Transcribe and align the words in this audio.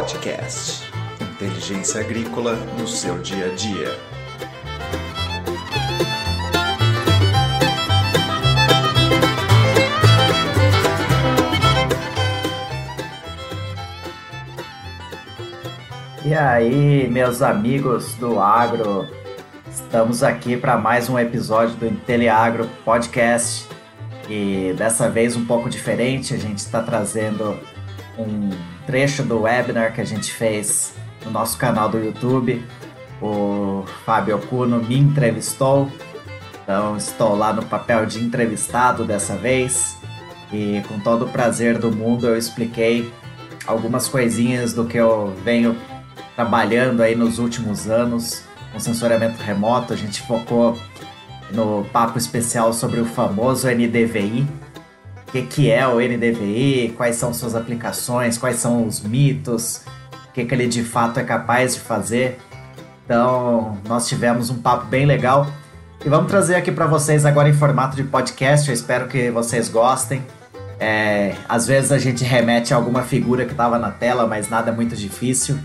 Podcast. 0.00 0.90
Inteligência 1.20 2.00
agrícola 2.00 2.54
no 2.78 2.88
seu 2.88 3.18
dia 3.18 3.52
a 3.52 3.54
dia. 3.54 3.98
E 16.24 16.32
aí, 16.32 17.06
meus 17.10 17.42
amigos 17.42 18.14
do 18.14 18.40
agro, 18.40 19.06
estamos 19.70 20.22
aqui 20.22 20.56
para 20.56 20.78
mais 20.78 21.10
um 21.10 21.18
episódio 21.18 21.76
do 21.76 21.86
Inteliagro 21.86 22.66
Podcast. 22.86 23.68
E 24.30 24.72
dessa 24.78 25.10
vez 25.10 25.36
um 25.36 25.44
pouco 25.44 25.68
diferente, 25.68 26.32
a 26.32 26.38
gente 26.38 26.56
está 26.56 26.82
trazendo 26.82 27.60
um 28.18 28.48
trecho 28.90 29.22
do 29.22 29.42
webinar 29.42 29.92
que 29.94 30.00
a 30.00 30.04
gente 30.04 30.32
fez 30.32 30.92
no 31.24 31.30
nosso 31.30 31.56
canal 31.56 31.88
do 31.88 31.96
YouTube. 31.96 32.60
O 33.22 33.84
Fábio 34.04 34.36
Cuno 34.48 34.82
me 34.82 34.98
entrevistou, 34.98 35.88
então 36.64 36.96
estou 36.96 37.36
lá 37.36 37.52
no 37.52 37.64
papel 37.64 38.04
de 38.04 38.18
entrevistado 38.18 39.04
dessa 39.04 39.36
vez. 39.36 39.96
E 40.52 40.82
com 40.88 40.98
todo 40.98 41.26
o 41.26 41.28
prazer 41.28 41.78
do 41.78 41.92
mundo 41.92 42.26
eu 42.26 42.36
expliquei 42.36 43.12
algumas 43.64 44.08
coisinhas 44.08 44.72
do 44.72 44.84
que 44.84 44.96
eu 44.96 45.36
venho 45.44 45.76
trabalhando 46.34 47.00
aí 47.00 47.14
nos 47.14 47.38
últimos 47.38 47.88
anos 47.88 48.42
com 48.72 48.80
sensoramento 48.80 49.40
remoto. 49.40 49.92
A 49.92 49.96
gente 49.96 50.20
focou 50.22 50.76
no 51.52 51.84
papo 51.92 52.18
especial 52.18 52.72
sobre 52.72 52.98
o 52.98 53.04
famoso 53.04 53.68
NDVI. 53.68 54.48
O 55.32 55.46
que, 55.46 55.70
é 55.70 55.86
o 55.86 56.00
NDVI, 56.00 56.94
quais 56.96 57.16
são 57.16 57.32
suas 57.32 57.54
aplicações, 57.54 58.36
quais 58.36 58.56
são 58.56 58.86
os 58.86 59.00
mitos, 59.00 59.82
o 60.28 60.32
que, 60.32 60.44
que 60.44 60.54
ele 60.54 60.66
de 60.66 60.82
fato 60.82 61.20
é 61.20 61.24
capaz 61.24 61.74
de 61.74 61.80
fazer. 61.80 62.38
Então, 63.04 63.78
nós 63.88 64.08
tivemos 64.08 64.50
um 64.50 64.58
papo 64.58 64.86
bem 64.86 65.06
legal 65.06 65.46
e 66.04 66.08
vamos 66.08 66.30
trazer 66.30 66.54
aqui 66.54 66.72
para 66.72 66.86
vocês 66.86 67.26
agora 67.26 67.48
em 67.48 67.52
formato 67.52 67.94
de 67.94 68.02
podcast. 68.04 68.68
Eu 68.68 68.74
espero 68.74 69.06
que 69.06 69.30
vocês 69.30 69.68
gostem. 69.68 70.24
É, 70.78 71.34
às 71.46 71.66
vezes 71.66 71.92
a 71.92 71.98
gente 71.98 72.24
remete 72.24 72.72
a 72.72 72.76
alguma 72.76 73.02
figura 73.02 73.44
que 73.44 73.52
estava 73.52 73.78
na 73.78 73.90
tela, 73.90 74.26
mas 74.26 74.48
nada 74.48 74.72
muito 74.72 74.96
difícil. 74.96 75.58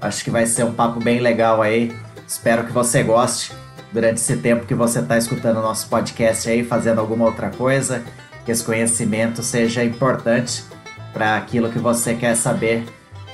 Acho 0.00 0.22
que 0.22 0.30
vai 0.30 0.46
ser 0.46 0.64
um 0.64 0.72
papo 0.72 1.00
bem 1.00 1.18
legal 1.18 1.60
aí. 1.60 1.92
Espero 2.26 2.64
que 2.64 2.72
você 2.72 3.02
goste 3.02 3.52
durante 3.92 4.18
esse 4.18 4.36
tempo 4.36 4.64
que 4.64 4.74
você 4.74 5.00
está 5.00 5.18
escutando 5.18 5.58
o 5.58 5.62
nosso 5.62 5.88
podcast 5.88 6.48
aí, 6.48 6.64
fazendo 6.64 7.00
alguma 7.00 7.24
outra 7.24 7.50
coisa, 7.50 8.02
que 8.44 8.52
esse 8.52 8.64
conhecimento 8.64 9.42
seja 9.42 9.84
importante 9.84 10.64
para 11.12 11.36
aquilo 11.36 11.70
que 11.70 11.78
você 11.78 12.14
quer 12.14 12.34
saber 12.34 12.84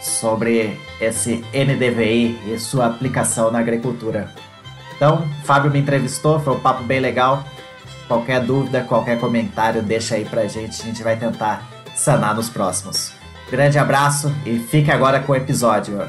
sobre 0.01 0.79
esse 1.01 1.45
NDVI 1.53 2.39
e 2.47 2.59
sua 2.59 2.87
aplicação 2.87 3.51
na 3.51 3.59
agricultura. 3.59 4.33
Então, 4.97 5.29
Fábio 5.45 5.71
me 5.71 5.79
entrevistou, 5.79 6.41
foi 6.41 6.55
um 6.55 6.61
papo 6.61 6.83
bem 6.83 7.01
legal. 7.01 7.45
Qualquer 8.07 8.41
dúvida, 8.41 8.83
qualquer 8.83 9.19
comentário, 9.19 9.83
deixa 9.83 10.15
aí 10.15 10.25
pra 10.25 10.47
gente, 10.47 10.81
a 10.81 10.85
gente 10.85 11.03
vai 11.03 11.17
tentar 11.17 11.63
sanar 11.95 12.35
nos 12.35 12.49
próximos. 12.49 13.13
Grande 13.51 13.79
abraço 13.79 14.35
e 14.45 14.59
fique 14.59 14.91
agora 14.91 15.21
com 15.21 15.33
o 15.33 15.37
episódio. 15.37 16.01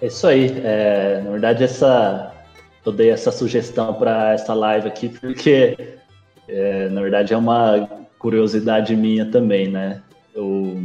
É 0.00 0.06
isso 0.06 0.26
aí. 0.26 0.60
É, 0.64 1.20
na 1.24 1.30
verdade, 1.30 1.64
essa, 1.64 2.32
eu 2.84 2.92
dei 2.92 3.10
essa 3.10 3.30
sugestão 3.30 3.94
para 3.94 4.32
essa 4.32 4.54
live 4.54 4.88
aqui 4.88 5.08
porque, 5.08 5.98
é, 6.48 6.88
na 6.88 7.00
verdade, 7.00 7.32
é 7.32 7.36
uma 7.36 7.88
curiosidade 8.18 8.96
minha 8.96 9.30
também, 9.30 9.68
né? 9.68 10.02
Eu, 10.34 10.82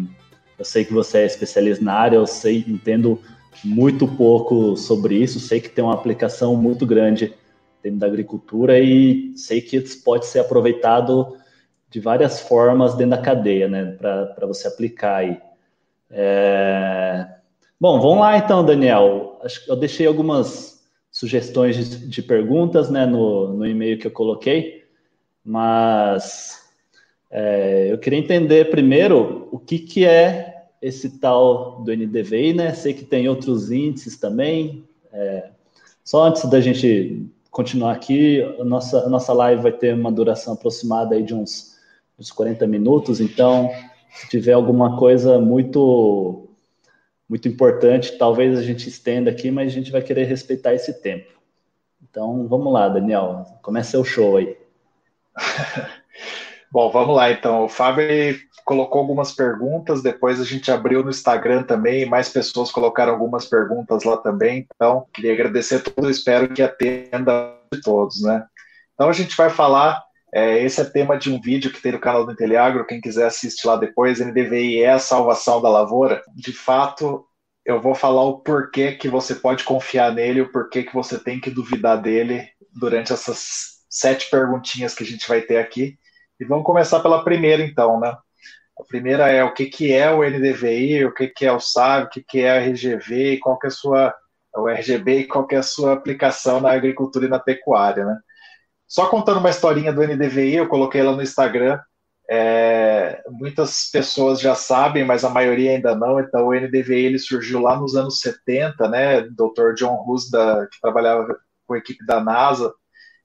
eu 0.58 0.66
sei 0.66 0.86
que 0.86 0.94
você 0.94 1.20
é 1.20 1.25
especialista 1.25 1.84
na 1.84 1.94
área, 1.94 2.18
eu 2.18 2.28
sei, 2.28 2.64
entendo 2.68 3.20
muito 3.64 4.08
pouco 4.08 4.78
sobre 4.78 5.16
isso, 5.16 5.40
sei 5.40 5.59
que 5.59 5.70
tem 5.70 5.84
uma 5.84 5.94
aplicação 5.94 6.56
muito 6.56 6.86
grande 6.86 7.34
dentro 7.81 8.00
da 8.00 8.08
agricultura 8.08 8.80
e 8.80 9.34
sei 9.36 9.62
que 9.62 9.78
isso 9.78 10.03
pode 10.03 10.26
ser 10.26 10.40
aproveitado 10.40 11.38
de 11.90 12.00
várias 12.00 12.40
formas 12.40 12.94
dentro 12.96 13.12
da 13.12 13.22
cadeia, 13.22 13.68
né? 13.68 13.97
Para 13.97 14.46
você 14.46 14.68
aplicar 14.68 15.18
aí. 15.18 15.40
É, 16.12 17.38
Bom, 17.81 18.01
vamos 18.01 18.19
lá 18.19 18.38
então, 18.38 18.66
Daniel. 18.66 19.40
Acho 19.41 19.63
que 19.63 19.72
eu 19.72 19.75
deixei 19.78 20.06
algumas 20.06 20.84
sugestões 21.09 21.78
de, 21.78 22.09
de 22.09 22.22
perguntas 22.22 22.90
né, 22.90 23.06
no, 23.06 23.53
no 23.53 23.66
e-mail 23.66 23.97
que 23.97 24.06
eu 24.06 24.12
coloquei, 24.12 24.84
mas 25.45 26.69
é, 27.31 27.88
eu 27.90 27.97
queria 27.97 28.19
entender 28.19 28.69
primeiro 28.69 29.47
o 29.50 29.57
que, 29.57 29.79
que 29.79 30.06
é 30.06 30.66
esse 30.81 31.19
tal 31.19 31.81
do 31.81 31.95
NDVI, 31.95 32.53
né? 32.53 32.73
Sei 32.73 32.94
que 32.94 33.06
tem 33.06 33.29
outros 33.29 33.72
índices 33.72 34.17
também. 34.17 34.84
É, 35.13 35.50
só 36.03 36.25
antes 36.25 36.44
da 36.50 36.59
gente 36.59 37.31
continuar 37.50 37.94
aqui, 37.94 38.41
a 38.59 38.66
nossa, 38.66 39.06
a 39.06 39.09
nossa 39.09 39.31
live 39.31 39.61
vai 39.61 39.72
ter 39.72 39.94
uma 39.94 40.11
duração 40.11 40.53
aproximada 40.53 41.16
aí 41.16 41.23
de 41.23 41.34
uns, 41.34 41.78
uns 42.19 42.29
40 42.29 42.67
minutos, 42.67 43.22
então 43.22 43.72
se 44.11 44.28
tiver 44.28 44.51
alguma 44.51 44.97
coisa 44.97 45.40
muito 45.40 46.48
muito 47.29 47.47
importante. 47.47 48.17
Talvez 48.17 48.57
a 48.57 48.63
gente 48.63 48.90
estenda 48.90 49.29
aqui, 49.29 49.51
mas 49.51 49.67
a 49.67 49.75
gente 49.75 49.91
vai 49.91 50.01
querer 50.01 50.23
respeitar 50.23 50.73
esse 50.73 51.01
tempo. 51.01 51.31
Então, 52.01 52.47
vamos 52.47 52.73
lá, 52.73 52.90
Daniel, 52.90 53.45
começa 53.62 54.00
o 54.00 54.03
show 54.03 54.38
aí. 54.38 54.57
Bom, 56.72 56.91
vamos 56.91 57.16
lá 57.16 57.31
então. 57.31 57.66
O 57.66 57.69
Fábio 57.69 58.03
colocou 58.66 59.01
algumas 59.01 59.31
perguntas, 59.31 60.01
depois 60.01 60.40
a 60.40 60.44
gente 60.44 60.72
abriu 60.72 61.03
no 61.03 61.09
Instagram 61.09 61.63
também, 61.63 62.06
mais 62.06 62.29
pessoas 62.29 62.72
colocaram 62.72 63.13
algumas 63.13 63.46
perguntas 63.46 64.03
lá 64.03 64.17
também. 64.17 64.67
Então, 64.75 65.06
queria 65.13 65.34
agradecer 65.34 65.75
a 65.75 65.79
todos, 65.79 66.17
espero 66.17 66.53
que 66.53 66.61
atenda 66.61 67.56
de 67.73 67.81
todos, 67.81 68.22
né? 68.22 68.46
Então, 68.94 69.09
a 69.09 69.13
gente 69.13 69.35
vai 69.35 69.50
falar 69.50 70.03
é, 70.34 70.63
esse 70.63 70.79
é 70.79 70.85
tema 70.85 71.17
de 71.17 71.31
um 71.31 71.41
vídeo 71.41 71.72
que 71.72 71.81
tem 71.81 71.91
no 71.91 72.00
canal 72.00 72.25
do 72.25 72.31
Inteliagro, 72.31 72.85
quem 72.85 73.01
quiser 73.01 73.25
assistir 73.25 73.67
lá 73.67 73.75
depois, 73.75 74.19
NDVI 74.19 74.81
é 74.81 74.91
a 74.91 75.00
salvação 75.00 75.62
da 75.62 75.69
lavoura. 75.69 76.22
De 76.35 76.53
fato, 76.53 77.25
eu 77.66 77.81
vou 77.81 77.95
falar 77.95 78.23
o 78.23 78.40
porquê 78.40 78.94
que 78.94 79.09
você 79.09 79.35
pode 79.35 79.63
confiar 79.63 80.13
nele, 80.13 80.41
o 80.41 80.51
porquê 80.51 80.84
que 80.84 80.94
você 80.94 81.19
tem 81.19 81.40
que 81.40 81.50
duvidar 81.50 82.01
dele 82.01 82.47
durante 82.73 83.12
essas 83.12 83.79
sete 83.90 84.29
perguntinhas 84.29 84.94
que 84.94 85.03
a 85.03 85.06
gente 85.06 85.28
vai 85.28 85.41
ter 85.41 85.57
aqui. 85.57 85.97
E 86.40 86.46
vamos 86.46 86.66
começar 86.66 87.00
pela 87.00 87.23
primeira, 87.23 87.63
então, 87.63 88.00
né? 88.00 88.16
A 88.79 88.84
primeira 88.88 89.29
é 89.29 89.43
o 89.43 89.53
que, 89.53 89.66
que 89.66 89.91
é 89.91 90.09
o 90.09 90.23
NDVI, 90.23 91.05
o 91.05 91.14
que, 91.14 91.28
que 91.28 91.46
é 91.46 91.52
o 91.52 91.59
SAV, 91.59 92.05
o 92.05 92.09
que, 92.09 92.23
que 92.23 92.40
é 92.41 92.52
a 92.52 92.59
RGV 92.59 93.34
e 93.34 93.40
qual 93.40 93.59
que 93.59 93.67
é 93.67 93.70
a 93.70 93.72
sua 93.72 94.16
o 94.55 94.67
RGB 94.67 95.20
e 95.20 95.28
qual 95.28 95.46
que 95.46 95.55
é 95.55 95.59
a 95.59 95.64
sua 95.64 95.93
aplicação 95.93 96.59
na 96.59 96.72
agricultura 96.72 97.26
e 97.26 97.29
na 97.29 97.40
pecuária, 97.40 98.05
né? 98.05 98.17
Só 98.90 99.06
contando 99.06 99.38
uma 99.38 99.52
historinha 99.52 99.94
do 99.94 100.02
NDVI, 100.02 100.56
eu 100.56 100.68
coloquei 100.68 101.02
ela 101.02 101.16
no 101.16 101.22
Instagram. 101.22 101.80
É, 102.28 103.22
muitas 103.30 103.90
pessoas 103.91 104.40
já 104.40 104.56
sabem, 104.56 105.06
mas 105.06 105.24
a 105.24 105.30
maioria 105.30 105.72
ainda 105.72 105.96
não. 105.96 106.20
Então, 106.20 106.47
o 106.47 106.53
NDVI 106.56 107.06
ele 107.06 107.20
surgiu 107.20 107.62
lá 107.62 107.80
nos 107.80 107.96
anos 107.96 108.20
70, 108.20 108.90
né? 108.90 109.22
Dr. 109.22 109.76
John 109.76 110.03
da, 110.32 110.66
que 110.66 110.82
trabalhava 110.82 111.28
com 111.68 111.76
a 111.76 111.78
equipe 111.78 112.03
da 112.03 112.20
NASA, 112.20 112.74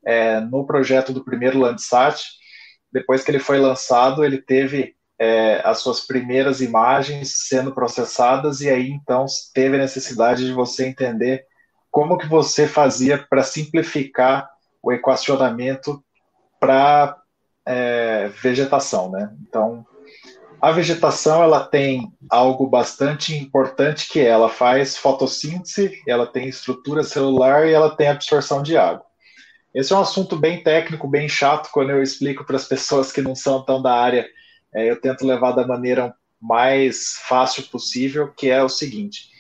é, 0.04 0.38
no 0.38 0.66
projeto 0.66 1.14
do 1.14 1.24
primeiro 1.24 1.58
Landsat. 1.58 2.22
Depois 2.92 3.24
que 3.24 3.30
ele 3.30 3.38
foi 3.38 3.58
lançado, 3.58 4.22
ele 4.22 4.42
teve 4.42 4.94
é, 5.18 5.62
as 5.64 5.78
suas 5.78 6.00
primeiras 6.00 6.60
imagens 6.60 7.46
sendo 7.48 7.74
processadas 7.74 8.60
e 8.60 8.68
aí 8.68 8.90
então 8.90 9.24
teve 9.54 9.76
a 9.76 9.80
necessidade 9.80 10.44
de 10.44 10.52
você 10.52 10.86
entender 10.86 11.46
como 11.90 12.18
que 12.18 12.26
você 12.26 12.66
fazia 12.66 13.16
para 13.16 13.42
simplificar 13.42 14.48
o 14.84 14.92
equacionamento 14.92 16.02
para 16.60 17.16
é, 17.66 18.28
vegetação, 18.42 19.10
né? 19.10 19.34
Então, 19.48 19.86
a 20.60 20.70
vegetação 20.70 21.42
ela 21.42 21.64
tem 21.64 22.12
algo 22.30 22.66
bastante 22.66 23.34
importante 23.34 24.08
que 24.08 24.20
ela 24.20 24.48
faz 24.48 24.96
fotossíntese, 24.96 26.02
ela 26.06 26.26
tem 26.26 26.48
estrutura 26.48 27.02
celular 27.02 27.66
e 27.66 27.72
ela 27.72 27.94
tem 27.94 28.08
absorção 28.08 28.62
de 28.62 28.76
água. 28.76 29.04
Esse 29.74 29.92
é 29.92 29.96
um 29.96 30.00
assunto 30.00 30.36
bem 30.36 30.62
técnico, 30.62 31.08
bem 31.08 31.28
chato 31.28 31.70
quando 31.72 31.90
eu 31.90 32.02
explico 32.02 32.44
para 32.44 32.56
as 32.56 32.64
pessoas 32.64 33.10
que 33.10 33.20
não 33.20 33.34
são 33.34 33.62
tão 33.64 33.82
da 33.82 33.92
área 33.92 34.26
é, 34.74 34.90
eu 34.90 35.00
tento 35.00 35.24
levar 35.24 35.52
da 35.52 35.66
maneira 35.66 36.14
mais 36.40 37.14
fácil 37.28 37.62
possível, 37.64 38.32
que 38.32 38.50
é 38.50 38.62
o 38.62 38.68
seguinte: 38.68 39.30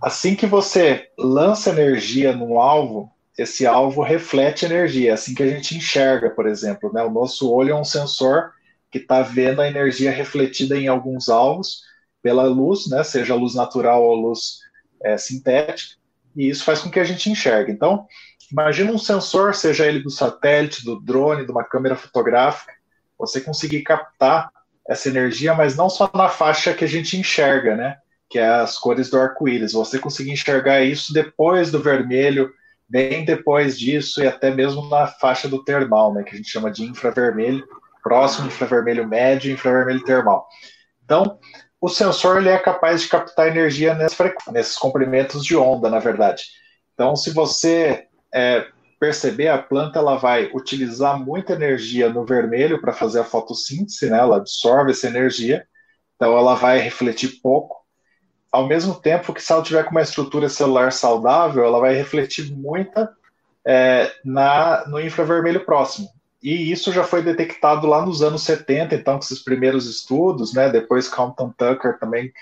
assim 0.00 0.34
que 0.34 0.46
você 0.46 1.10
lança 1.18 1.70
energia 1.70 2.34
no 2.34 2.58
alvo, 2.58 3.12
esse 3.36 3.66
alvo 3.66 4.02
reflete 4.02 4.64
energia, 4.64 5.10
é 5.10 5.12
assim 5.14 5.34
que 5.34 5.42
a 5.42 5.48
gente 5.48 5.76
enxerga, 5.76 6.30
por 6.30 6.46
exemplo. 6.46 6.92
Né? 6.92 7.02
O 7.02 7.10
nosso 7.10 7.52
olho 7.52 7.70
é 7.70 7.74
um 7.74 7.84
sensor 7.84 8.52
que 8.90 8.98
está 8.98 9.22
vendo 9.22 9.60
a 9.60 9.66
energia 9.66 10.10
refletida 10.10 10.76
em 10.76 10.86
alguns 10.86 11.28
alvos 11.28 11.82
pela 12.22 12.44
luz, 12.44 12.88
né? 12.88 13.02
seja 13.02 13.34
luz 13.34 13.54
natural 13.54 14.02
ou 14.02 14.14
luz 14.14 14.60
é, 15.02 15.18
sintética, 15.18 15.96
e 16.36 16.48
isso 16.48 16.64
faz 16.64 16.80
com 16.80 16.90
que 16.90 17.00
a 17.00 17.04
gente 17.04 17.28
enxergue. 17.28 17.72
Então, 17.72 18.06
imagina 18.50 18.92
um 18.92 18.98
sensor, 18.98 19.54
seja 19.54 19.86
ele 19.86 20.00
do 20.00 20.10
satélite, 20.10 20.84
do 20.84 21.00
drone, 21.00 21.44
de 21.44 21.50
uma 21.50 21.64
câmera 21.64 21.96
fotográfica, 21.96 22.72
você 23.18 23.40
conseguir 23.40 23.82
captar 23.82 24.50
essa 24.88 25.08
energia, 25.08 25.54
mas 25.54 25.76
não 25.76 25.88
só 25.88 26.10
na 26.14 26.28
faixa 26.28 26.74
que 26.74 26.84
a 26.84 26.88
gente 26.88 27.16
enxerga, 27.16 27.76
né? 27.76 27.96
Que 28.28 28.38
é 28.38 28.46
as 28.46 28.76
cores 28.78 29.08
do 29.08 29.18
arco-íris. 29.18 29.72
Você 29.72 29.98
conseguir 29.98 30.32
enxergar 30.32 30.82
isso 30.82 31.12
depois 31.12 31.70
do 31.70 31.80
vermelho, 31.80 32.52
bem 32.88 33.24
depois 33.24 33.78
disso 33.78 34.22
e 34.22 34.26
até 34.26 34.50
mesmo 34.50 34.88
na 34.88 35.06
faixa 35.06 35.48
do 35.48 35.64
termal, 35.64 36.12
né? 36.12 36.22
Que 36.22 36.34
a 36.34 36.36
gente 36.36 36.50
chama 36.50 36.70
de 36.70 36.84
infravermelho, 36.84 37.66
próximo 38.02 38.46
infravermelho 38.46 39.08
médio 39.08 39.50
e 39.50 39.54
infravermelho 39.54 40.04
termal. 40.04 40.46
Então, 41.04 41.38
o 41.80 41.88
sensor 41.88 42.38
ele 42.38 42.48
é 42.48 42.58
capaz 42.58 43.02
de 43.02 43.08
captar 43.08 43.48
energia 43.48 43.94
nesses 44.50 44.76
comprimentos 44.76 45.44
de 45.44 45.56
onda, 45.56 45.90
na 45.90 45.98
verdade. 45.98 46.44
Então, 46.94 47.14
se 47.14 47.30
você 47.30 48.06
é, 48.34 48.66
perceber, 48.98 49.48
a 49.48 49.58
planta 49.58 49.98
ela 49.98 50.16
vai 50.16 50.50
utilizar 50.54 51.18
muita 51.22 51.52
energia 51.52 52.08
no 52.08 52.24
vermelho 52.24 52.80
para 52.80 52.92
fazer 52.92 53.20
a 53.20 53.24
fotossíntese, 53.24 54.08
né? 54.08 54.18
ela 54.18 54.38
absorve 54.38 54.92
essa 54.92 55.06
energia, 55.06 55.66
então 56.16 56.36
ela 56.38 56.54
vai 56.54 56.78
refletir 56.78 57.40
pouco. 57.42 57.83
Ao 58.54 58.68
mesmo 58.68 58.94
tempo 58.94 59.34
que 59.34 59.42
se 59.42 59.52
ela 59.52 59.64
tiver 59.64 59.82
com 59.82 59.90
uma 59.90 60.02
estrutura 60.02 60.48
celular 60.48 60.92
saudável, 60.92 61.64
ela 61.64 61.80
vai 61.80 61.92
refletir 61.92 62.52
muita 62.52 63.12
é, 63.66 64.12
na, 64.24 64.86
no 64.86 65.00
infravermelho 65.00 65.64
próximo. 65.64 66.08
E 66.40 66.70
isso 66.70 66.92
já 66.92 67.02
foi 67.02 67.20
detectado 67.20 67.84
lá 67.88 68.06
nos 68.06 68.22
anos 68.22 68.44
70, 68.44 68.94
então, 68.94 69.14
com 69.14 69.24
esses 69.24 69.40
primeiros 69.40 69.88
estudos, 69.88 70.54
né? 70.54 70.68
Depois 70.68 71.08
Compton 71.08 71.52
Tucker 71.58 71.98
também 71.98 72.32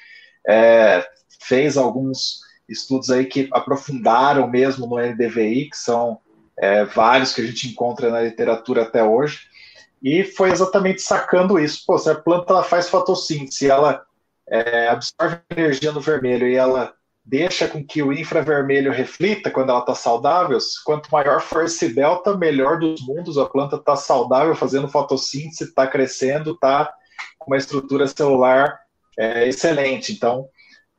é, 0.47 1.03
fez 1.41 1.79
alguns 1.79 2.41
estudos 2.69 3.09
aí 3.09 3.25
que 3.25 3.49
aprofundaram 3.51 4.47
mesmo 4.47 4.87
no 4.87 4.99
NDVI, 4.99 5.71
que 5.71 5.79
são 5.79 6.19
é, 6.59 6.85
vários 6.85 7.33
que 7.33 7.41
a 7.41 7.47
gente 7.47 7.71
encontra 7.71 8.11
na 8.11 8.21
literatura 8.21 8.83
até 8.83 9.03
hoje, 9.03 9.47
e 10.03 10.25
foi 10.25 10.51
exatamente 10.51 11.01
sacando 11.01 11.59
isso. 11.59 11.83
Pô, 11.87 11.97
se 11.97 12.11
a 12.11 12.15
planta 12.15 12.53
ela 12.53 12.63
faz 12.63 12.91
fotossíntese, 12.91 13.71
ela 13.71 14.05
é, 14.49 14.89
absorve 14.89 15.41
energia 15.51 15.93
no 15.93 16.01
vermelho 16.01 16.47
e 16.47 16.55
ela 16.55 16.93
deixa 17.25 17.69
com 17.69 17.85
que 17.85 18.03
o 18.03 18.13
infravermelho 18.13 18.91
reflita 18.91 19.51
quando 19.51 19.71
ela 19.71 19.81
está 19.81 19.95
saudável, 19.95 20.59
quanto 20.85 21.09
maior 21.11 21.41
for 21.41 21.65
esse 21.65 21.95
delta, 21.95 22.37
melhor 22.37 22.79
dos 22.79 23.01
mundos, 23.07 23.39
a 23.39 23.47
planta 23.47 23.77
está 23.77 23.95
saudável, 23.95 24.55
fazendo 24.55 24.89
fotossíntese, 24.89 25.65
está 25.65 25.87
crescendo, 25.87 26.53
está 26.53 26.93
com 27.39 27.53
uma 27.53 27.57
estrutura 27.57 28.07
celular 28.09 28.77
é, 29.19 29.49
excelente. 29.49 30.13
Então, 30.13 30.49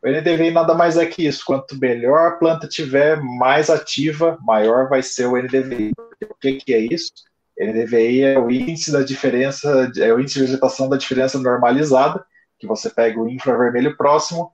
o 0.03 0.09
NDVI 0.09 0.51
nada 0.51 0.73
mais 0.73 0.97
é 0.97 1.05
que 1.05 1.25
isso. 1.25 1.43
Quanto 1.45 1.77
melhor 1.77 2.27
a 2.27 2.31
planta 2.31 2.67
tiver, 2.67 3.21
mais 3.21 3.69
ativa, 3.69 4.37
maior 4.41 4.87
vai 4.89 5.01
ser 5.01 5.25
o 5.25 5.37
NDVI. 5.37 5.91
O 6.29 6.35
que, 6.39 6.53
que 6.53 6.73
é 6.73 6.79
isso? 6.79 7.11
NDVI 7.59 8.21
é 8.21 8.39
o 8.39 8.49
índice 8.49 8.91
da 8.91 9.01
diferença, 9.01 9.91
é 9.97 10.13
o 10.13 10.19
índice 10.19 10.39
de 10.39 10.45
vegetação 10.45 10.89
da 10.89 10.97
diferença 10.97 11.37
normalizada, 11.39 12.25
que 12.63 12.67
você 12.67 12.89
pega 12.89 13.19
o 13.19 13.29
infravermelho 13.29 13.97
próximo, 13.97 14.53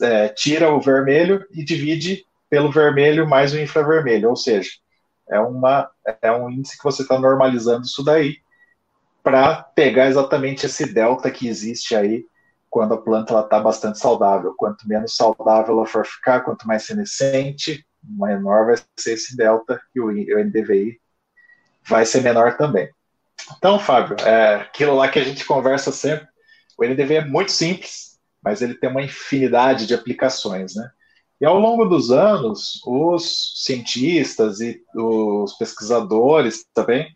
é, 0.00 0.28
tira 0.28 0.72
o 0.72 0.80
vermelho 0.80 1.46
e 1.52 1.62
divide 1.62 2.24
pelo 2.48 2.72
vermelho 2.72 3.28
mais 3.28 3.52
o 3.52 3.58
infravermelho, 3.58 4.30
ou 4.30 4.36
seja, 4.36 4.70
é, 5.28 5.38
uma, 5.38 5.90
é 6.22 6.32
um 6.32 6.50
índice 6.50 6.78
que 6.78 6.84
você 6.84 7.02
está 7.02 7.18
normalizando 7.18 7.84
isso 7.84 8.02
daí 8.02 8.38
para 9.22 9.62
pegar 9.62 10.06
exatamente 10.06 10.64
esse 10.64 10.90
delta 10.92 11.30
que 11.30 11.48
existe 11.48 11.94
aí 11.94 12.24
quando 12.70 12.94
a 12.94 13.00
planta 13.00 13.38
está 13.38 13.60
bastante 13.60 13.98
saudável. 13.98 14.54
Quanto 14.56 14.88
menos 14.88 15.14
saudável 15.14 15.76
ela 15.76 15.86
for 15.86 16.06
ficar, 16.06 16.40
quanto 16.40 16.66
mais 16.66 16.84
senescente, 16.84 17.86
menor 18.02 18.66
vai 18.66 18.76
ser 18.98 19.14
esse 19.14 19.36
delta 19.36 19.80
e 19.94 20.00
o, 20.00 20.10
NDVI 20.10 20.98
vai 21.86 22.06
ser 22.06 22.22
menor 22.22 22.56
também. 22.56 22.88
Então, 23.56 23.78
Fábio, 23.78 24.16
é 24.26 24.56
aquilo 24.56 24.94
lá 24.94 25.08
que 25.08 25.18
a 25.18 25.24
gente 25.24 25.44
conversa 25.44 25.92
sempre, 25.92 26.28
o 26.78 26.84
NDVI 26.84 27.16
é 27.16 27.24
muito 27.24 27.52
simples, 27.52 28.18
mas 28.42 28.62
ele 28.62 28.74
tem 28.74 28.90
uma 28.90 29.02
infinidade 29.02 29.86
de 29.86 29.94
aplicações, 29.94 30.74
né? 30.74 30.90
E 31.40 31.44
ao 31.44 31.58
longo 31.58 31.84
dos 31.84 32.10
anos, 32.10 32.80
os 32.86 33.64
cientistas 33.64 34.60
e 34.60 34.80
os 34.94 35.52
pesquisadores 35.54 36.64
também 36.72 37.08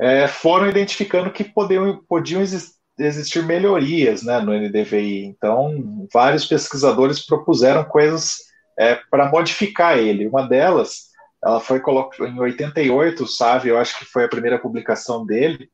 é, 0.00 0.26
foram 0.26 0.68
identificando 0.68 1.30
que 1.30 1.44
podiam, 1.44 2.02
podiam 2.08 2.40
existir 2.40 2.80
existir 2.98 3.42
melhorias 3.44 4.22
né, 4.22 4.40
no 4.40 4.52
NDVI. 4.52 5.24
Então, 5.24 6.06
vários 6.12 6.44
pesquisadores 6.44 7.24
propuseram 7.24 7.84
coisas 7.84 8.38
é, 8.78 8.96
para 9.10 9.30
modificar 9.30 9.98
ele. 9.98 10.26
Uma 10.26 10.46
delas, 10.46 11.08
ela 11.42 11.60
foi 11.60 11.80
colocada 11.80 12.28
em 12.28 12.38
88, 12.38 13.26
sabe? 13.26 13.68
Eu 13.68 13.78
acho 13.78 13.98
que 13.98 14.04
foi 14.04 14.24
a 14.24 14.28
primeira 14.28 14.58
publicação 14.58 15.24
dele. 15.24 15.70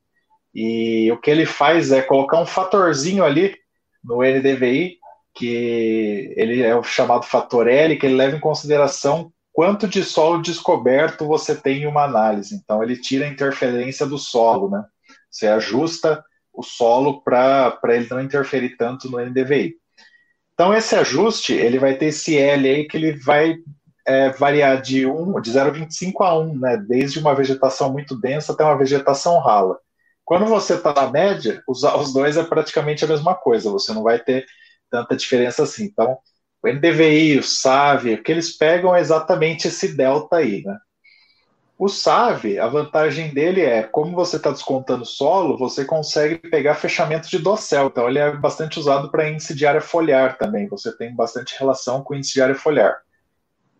E 0.59 1.11
o 1.11 1.17
que 1.21 1.29
ele 1.29 1.45
faz 1.45 1.91
é 1.91 2.01
colocar 2.01 2.41
um 2.41 2.45
fatorzinho 2.45 3.23
ali 3.23 3.55
no 4.03 4.23
NDVI, 4.23 4.97
que 5.35 6.33
ele 6.35 6.63
é 6.63 6.75
o 6.75 6.81
chamado 6.81 7.27
fator 7.27 7.67
L, 7.67 7.95
que 7.95 8.07
ele 8.07 8.15
leva 8.15 8.35
em 8.35 8.39
consideração 8.39 9.31
quanto 9.53 9.87
de 9.87 10.03
solo 10.03 10.41
descoberto 10.41 11.27
você 11.27 11.55
tem 11.55 11.83
em 11.83 11.85
uma 11.85 12.05
análise. 12.05 12.55
Então, 12.55 12.81
ele 12.81 12.97
tira 12.97 13.25
a 13.25 13.29
interferência 13.29 14.03
do 14.07 14.17
solo, 14.17 14.67
né? 14.67 14.83
Você 15.29 15.45
ajusta 15.45 16.25
o 16.51 16.63
solo 16.63 17.21
para 17.21 17.79
ele 17.89 18.07
não 18.09 18.19
interferir 18.19 18.77
tanto 18.77 19.11
no 19.11 19.23
NDVI. 19.23 19.75
Então, 20.55 20.73
esse 20.73 20.95
ajuste, 20.95 21.53
ele 21.53 21.77
vai 21.77 21.93
ter 21.93 22.07
esse 22.07 22.35
L 22.35 22.67
aí 22.67 22.87
que 22.87 22.97
ele 22.97 23.11
vai 23.11 23.57
é, 24.07 24.31
variar 24.31 24.81
de, 24.81 25.05
1, 25.05 25.39
de 25.39 25.51
0,25 25.51 26.13
a 26.21 26.35
1, 26.35 26.57
né, 26.57 26.77
desde 26.77 27.19
uma 27.19 27.35
vegetação 27.35 27.93
muito 27.93 28.19
densa 28.19 28.53
até 28.53 28.63
uma 28.63 28.75
vegetação 28.75 29.37
rala. 29.37 29.77
Quando 30.27 30.45
você 30.45 30.73
está 30.73 30.93
na 30.93 31.09
média, 31.09 31.63
os, 31.65 31.83
os 31.83 32.11
dois 32.11 32.35
é 32.35 32.43
praticamente 32.43 33.05
a 33.05 33.07
mesma 33.07 33.33
coisa, 33.33 33.71
você 33.71 33.93
não 33.93 34.03
vai 34.03 34.19
ter 34.19 34.45
tanta 34.91 35.15
diferença 35.15 35.63
assim. 35.63 35.85
Então, 35.85 36.17
o 36.61 36.67
NDVI, 36.67 37.39
o 37.39 37.43
SAV, 37.43 38.15
o 38.15 38.21
que 38.21 38.33
eles 38.33 38.57
pegam 38.57 38.93
é 38.93 38.99
exatamente 38.99 39.69
esse 39.69 39.95
delta 39.95 40.35
aí, 40.35 40.65
né? 40.65 40.77
O 41.79 41.87
SAV, 41.87 42.59
a 42.59 42.67
vantagem 42.67 43.33
dele 43.33 43.61
é, 43.61 43.83
como 43.83 44.13
você 44.13 44.35
está 44.35 44.51
descontando 44.51 45.05
solo, 45.05 45.57
você 45.57 45.85
consegue 45.85 46.35
pegar 46.49 46.75
fechamento 46.75 47.29
de 47.29 47.39
dossel. 47.39 47.87
Então, 47.87 48.09
ele 48.09 48.19
é 48.19 48.29
bastante 48.35 48.77
usado 48.77 49.09
para 49.09 49.29
índice 49.29 49.55
de 49.55 49.65
área 49.65 49.79
foliar 49.79 50.37
também. 50.37 50.67
Você 50.67 50.91
tem 50.97 51.15
bastante 51.15 51.57
relação 51.57 52.03
com 52.03 52.13
índice 52.13 52.33
de 52.33 52.41
área 52.41 52.55
foliar. 52.55 52.97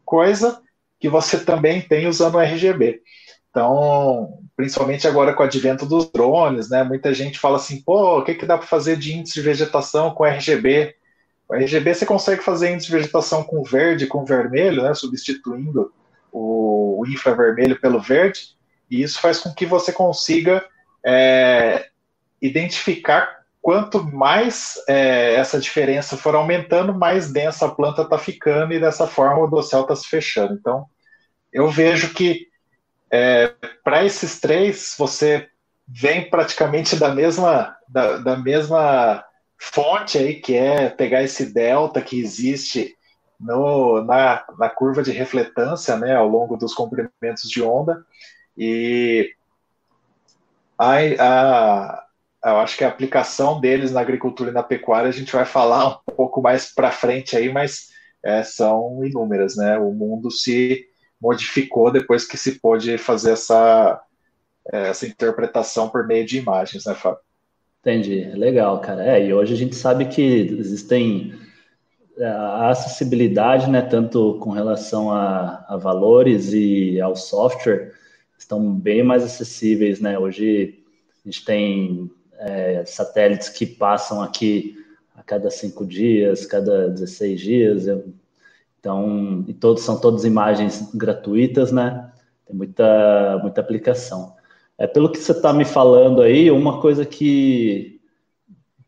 Coisa 0.05 0.61
que 0.97 1.09
você 1.09 1.43
também 1.43 1.81
tem 1.81 2.07
usando 2.07 2.35
o 2.35 2.39
RGB. 2.39 3.01
Então, 3.57 4.37
principalmente 4.55 5.07
agora 5.07 5.33
com 5.33 5.41
o 5.41 5.45
advento 5.47 5.83
dos 5.83 6.11
drones, 6.11 6.69
né? 6.69 6.83
Muita 6.83 7.11
gente 7.11 7.39
fala 7.39 7.55
assim, 7.55 7.81
pô, 7.81 8.19
o 8.19 8.23
que, 8.23 8.35
que 8.35 8.45
dá 8.45 8.55
para 8.55 8.67
fazer 8.67 8.97
de 8.97 9.17
índice 9.17 9.33
de 9.33 9.41
vegetação 9.41 10.11
com 10.11 10.23
RGB? 10.23 10.95
O 11.49 11.55
RGB 11.55 11.95
você 11.95 12.05
consegue 12.05 12.43
fazer 12.43 12.71
índice 12.71 12.85
de 12.85 12.93
vegetação 12.93 13.43
com 13.43 13.63
verde, 13.63 14.05
com 14.05 14.23
vermelho, 14.23 14.83
né? 14.83 14.93
Substituindo 14.93 15.91
o, 16.31 17.03
infravermelho 17.07 17.81
pelo 17.81 17.99
verde, 17.99 18.55
e 18.91 19.01
isso 19.01 19.19
faz 19.19 19.39
com 19.39 19.51
que 19.51 19.65
você 19.65 19.91
consiga 19.91 20.63
é, 21.03 21.87
identificar 22.39 23.39
quanto 23.59 24.03
mais 24.03 24.75
é, 24.87 25.33
essa 25.33 25.59
diferença 25.59 26.15
for 26.15 26.35
aumentando, 26.35 26.93
mais 26.93 27.31
densa 27.31 27.65
a 27.65 27.69
planta 27.69 28.03
está 28.03 28.19
ficando 28.19 28.73
e 28.73 28.79
dessa 28.79 29.07
forma 29.07 29.41
o 29.41 29.47
dossel 29.47 29.81
está 29.81 29.95
se 29.95 30.07
fechando. 30.07 30.53
Então, 30.53 30.85
eu 31.51 31.71
vejo 31.71 32.13
que 32.13 32.46
é, 33.11 33.53
para 33.83 34.05
esses 34.05 34.39
três 34.39 34.95
você 34.97 35.47
vem 35.87 36.29
praticamente 36.29 36.95
da 36.97 37.13
mesma 37.13 37.77
da, 37.87 38.17
da 38.17 38.37
mesma 38.37 39.23
fonte 39.57 40.17
aí 40.17 40.35
que 40.35 40.55
é 40.55 40.89
pegar 40.89 41.23
esse 41.23 41.53
delta 41.53 42.01
que 42.01 42.19
existe 42.19 42.97
no, 43.39 44.03
na, 44.03 44.43
na 44.57 44.69
curva 44.69 45.03
de 45.03 45.11
refletância 45.11 45.95
né, 45.97 46.15
ao 46.15 46.27
longo 46.27 46.57
dos 46.57 46.73
comprimentos 46.73 47.49
de 47.49 47.61
onda. 47.61 48.05
E 48.57 49.33
a, 50.77 50.95
a, 51.19 52.05
eu 52.45 52.57
acho 52.57 52.77
que 52.77 52.83
a 52.83 52.87
aplicação 52.87 53.59
deles 53.59 53.91
na 53.91 54.01
agricultura 54.01 54.49
e 54.49 54.53
na 54.53 54.63
pecuária 54.63 55.09
a 55.09 55.13
gente 55.13 55.31
vai 55.31 55.45
falar 55.45 56.01
um 56.07 56.13
pouco 56.15 56.41
mais 56.41 56.73
para 56.73 56.91
frente 56.91 57.35
aí, 57.35 57.51
mas 57.51 57.89
é, 58.23 58.43
são 58.43 59.03
inúmeras. 59.05 59.55
Né? 59.55 59.77
O 59.77 59.91
mundo 59.91 60.31
se 60.31 60.87
modificou 61.21 61.91
depois 61.91 62.25
que 62.25 62.37
se 62.37 62.59
pôde 62.59 62.97
fazer 62.97 63.31
essa, 63.31 64.01
essa 64.65 65.07
interpretação 65.07 65.89
por 65.89 66.05
meio 66.05 66.25
de 66.25 66.37
imagens, 66.37 66.85
né, 66.85 66.93
Fábio? 66.93 67.19
Entendi, 67.81 68.23
legal, 68.31 68.79
cara. 68.81 69.05
É, 69.05 69.25
e 69.25 69.33
hoje 69.33 69.53
a 69.53 69.57
gente 69.57 69.75
sabe 69.75 70.05
que 70.05 70.21
existem 70.21 71.33
é, 72.17 72.27
a 72.27 72.69
acessibilidade, 72.69 73.69
né, 73.69 73.81
tanto 73.81 74.37
com 74.39 74.49
relação 74.49 75.11
a, 75.11 75.65
a 75.67 75.77
valores 75.77 76.51
e 76.53 76.99
ao 76.99 77.15
software, 77.15 77.93
estão 78.37 78.73
bem 78.73 79.03
mais 79.03 79.23
acessíveis, 79.23 79.99
né? 79.99 80.17
Hoje 80.17 80.83
a 81.25 81.29
gente 81.29 81.43
tem 81.43 82.11
é, 82.39 82.83
satélites 82.85 83.49
que 83.49 83.65
passam 83.65 84.21
aqui 84.21 84.75
a 85.15 85.23
cada 85.23 85.49
cinco 85.49 85.85
dias, 85.85 86.45
cada 86.45 86.89
16 86.89 87.41
dias. 87.41 87.85
Então, 88.79 89.43
e 89.47 89.53
todos 89.53 89.83
são 89.83 89.99
todas 89.99 90.23
imagens 90.23 90.91
gratuitas, 90.93 91.71
né? 91.71 92.11
Tem 92.45 92.55
muita, 92.55 93.39
muita 93.41 93.61
aplicação. 93.61 94.35
É, 94.77 94.85
pelo 94.85 95.11
que 95.11 95.17
você 95.17 95.31
está 95.31 95.51
me 95.51 95.65
falando 95.65 96.21
aí, 96.21 96.51
uma 96.51 96.79
coisa 96.79 97.05
que, 97.05 97.99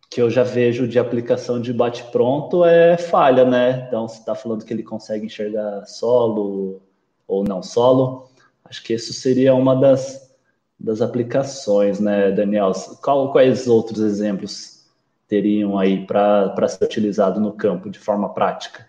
que 0.10 0.22
eu 0.22 0.30
já 0.30 0.44
vejo 0.44 0.88
de 0.88 1.00
aplicação 1.00 1.60
de 1.60 1.74
bate-pronto 1.74 2.64
é 2.64 2.98
falha, 2.98 3.44
né? 3.44 3.86
Então, 3.88 4.08
você 4.08 4.20
está 4.20 4.36
falando 4.36 4.64
que 4.64 4.74
ele 4.74 4.84
consegue 4.84 5.26
enxergar 5.26 5.86
solo 5.86 6.82
ou 7.28 7.44
não 7.44 7.62
solo. 7.62 8.30
Acho 8.64 8.84
que 8.84 8.94
isso 8.94 9.14
seria 9.14 9.56
uma 9.56 9.76
das, 9.76 10.32
das 10.80 11.02
aplicações, 11.02 12.00
né, 12.00 12.32
Daniel? 12.32 12.72
Qual, 13.04 13.32
quais 13.32 13.68
outros 13.68 14.00
exemplos 14.00 14.86
teriam 15.28 15.78
aí 15.78 16.06
para 16.06 16.68
ser 16.68 16.86
utilizado 16.86 17.40
no 17.40 17.54
campo 17.54 17.90
de 17.90 18.00
forma 18.00 18.34
prática? 18.34 18.89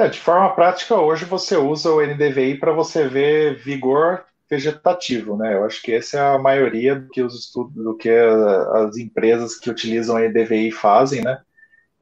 É, 0.00 0.08
de 0.08 0.18
forma 0.18 0.54
prática, 0.54 0.96
hoje 0.96 1.26
você 1.26 1.58
usa 1.58 1.90
o 1.90 2.00
NDVI 2.00 2.56
para 2.56 2.72
você 2.72 3.06
ver 3.06 3.56
vigor 3.58 4.24
vegetativo, 4.48 5.36
né? 5.36 5.54
Eu 5.54 5.64
acho 5.64 5.82
que 5.82 5.92
essa 5.92 6.16
é 6.16 6.20
a 6.20 6.38
maioria 6.38 6.98
do 6.98 7.10
que 7.10 7.22
os 7.22 7.38
estudos, 7.38 7.74
do 7.74 7.94
que 7.94 8.08
as 8.08 8.96
empresas 8.96 9.56
que 9.56 9.68
utilizam 9.68 10.16
a 10.16 10.24
EDVI 10.24 10.70
fazem, 10.72 11.22
né? 11.22 11.38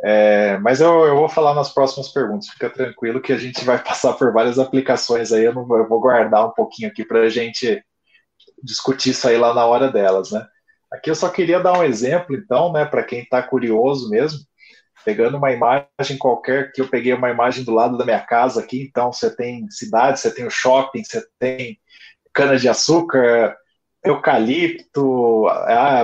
É, 0.01 0.59
mas 0.59 0.81
eu, 0.81 1.07
eu, 1.07 1.17
vou 1.17 1.29
falar 1.29 1.55
nas 1.55 1.75
próximas 1.75 2.09
perguntas, 2.09 2.49
fica 2.49 2.71
tranquilo 2.71 3.21
que 3.21 3.33
a 3.33 3.37
gente 3.37 3.65
vai 3.65 3.79
passar 3.83 4.13
por 4.13 4.33
várias 4.33 4.61
aplicações 4.61 5.33
aí, 5.33 5.45
eu, 5.45 5.53
não, 5.53 5.63
eu 5.77 5.89
vou 5.89 6.01
guardar 6.01 6.47
um 6.47 6.53
pouquinho 6.53 6.89
aqui 6.89 7.05
para 7.05 7.23
a 7.23 7.29
gente 7.29 7.83
discutir 8.63 9.11
isso 9.11 9.27
aí 9.27 9.37
lá 9.37 9.53
na 9.53 9.67
hora 9.67 9.91
delas, 9.91 10.31
né? 10.31 10.47
Aqui 10.93 11.11
eu 11.11 11.17
só 11.17 11.29
queria 11.29 11.59
dar 11.59 11.77
um 11.77 11.83
exemplo, 11.83 12.37
então, 12.37 12.73
né, 12.73 12.85
para 12.85 13.03
quem 13.03 13.23
está 13.23 13.43
curioso 13.43 14.09
mesmo, 14.09 14.39
pegando 15.09 15.39
uma 15.39 15.51
imagem 15.51 16.19
qualquer, 16.19 16.71
que 16.71 16.83
eu 16.83 16.87
peguei 16.87 17.15
uma 17.15 17.31
imagem 17.31 17.65
do 17.65 17.73
lado 17.73 17.97
da 17.97 18.05
minha 18.05 18.21
casa 18.21 18.61
aqui, 18.61 18.83
então 18.83 19.11
você 19.11 19.35
tem 19.35 19.67
cidade, 19.71 20.21
você 20.21 20.31
tem 20.31 20.45
o 20.45 20.51
shopping, 20.51 21.03
você 21.03 21.27
tem 21.39 21.79
cana-de-açúcar, 22.31 23.57
eucalipto, 24.05 25.47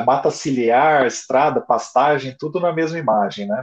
mata 0.06 0.30
ciliar, 0.30 1.06
estrada, 1.06 1.60
pastagem, 1.60 2.34
tudo 2.38 2.58
na 2.58 2.72
mesma 2.72 2.98
imagem, 2.98 3.46
né? 3.46 3.62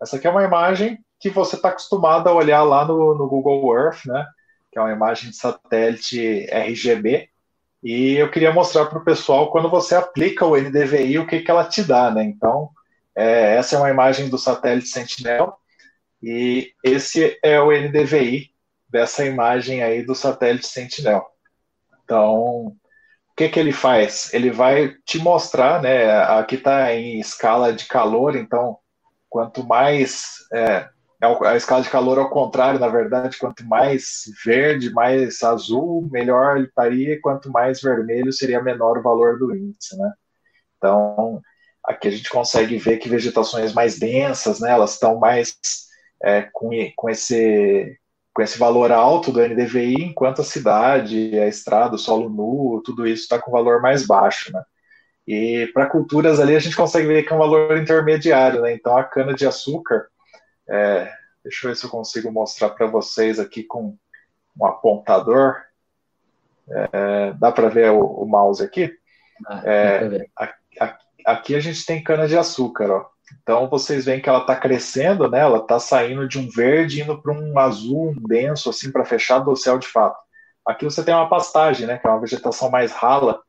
Essa 0.00 0.16
aqui 0.16 0.26
é 0.26 0.30
uma 0.30 0.44
imagem 0.44 0.98
que 1.20 1.28
você 1.28 1.56
está 1.56 1.68
acostumado 1.68 2.26
a 2.26 2.32
olhar 2.32 2.62
lá 2.62 2.86
no, 2.86 3.14
no, 3.14 3.28
Google 3.28 3.78
Earth, 3.78 4.06
né? 4.06 4.24
Que 4.72 4.78
é 4.78 4.80
uma 4.80 4.92
imagem 4.92 5.28
de 5.28 5.36
satélite 5.36 6.46
RGB. 6.50 7.28
E 7.82 8.14
eu 8.14 8.30
queria 8.30 8.54
mostrar 8.54 8.86
para 8.86 8.98
o 8.98 9.04
pessoal 9.04 9.50
quando 9.50 9.68
você 9.68 9.94
aplica 9.94 10.46
o 10.46 10.56
NDVI, 10.56 11.18
o 11.18 11.26
que, 11.26 11.40
que 11.40 11.50
ela 11.50 11.64
te 11.64 11.82
dá, 11.82 12.10
né? 12.10 12.24
Então, 12.24 12.70
é, 13.18 13.56
essa 13.56 13.74
é 13.74 13.78
uma 13.78 13.90
imagem 13.90 14.28
do 14.28 14.38
satélite 14.38 14.86
Sentinel 14.86 15.58
e 16.22 16.72
esse 16.84 17.36
é 17.42 17.60
o 17.60 17.72
NDVI 17.72 18.52
dessa 18.88 19.24
imagem 19.26 19.82
aí 19.82 20.04
do 20.04 20.14
satélite 20.14 20.68
Sentinel. 20.68 21.26
Então, 22.04 22.66
o 22.66 22.76
que, 23.36 23.48
que 23.48 23.58
ele 23.58 23.72
faz? 23.72 24.32
Ele 24.32 24.52
vai 24.52 24.94
te 25.04 25.18
mostrar, 25.18 25.82
né? 25.82 26.10
Aqui 26.38 26.54
está 26.54 26.94
em 26.94 27.18
escala 27.18 27.72
de 27.72 27.86
calor, 27.86 28.36
então, 28.36 28.78
quanto 29.28 29.66
mais. 29.66 30.36
É, 30.52 30.88
é 31.20 31.48
a 31.48 31.56
escala 31.56 31.82
de 31.82 31.90
calor 31.90 32.20
ao 32.20 32.30
contrário, 32.30 32.78
na 32.78 32.88
verdade, 32.88 33.36
quanto 33.36 33.66
mais 33.66 34.22
verde, 34.44 34.92
mais 34.92 35.42
azul, 35.42 36.08
melhor 36.12 36.56
ele 36.56 36.66
estaria, 36.66 37.20
quanto 37.20 37.50
mais 37.50 37.80
vermelho 37.82 38.32
seria 38.32 38.62
menor 38.62 38.98
o 38.98 39.02
valor 39.02 39.40
do 39.40 39.52
índice, 39.56 39.98
né? 39.98 40.12
Então, 40.76 41.42
aqui 41.84 42.08
a 42.08 42.10
gente 42.10 42.30
consegue 42.30 42.76
ver 42.78 42.98
que 42.98 43.08
vegetações 43.08 43.72
mais 43.72 43.98
densas, 43.98 44.60
né, 44.60 44.70
elas 44.70 44.94
estão 44.94 45.18
mais 45.18 45.56
é, 46.22 46.42
com, 46.52 46.70
com 46.96 47.10
esse 47.10 47.98
com 48.34 48.42
esse 48.42 48.56
valor 48.56 48.92
alto 48.92 49.32
do 49.32 49.40
NDVI, 49.40 49.96
enquanto 49.96 50.42
a 50.42 50.44
cidade, 50.44 51.36
a 51.40 51.48
estrada, 51.48 51.96
o 51.96 51.98
solo 51.98 52.28
nu, 52.28 52.80
tudo 52.84 53.04
isso 53.04 53.22
está 53.22 53.36
com 53.36 53.50
valor 53.50 53.82
mais 53.82 54.06
baixo, 54.06 54.52
né? 54.52 54.62
E 55.26 55.68
para 55.74 55.90
culturas 55.90 56.38
ali 56.38 56.54
a 56.54 56.60
gente 56.60 56.76
consegue 56.76 57.08
ver 57.08 57.24
que 57.24 57.32
é 57.32 57.36
um 57.36 57.40
valor 57.40 57.76
intermediário, 57.76 58.62
né? 58.62 58.72
Então 58.72 58.96
a 58.96 59.02
cana 59.02 59.34
de 59.34 59.44
açúcar, 59.44 60.06
é, 60.68 61.12
deixa 61.42 61.66
eu 61.66 61.70
ver 61.70 61.76
se 61.76 61.84
eu 61.84 61.90
consigo 61.90 62.30
mostrar 62.30 62.70
para 62.70 62.86
vocês 62.86 63.40
aqui 63.40 63.64
com 63.64 63.96
um 64.56 64.64
apontador. 64.64 65.56
É, 66.70 67.32
dá 67.32 67.50
para 67.50 67.68
ver 67.68 67.90
o, 67.90 68.00
o, 68.00 68.24
mouse 68.24 68.62
aqui? 68.62 68.94
Ah, 69.48 69.62
é, 69.64 70.26
aqui, 70.36 71.04
aqui 71.28 71.54
a 71.54 71.60
gente 71.60 71.84
tem 71.84 72.02
cana 72.02 72.26
de 72.26 72.36
açúcar, 72.36 72.90
ó. 72.90 73.06
Então 73.42 73.68
vocês 73.68 74.06
veem 74.06 74.20
que 74.20 74.28
ela 74.28 74.40
está 74.40 74.56
crescendo, 74.56 75.28
né? 75.30 75.40
Ela 75.40 75.58
está 75.58 75.78
saindo 75.78 76.26
de 76.26 76.38
um 76.38 76.48
verde 76.48 77.02
indo 77.02 77.20
para 77.20 77.32
um 77.32 77.58
azul 77.58 78.10
um 78.10 78.22
denso, 78.26 78.70
assim, 78.70 78.90
para 78.90 79.04
fechar 79.04 79.40
do 79.40 79.54
céu 79.54 79.78
de 79.78 79.86
fato. 79.86 80.18
Aqui 80.66 80.84
você 80.84 81.04
tem 81.04 81.14
uma 81.14 81.28
pastagem, 81.28 81.86
né? 81.86 81.98
Que 81.98 82.06
é 82.06 82.10
uma 82.10 82.20
vegetação 82.20 82.70
mais 82.70 82.92
rala. 82.92 83.40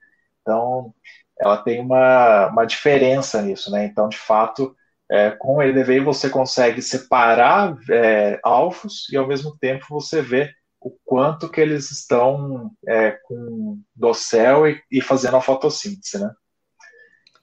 Então 0.41 0.93
ela 1.39 1.57
tem 1.57 1.79
uma, 1.79 2.47
uma 2.47 2.65
diferença 2.65 3.41
nisso, 3.41 3.71
né? 3.71 3.85
Então, 3.85 4.09
de 4.09 4.17
fato, 4.17 4.75
é, 5.09 5.31
com 5.31 5.57
o 5.57 5.63
EDVI 5.63 6.01
você 6.01 6.29
consegue 6.29 6.81
separar 6.81 7.75
é, 7.89 8.39
alvos 8.43 9.07
e 9.11 9.17
ao 9.17 9.27
mesmo 9.27 9.57
tempo 9.57 9.85
você 9.89 10.21
vê 10.21 10.51
o 10.81 10.91
quanto 11.05 11.49
que 11.49 11.61
eles 11.61 11.91
estão 11.91 12.71
é, 12.87 13.11
com 13.23 13.81
dossel 13.95 14.67
e, 14.67 14.81
e 14.91 15.01
fazendo 15.01 15.37
a 15.37 15.41
fotossíntese, 15.41 16.19
né? 16.19 16.31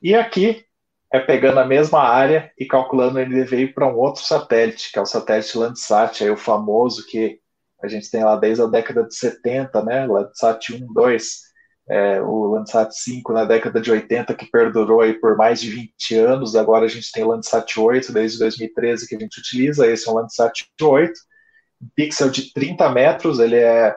E 0.06 0.14
aqui 0.14 0.64
é 1.12 1.18
pegando 1.18 1.58
a 1.58 1.66
mesma 1.66 1.98
área 1.98 2.52
e 2.56 2.64
calculando 2.64 3.18
o 3.18 3.20
NDVI 3.20 3.74
para 3.74 3.88
um 3.88 3.98
outro 3.98 4.22
satélite, 4.22 4.92
que 4.92 5.00
é 5.00 5.02
o 5.02 5.04
satélite 5.04 5.58
Landsat, 5.58 6.22
aí 6.22 6.30
o 6.30 6.36
famoso 6.36 7.04
que 7.08 7.40
a 7.82 7.88
gente 7.88 8.08
tem 8.08 8.22
lá 8.22 8.36
desde 8.36 8.62
a 8.62 8.66
década 8.66 9.02
de 9.02 9.16
70, 9.16 9.82
né? 9.82 10.06
Landsat 10.06 10.72
1, 10.72 10.92
2, 10.92 11.40
é, 11.90 12.22
o 12.22 12.52
Landsat 12.52 12.92
5 12.92 13.32
na 13.32 13.44
década 13.44 13.80
de 13.80 13.90
80, 13.90 14.32
que 14.34 14.48
perdurou 14.48 15.00
aí 15.00 15.14
por 15.14 15.36
mais 15.36 15.60
de 15.60 15.70
20 15.70 16.14
anos. 16.14 16.54
Agora 16.54 16.84
a 16.84 16.88
gente 16.88 17.10
tem 17.10 17.24
o 17.24 17.28
Landsat 17.30 17.76
8, 17.76 18.12
desde 18.12 18.38
2013 18.38 19.08
que 19.08 19.16
a 19.16 19.18
gente 19.18 19.40
utiliza. 19.40 19.88
Esse 19.88 20.08
é 20.08 20.12
o 20.12 20.14
Landsat 20.14 20.70
8, 20.80 21.12
um 21.82 21.88
pixel 21.96 22.30
de 22.30 22.52
30 22.52 22.88
metros, 22.90 23.40
ele 23.40 23.56
é 23.56 23.92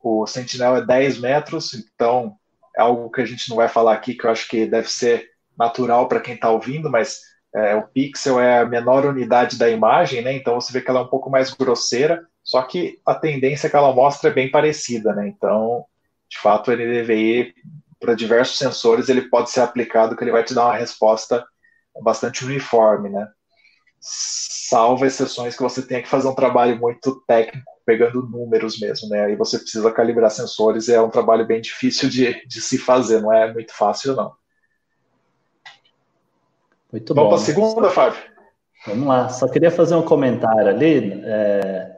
o 0.00 0.26
Sentinel 0.26 0.74
é 0.74 0.84
10 0.84 1.20
metros, 1.20 1.72
então 1.72 2.34
é 2.76 2.82
algo 2.82 3.08
que 3.12 3.20
a 3.20 3.24
gente 3.24 3.48
não 3.48 3.56
vai 3.56 3.68
falar 3.68 3.92
aqui, 3.92 4.16
que 4.16 4.26
eu 4.26 4.30
acho 4.32 4.48
que 4.48 4.66
deve 4.66 4.90
ser 4.90 5.30
natural 5.58 6.08
para 6.08 6.20
quem 6.20 6.34
está 6.34 6.50
ouvindo, 6.50 6.90
mas 6.90 7.20
é, 7.54 7.74
o 7.74 7.82
pixel 7.82 8.40
é 8.40 8.60
a 8.60 8.66
menor 8.66 9.04
unidade 9.04 9.58
da 9.58 9.68
imagem, 9.68 10.22
né? 10.22 10.32
Então 10.32 10.60
você 10.60 10.72
vê 10.72 10.80
que 10.80 10.90
ela 10.90 11.00
é 11.00 11.02
um 11.02 11.08
pouco 11.08 11.30
mais 11.30 11.52
grosseira, 11.52 12.26
só 12.42 12.62
que 12.62 12.98
a 13.06 13.14
tendência 13.14 13.68
que 13.68 13.76
ela 13.76 13.92
mostra 13.92 14.30
é 14.30 14.32
bem 14.32 14.50
parecida, 14.50 15.14
né? 15.14 15.28
Então, 15.28 15.84
de 16.30 16.38
fato, 16.38 16.70
o 16.70 16.74
NDVI 16.74 17.54
para 18.00 18.14
diversos 18.14 18.58
sensores 18.58 19.08
ele 19.08 19.28
pode 19.28 19.50
ser 19.50 19.60
aplicado 19.60 20.16
que 20.16 20.24
ele 20.24 20.32
vai 20.32 20.42
te 20.42 20.54
dar 20.54 20.64
uma 20.66 20.76
resposta 20.76 21.44
bastante 22.02 22.44
uniforme, 22.44 23.10
né? 23.10 23.28
Salvo 24.00 25.04
exceções 25.04 25.54
que 25.54 25.62
você 25.62 25.82
tenha 25.82 26.02
que 26.02 26.08
fazer 26.08 26.26
um 26.26 26.34
trabalho 26.34 26.78
muito 26.78 27.22
técnico, 27.26 27.70
pegando 27.84 28.22
números 28.22 28.80
mesmo, 28.80 29.08
né? 29.10 29.26
Aí 29.26 29.36
você 29.36 29.58
precisa 29.58 29.92
calibrar 29.92 30.30
sensores, 30.30 30.88
é 30.88 31.00
um 31.00 31.10
trabalho 31.10 31.46
bem 31.46 31.60
difícil 31.60 32.08
de, 32.08 32.44
de 32.46 32.60
se 32.62 32.78
fazer, 32.78 33.20
não 33.20 33.32
é 33.32 33.52
muito 33.52 33.72
fácil, 33.74 34.16
não. 34.16 34.32
Muito 36.92 37.14
Vamos 37.14 37.30
bom. 37.30 37.36
Vamos 37.36 37.44
para 37.44 37.52
a 37.52 37.54
segunda, 37.54 37.90
Fábio? 37.90 38.20
Vamos 38.86 39.08
lá. 39.08 39.28
Só 39.30 39.48
queria 39.48 39.70
fazer 39.70 39.94
um 39.94 40.02
comentário 40.02 40.68
ali. 40.68 41.22
É... 41.24 41.90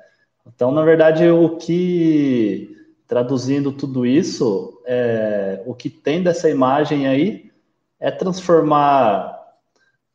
Então, 0.46 0.70
na 0.70 0.84
verdade, 0.84 1.28
o 1.28 1.56
que 1.56 2.76
traduzindo 3.08 3.72
tudo 3.72 4.06
isso, 4.06 4.80
é... 4.86 5.60
o 5.66 5.74
que 5.74 5.90
tem 5.90 6.22
dessa 6.22 6.48
imagem 6.48 7.08
aí 7.08 7.50
é 7.98 8.10
transformar 8.10 9.34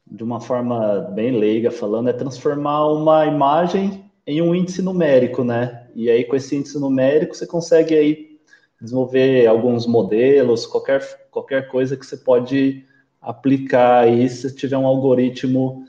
de 0.09 0.23
uma 0.23 0.39
forma 0.39 1.01
bem 1.13 1.37
leiga 1.37 1.69
falando, 1.69 2.09
é 2.09 2.13
transformar 2.13 2.87
uma 2.87 3.25
imagem 3.25 4.09
em 4.25 4.41
um 4.41 4.55
índice 4.55 4.81
numérico, 4.81 5.43
né? 5.43 5.87
E 5.93 6.09
aí 6.09 6.23
com 6.23 6.35
esse 6.35 6.55
índice 6.55 6.79
numérico 6.79 7.35
você 7.35 7.45
consegue 7.45 7.95
aí 7.95 8.39
desenvolver 8.81 9.45
alguns 9.45 9.85
modelos, 9.85 10.65
qualquer, 10.65 11.01
qualquer 11.29 11.67
coisa 11.67 11.95
que 11.95 12.05
você 12.05 12.17
pode 12.17 12.85
aplicar 13.21 14.03
aí 14.03 14.29
se 14.29 14.53
tiver 14.55 14.77
um 14.77 14.87
algoritmo 14.87 15.85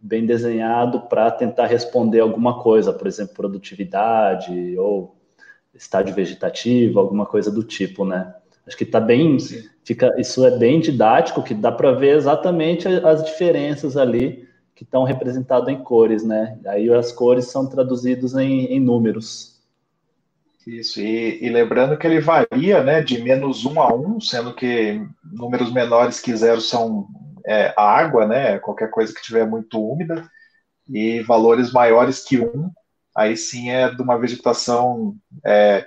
bem 0.00 0.24
desenhado 0.24 1.02
para 1.02 1.30
tentar 1.30 1.66
responder 1.66 2.20
alguma 2.20 2.62
coisa, 2.62 2.92
por 2.92 3.06
exemplo, 3.06 3.34
produtividade 3.34 4.76
ou 4.78 5.16
estádio 5.74 6.14
vegetativo, 6.14 7.00
alguma 7.00 7.26
coisa 7.26 7.50
do 7.50 7.64
tipo, 7.64 8.04
né? 8.04 8.34
Acho 8.66 8.76
que 8.76 8.84
está 8.84 9.00
bem, 9.00 9.36
fica, 9.84 10.12
isso 10.20 10.46
é 10.46 10.56
bem 10.56 10.80
didático, 10.80 11.42
que 11.42 11.54
dá 11.54 11.72
para 11.72 11.92
ver 11.92 12.16
exatamente 12.16 12.86
as 12.86 13.24
diferenças 13.24 13.96
ali 13.96 14.48
que 14.74 14.84
estão 14.84 15.04
representadas 15.04 15.68
em 15.68 15.82
cores, 15.82 16.24
né? 16.24 16.58
Aí 16.66 16.92
as 16.92 17.10
cores 17.10 17.46
são 17.46 17.66
traduzidas 17.66 18.34
em, 18.34 18.66
em 18.66 18.80
números. 18.80 19.51
Isso, 20.66 21.00
e, 21.00 21.44
e, 21.44 21.48
lembrando 21.50 21.96
que 21.96 22.06
ele 22.06 22.20
varia 22.20 22.82
né, 22.84 23.00
de 23.00 23.20
menos 23.20 23.64
1 23.64 23.80
a 23.80 23.92
1, 23.94 24.20
sendo 24.20 24.54
que 24.54 25.04
números 25.24 25.72
menores 25.72 26.20
que 26.20 26.34
zero 26.36 26.60
são 26.60 27.08
é, 27.44 27.74
água, 27.76 28.26
né, 28.26 28.58
qualquer 28.60 28.88
coisa 28.88 29.12
que 29.12 29.22
tiver 29.22 29.44
muito 29.44 29.82
úmida, 29.84 30.30
e 30.88 31.20
valores 31.22 31.72
maiores 31.72 32.22
que 32.22 32.38
1, 32.38 32.70
aí 33.16 33.36
sim 33.36 33.70
é 33.70 33.90
de 33.90 34.00
uma 34.00 34.18
vegetação 34.18 35.16
é, 35.44 35.86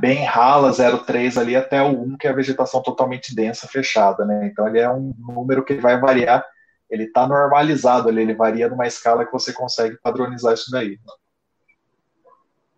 bem 0.00 0.24
rala, 0.24 0.70
0,3 0.70 1.38
ali, 1.38 1.54
até 1.54 1.82
o 1.82 2.02
1, 2.02 2.16
que 2.16 2.26
é 2.26 2.30
a 2.30 2.34
vegetação 2.34 2.82
totalmente 2.82 3.34
densa, 3.34 3.68
fechada. 3.68 4.24
Né? 4.24 4.46
Então 4.46 4.66
ele 4.66 4.80
é 4.80 4.90
um 4.90 5.14
número 5.18 5.64
que 5.64 5.74
vai 5.74 6.00
variar, 6.00 6.44
ele 6.88 7.04
está 7.04 7.26
normalizado 7.26 8.08
ali, 8.08 8.22
ele 8.22 8.34
varia 8.34 8.68
numa 8.68 8.86
escala 8.86 9.24
que 9.24 9.32
você 9.32 9.52
consegue 9.52 9.98
padronizar 10.02 10.54
isso 10.54 10.70
daí. 10.70 10.98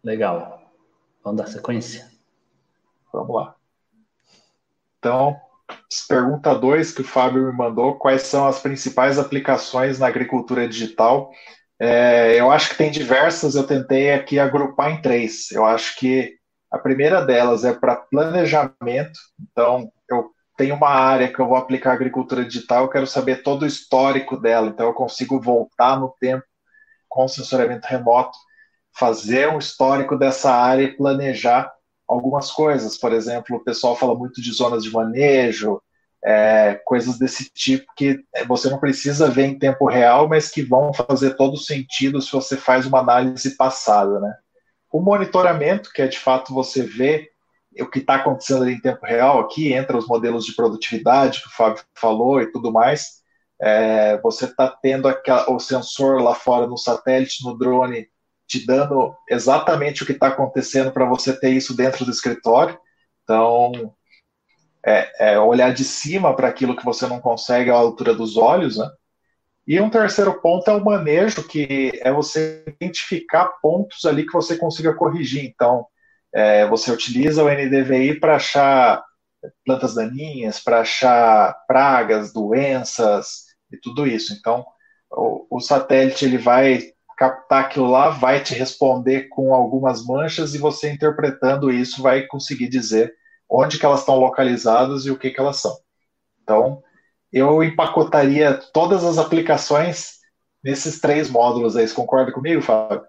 Legal. 0.03 0.64
Vamos 1.25 1.41
dar 1.41 1.47
sequência? 1.47 2.07
Vamos 3.11 3.35
lá. 3.35 3.57
Então, 4.99 5.35
pergunta 6.07 6.55
2 6.55 6.93
que 6.93 7.01
o 7.01 7.05
Fábio 7.05 7.47
me 7.47 7.53
mandou: 7.57 7.99
quais 7.99 8.23
são 8.23 8.47
as 8.47 8.59
principais 8.59 9.19
aplicações 9.19 9.99
na 9.99 10.07
agricultura 10.07 10.69
digital? 10.69 11.33
É, 11.81 12.39
eu 12.39 12.51
acho 12.51 12.69
que 12.71 12.77
tem 12.77 12.91
diversas, 12.91 13.55
eu 13.55 13.67
tentei 13.67 14.13
aqui 14.13 14.39
agrupar 14.39 14.91
em 14.91 15.01
três. 15.01 15.51
Eu 15.51 15.65
acho 15.65 15.97
que 15.97 16.37
a 16.71 16.79
primeira 16.79 17.25
delas 17.25 17.65
é 17.65 17.73
para 17.73 17.97
planejamento. 17.97 19.19
Então, 19.51 19.91
eu 20.11 20.31
tenho 20.59 20.75
uma 20.75 20.91
área 20.91 21.33
que 21.33 21.41
eu 21.41 21.49
vou 21.49 21.57
aplicar 21.57 21.93
agricultura 21.93 22.45
digital, 22.45 22.85
eu 22.85 22.91
quero 22.91 23.07
saber 23.07 23.43
todo 23.43 23.63
o 23.63 23.67
histórico 23.67 24.37
dela. 24.37 24.69
Então, 24.69 24.87
eu 24.87 24.95
consigo 24.95 25.41
voltar 25.41 25.99
no 25.99 26.15
tempo 26.21 26.45
com 27.09 27.27
sensoriamento 27.27 27.87
remoto 27.87 28.37
fazer 28.97 29.49
um 29.49 29.59
histórico 29.59 30.17
dessa 30.17 30.53
área 30.53 30.85
e 30.85 30.97
planejar 30.97 31.73
algumas 32.07 32.51
coisas. 32.51 32.97
Por 32.97 33.13
exemplo, 33.13 33.57
o 33.57 33.65
pessoal 33.65 33.97
fala 33.97 34.15
muito 34.15 34.41
de 34.41 34.53
zonas 34.53 34.85
de 34.85 34.91
manejo, 34.91 35.81
é, 36.25 36.81
coisas 36.87 37.19
desse 37.19 37.51
tipo 37.53 37.87
que 37.97 38.25
você 38.47 38.71
não 38.71 38.79
precisa 38.79 39.29
ver 39.31 39.47
em 39.47 39.59
tempo 39.59 39.87
real, 39.87 40.27
mas 40.27 40.51
que 40.51 40.63
vão 40.63 40.93
fazer 40.95 41.35
todo 41.35 41.57
sentido 41.57 42.23
se 42.23 42.33
você 42.33 42.57
faz 42.57 42.87
uma 42.87 43.01
análise 43.01 43.57
passada, 43.57 44.19
né? 44.21 44.35
O 44.91 45.01
monitoramento, 45.01 45.91
que 45.93 46.01
é 46.01 46.07
de 46.07 46.19
fato 46.19 46.55
você 46.55 46.83
ver 46.83 47.29
o 47.81 47.87
que 47.87 47.99
está 47.99 48.15
acontecendo 48.15 48.69
em 48.69 48.81
tempo 48.81 49.05
real, 49.05 49.41
aqui 49.41 49.73
entra 49.73 49.99
os 49.99 50.07
modelos 50.07 50.45
de 50.47 50.55
produtividade 50.55 51.43
que 51.43 51.49
o 51.49 51.51
Fábio 51.51 51.83
falou 51.95 52.41
e 52.41 52.51
tudo 52.53 52.73
mais. 52.73 53.23
É, 53.61 54.19
você 54.21 54.45
está 54.45 54.69
tendo 54.69 55.09
aquela, 55.09 55.51
o 55.51 55.59
sensor 55.59 56.23
lá 56.23 56.35
fora 56.35 56.67
no 56.67 56.79
satélite, 56.79 57.45
no 57.45 57.59
drone, 57.59 58.09
te 58.47 58.65
dando 58.67 59.15
exatamente 59.29 60.03
o 60.03 60.07
que 60.07 60.13
está 60.13 60.29
acontecendo 60.29 60.93
para 60.93 61.05
você 61.05 61.39
ter 61.39 61.51
isso 61.51 61.77
dentro 61.77 62.05
do 62.05 62.11
escritório. 62.11 62.79
Então, 63.23 63.95
é, 64.85 65.33
é 65.33 65.39
olhar 65.39 65.73
de 65.73 65.85
cima 65.85 66.35
para 66.37 66.49
aquilo 66.49 66.77
que 66.77 66.85
você 66.85 67.07
não 67.07 67.21
consegue 67.21 67.71
à 67.71 67.75
altura 67.75 68.15
dos 68.15 68.37
olhos, 68.37 68.77
né? 68.77 68.89
E 69.67 69.81
um 69.81 69.89
terceiro 69.89 70.41
ponto 70.43 70.69
é 70.69 70.75
o 70.75 70.85
manejo, 70.85 71.43
que 71.49 71.91
é 72.03 72.13
você 72.13 72.65
identificar 72.69 73.47
pontos 73.63 74.05
ali 74.05 74.27
que 74.27 74.33
você 74.33 74.59
consiga 74.59 74.93
corrigir. 74.93 75.45
Então, 75.45 75.87
é, 76.35 76.67
você 76.67 76.93
utiliza 76.93 77.43
o 77.43 77.49
NDVI 77.49 78.21
para 78.21 78.37
achar 78.37 79.03
plantas 79.65 79.95
daninhas, 79.95 80.61
para 80.61 80.81
achar 80.81 81.55
pragas, 81.67 82.33
doenças 82.33 83.45
e 83.73 83.79
tudo 83.79 84.07
isso. 84.07 84.35
Então, 84.35 84.67
o, 85.11 85.47
o 85.57 85.61
satélite 85.61 86.27
ele 86.27 86.39
vai 86.39 86.94
captar 87.17 87.65
aquilo 87.65 87.91
lá, 87.91 88.09
vai 88.11 88.43
te 88.43 88.55
responder 88.55 89.29
com 89.29 89.55
algumas 89.55 90.05
manchas 90.05 90.55
e 90.55 90.59
você 90.59 90.91
interpretando 90.91 91.71
isso 91.71 92.03
vai 92.03 92.23
conseguir 92.23 92.69
dizer 92.69 93.15
onde 93.49 93.79
que 93.79 93.87
elas 93.87 94.01
estão 94.01 94.19
localizadas 94.19 95.07
e 95.07 95.11
o 95.11 95.19
que 95.19 95.31
que 95.31 95.41
elas 95.41 95.57
são. 95.57 95.77
Então, 96.43 96.83
eu 97.33 97.63
empacotaria 97.63 98.55
todas 98.73 99.05
as 99.05 99.19
aplicações 99.19 100.19
nesses 100.63 101.01
três 101.01 101.29
módulos 101.29 101.77
aí. 101.77 101.87
Você 101.87 101.95
concorda 101.95 102.33
comigo, 102.33 102.63
Fábio? 102.63 103.03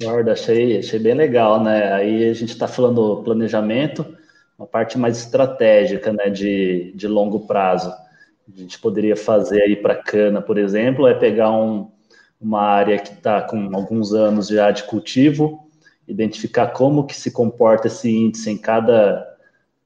Concordo, 0.00 0.30
achei, 0.30 0.78
achei 0.78 0.98
bem 0.98 1.14
legal, 1.14 1.62
né? 1.62 1.92
Aí 1.92 2.28
a 2.28 2.34
gente 2.34 2.50
está 2.50 2.66
falando 2.66 3.22
planejamento, 3.22 4.16
uma 4.58 4.66
parte 4.66 4.98
mais 4.98 5.18
estratégica, 5.18 6.12
né, 6.12 6.30
de, 6.30 6.92
de 6.94 7.06
longo 7.06 7.46
prazo. 7.46 7.90
A 7.90 8.60
gente 8.60 8.78
poderia 8.78 9.16
fazer 9.16 9.62
aí 9.62 9.76
para 9.76 9.94
cana, 9.94 10.40
por 10.40 10.58
exemplo, 10.58 11.06
é 11.06 11.14
pegar 11.14 11.52
um, 11.52 11.90
uma 12.40 12.60
área 12.60 12.98
que 12.98 13.12
está 13.12 13.42
com 13.42 13.74
alguns 13.74 14.12
anos 14.12 14.48
já 14.48 14.70
de 14.70 14.84
cultivo, 14.84 15.68
identificar 16.06 16.68
como 16.68 17.04
que 17.04 17.16
se 17.16 17.30
comporta 17.30 17.88
esse 17.88 18.10
índice 18.10 18.50
em 18.50 18.56
cada, 18.56 19.26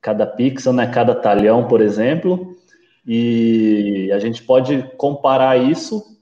cada 0.01 0.27
pixel, 0.27 0.73
né, 0.73 0.87
cada 0.87 1.15
talhão, 1.15 1.67
por 1.67 1.81
exemplo, 1.81 2.57
e 3.07 4.11
a 4.13 4.19
gente 4.19 4.43
pode 4.43 4.83
comparar 4.97 5.57
isso 5.57 6.13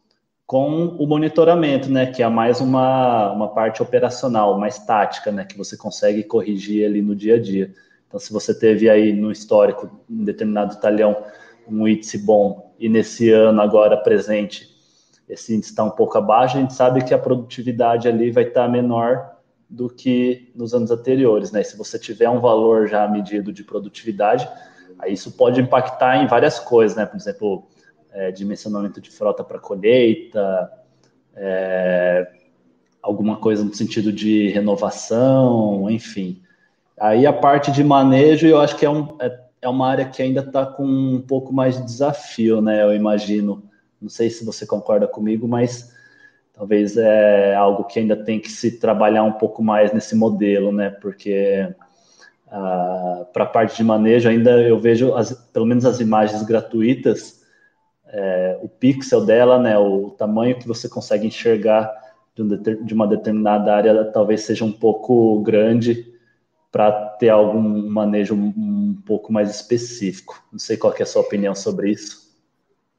com 0.46 0.96
o 0.98 1.06
monitoramento, 1.06 1.90
né, 1.90 2.06
que 2.06 2.22
é 2.22 2.28
mais 2.28 2.60
uma, 2.60 3.32
uma 3.32 3.48
parte 3.48 3.82
operacional, 3.82 4.58
mais 4.58 4.78
tática, 4.78 5.30
né, 5.30 5.44
que 5.44 5.56
você 5.56 5.76
consegue 5.76 6.24
corrigir 6.24 6.86
ali 6.86 7.02
no 7.02 7.14
dia 7.14 7.36
a 7.36 7.40
dia. 7.40 7.72
Então, 8.08 8.18
se 8.18 8.32
você 8.32 8.58
teve 8.58 8.90
aí 8.90 9.12
no 9.12 9.30
histórico, 9.30 9.88
em 10.08 10.24
determinado 10.24 10.80
talhão, 10.80 11.16
um 11.68 11.86
índice 11.86 12.18
bom, 12.18 12.74
e 12.80 12.88
nesse 12.88 13.30
ano 13.30 13.60
agora 13.60 13.96
presente 13.96 14.69
esse 15.30 15.54
índice 15.54 15.70
está 15.70 15.84
um 15.84 15.90
pouco 15.90 16.18
abaixo, 16.18 16.56
a 16.56 16.60
gente 16.60 16.74
sabe 16.74 17.04
que 17.04 17.14
a 17.14 17.18
produtividade 17.18 18.08
ali 18.08 18.32
vai 18.32 18.42
estar 18.44 18.64
tá 18.64 18.68
menor 18.68 19.36
do 19.68 19.88
que 19.88 20.50
nos 20.56 20.74
anos 20.74 20.90
anteriores, 20.90 21.52
né? 21.52 21.62
Se 21.62 21.76
você 21.76 21.96
tiver 21.96 22.28
um 22.28 22.40
valor 22.40 22.88
já 22.88 23.06
medido 23.06 23.52
de 23.52 23.62
produtividade, 23.62 24.48
aí 24.98 25.12
isso 25.12 25.30
pode 25.30 25.60
impactar 25.60 26.16
em 26.16 26.26
várias 26.26 26.58
coisas, 26.58 26.96
né? 26.96 27.06
Por 27.06 27.16
exemplo, 27.16 27.68
é, 28.12 28.32
dimensionamento 28.32 29.00
de 29.00 29.08
frota 29.08 29.44
para 29.44 29.60
colheita, 29.60 30.68
é, 31.36 32.28
alguma 33.00 33.36
coisa 33.36 33.62
no 33.62 33.72
sentido 33.72 34.12
de 34.12 34.48
renovação, 34.48 35.88
enfim. 35.88 36.42
Aí 36.98 37.24
a 37.24 37.32
parte 37.32 37.70
de 37.70 37.84
manejo, 37.84 38.48
eu 38.48 38.60
acho 38.60 38.76
que 38.76 38.84
é, 38.84 38.90
um, 38.90 39.16
é, 39.20 39.40
é 39.62 39.68
uma 39.68 39.88
área 39.88 40.06
que 40.06 40.20
ainda 40.20 40.40
está 40.40 40.66
com 40.66 40.84
um 40.84 41.20
pouco 41.20 41.52
mais 41.52 41.76
de 41.76 41.84
desafio, 41.84 42.60
né? 42.60 42.82
Eu 42.82 42.92
imagino 42.92 43.69
não 44.00 44.08
sei 44.08 44.30
se 44.30 44.44
você 44.44 44.66
concorda 44.66 45.06
comigo, 45.06 45.46
mas 45.46 45.92
talvez 46.52 46.96
é 46.96 47.54
algo 47.54 47.84
que 47.84 47.98
ainda 47.98 48.16
tem 48.16 48.40
que 48.40 48.50
se 48.50 48.78
trabalhar 48.78 49.24
um 49.24 49.32
pouco 49.32 49.62
mais 49.62 49.92
nesse 49.92 50.14
modelo, 50.14 50.72
né? 50.72 50.90
Porque 50.90 51.68
ah, 52.50 53.26
para 53.32 53.44
a 53.44 53.48
parte 53.48 53.76
de 53.76 53.84
manejo 53.84 54.28
ainda 54.28 54.60
eu 54.62 54.78
vejo, 54.78 55.14
as, 55.14 55.32
pelo 55.52 55.66
menos 55.66 55.84
as 55.84 56.00
imagens 56.00 56.42
gratuitas, 56.42 57.40
é, 58.08 58.58
o 58.62 58.68
pixel 58.68 59.24
dela, 59.24 59.58
né? 59.58 59.78
O 59.78 60.10
tamanho 60.10 60.58
que 60.58 60.66
você 60.66 60.88
consegue 60.88 61.26
enxergar 61.26 61.90
de, 62.34 62.42
um, 62.42 62.84
de 62.84 62.94
uma 62.94 63.06
determinada 63.06 63.74
área 63.74 64.04
talvez 64.06 64.42
seja 64.42 64.64
um 64.64 64.72
pouco 64.72 65.40
grande 65.42 66.10
para 66.72 66.90
ter 67.18 67.28
algum 67.28 67.88
manejo 67.88 68.34
um, 68.34 68.52
um 68.56 69.02
pouco 69.04 69.32
mais 69.32 69.50
específico. 69.50 70.42
Não 70.52 70.58
sei 70.58 70.76
qual 70.76 70.94
é 70.98 71.02
a 71.02 71.06
sua 71.06 71.22
opinião 71.22 71.54
sobre 71.54 71.90
isso. 71.90 72.29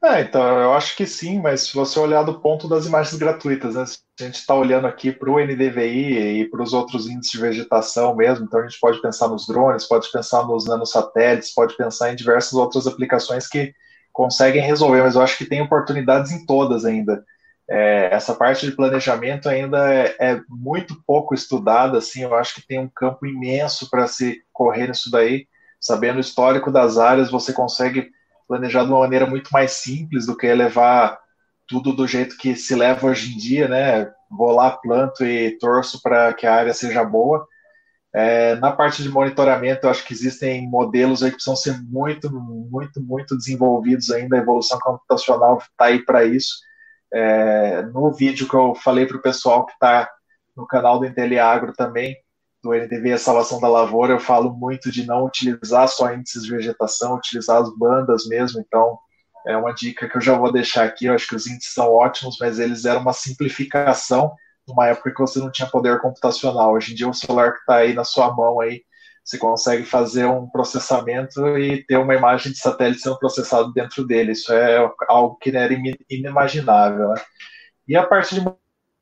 É, 0.04 0.22
então, 0.22 0.42
eu 0.60 0.74
acho 0.74 0.96
que 0.96 1.06
sim, 1.06 1.40
mas 1.40 1.62
se 1.62 1.76
você 1.76 2.00
olhar 2.00 2.24
do 2.24 2.42
ponto 2.42 2.68
das 2.68 2.88
imagens 2.88 3.16
gratuitas, 3.20 3.76
né? 3.76 3.84
A 4.20 4.24
gente 4.24 4.36
está 4.36 4.56
olhando 4.56 4.88
aqui 4.88 5.12
para 5.12 5.30
o 5.30 5.40
NDVI 5.40 6.42
e 6.42 6.50
para 6.50 6.64
os 6.64 6.74
outros 6.74 7.08
índices 7.08 7.32
de 7.34 7.40
vegetação 7.40 8.16
mesmo, 8.16 8.46
então 8.46 8.60
a 8.60 8.64
gente 8.68 8.80
pode 8.80 9.00
pensar 9.00 9.28
nos 9.28 9.46
drones, 9.46 9.88
pode 9.88 10.12
pensar 10.12 10.48
nos 10.48 10.66
nanosatélites, 10.66 11.54
pode 11.54 11.78
pensar 11.78 12.12
em 12.12 12.16
diversas 12.16 12.54
outras 12.54 12.88
aplicações 12.88 13.48
que 13.48 13.74
conseguem 14.12 14.64
resolver, 14.64 15.04
mas 15.04 15.14
eu 15.16 15.22
acho 15.22 15.38
que 15.38 15.46
tem 15.46 15.62
oportunidades 15.62 16.32
em 16.32 16.46
todas 16.48 16.84
ainda. 16.84 17.24
É, 17.70 18.10
essa 18.14 18.34
parte 18.34 18.66
de 18.66 18.76
planejamento 18.76 19.48
ainda 19.48 19.94
é, 19.94 20.16
é, 20.20 20.42
muito 20.50 20.96
pouco 21.06 21.36
estudada, 21.36 22.00
assim, 22.00 22.24
eu 22.24 22.34
acho 22.36 22.56
que 22.56 22.68
tem 22.68 22.80
um 22.80 22.90
campo 22.90 23.26
imenso 23.28 23.88
para 23.90 24.08
se 24.08 24.42
correr 24.52 24.88
nisso 24.88 25.12
daí. 25.12 25.48
Sabendo 25.80 26.18
o 26.18 26.22
histórico 26.22 26.72
das 26.72 26.98
áreas, 26.98 27.32
você 27.32 27.54
consegue 27.54 28.10
planejar 28.48 28.84
de 28.84 28.90
uma 28.92 29.00
maneira 29.00 29.26
muito 29.26 29.50
mais 29.52 29.72
simples 29.72 30.26
do 30.26 30.36
que 30.36 30.52
levar 30.54 31.20
tudo 31.68 31.94
do 31.94 32.08
jeito 32.08 32.38
que 32.38 32.56
se 32.56 32.76
leva 32.76 33.08
hoje 33.08 33.34
em 33.34 33.38
dia, 33.38 33.68
né? 33.68 34.12
Vou 34.30 34.52
lá, 34.52 34.72
planto 34.72 35.26
e 35.26 35.58
torço 35.58 36.02
para 36.02 36.34
que 36.34 36.46
a 36.46 36.54
área 36.54 36.74
seja 36.74 37.04
boa. 37.04 37.48
É, 38.14 38.56
na 38.56 38.72
parte 38.74 39.02
de 39.02 39.10
monitoramento, 39.10 39.86
eu 39.86 39.90
acho 39.90 40.06
que 40.06 40.14
existem 40.14 40.68
modelos 40.68 41.24
aí 41.24 41.30
que 41.30 41.36
precisam 41.36 41.56
ser 41.56 41.82
muito, 41.82 42.30
muito, 42.30 43.02
muito 43.02 43.38
desenvolvidos 43.38 44.12
ainda. 44.12 44.36
A 44.36 44.40
evolução 44.40 44.78
computacional 44.80 45.60
está 45.60 45.86
aí 45.86 46.04
para 46.04 46.26
isso. 46.26 46.56
É, 47.14 47.84
no 47.84 48.12
vídeo 48.12 48.48
que 48.50 48.54
eu 48.54 48.76
falei 48.76 49.06
para 49.06 49.18
o 49.18 49.22
pessoal 49.22 49.66
que 49.66 49.74
está 49.74 50.10
no 50.56 50.68
canal 50.68 51.00
do 51.00 51.06
Inteliagro 51.06 51.74
também, 51.74 52.16
do 52.64 52.74
NDV 52.74 53.14
a 53.14 53.18
salvação 53.18 53.60
da 53.60 53.68
lavoura, 53.68 54.14
eu 54.14 54.20
falo 54.20 54.54
muito 54.54 54.92
de 54.92 55.06
não 55.06 55.26
utilizar 55.26 55.88
só 55.88 56.14
índices 56.14 56.44
de 56.44 56.52
vegetação, 56.52 57.16
utilizar 57.16 57.62
as 57.62 57.76
bandas 57.76 58.28
mesmo. 58.28 58.62
Então, 58.62 58.98
é 59.48 59.58
uma 59.58 59.74
dica 59.74 60.08
que 60.08 60.18
eu 60.18 60.22
já 60.22 60.38
vou 60.38 60.52
deixar 60.52 60.86
aqui. 60.86 61.06
Eu 61.06 61.16
acho 61.16 61.28
que 61.28 61.36
os 61.36 61.48
índices 61.48 61.74
são 61.74 61.92
ótimos, 61.92 62.38
mas 62.40 62.60
eles 62.60 62.86
eram 62.86 63.02
uma 63.02 63.14
simplificação 63.14 64.34
numa 64.68 64.88
época 64.88 65.12
que 65.12 65.20
você 65.20 65.40
não 65.40 65.52
tinha 65.52 65.68
poder 65.68 66.00
computacional. 66.00 66.74
Hoje 66.74 66.94
em 66.94 66.96
dia, 66.96 67.10
o 67.10 67.14
celular 67.14 67.54
que 67.54 67.60
está 67.60 67.78
aí 67.78 67.94
na 67.94 68.04
sua 68.04 68.34
mão 68.34 68.60
aí, 68.60 68.84
você 69.24 69.38
consegue 69.38 69.86
fazer 69.86 70.26
um 70.26 70.48
processamento 70.50 71.58
e 71.58 71.84
ter 71.86 71.98
uma 71.98 72.16
imagem 72.16 72.52
de 72.52 72.60
satélite 72.60 73.02
sendo 73.02 73.18
processado 73.20 73.72
dentro 73.74 74.06
dele. 74.06 74.34
Isso 74.34 74.52
é 74.54 74.78
algo 75.08 75.38
que 75.38 75.56
era 75.56 75.74
inimaginável. 76.10 77.10
Né? 77.10 77.22
E 77.88 77.96
a 77.96 78.06
parte 78.06 78.36
de 78.36 78.42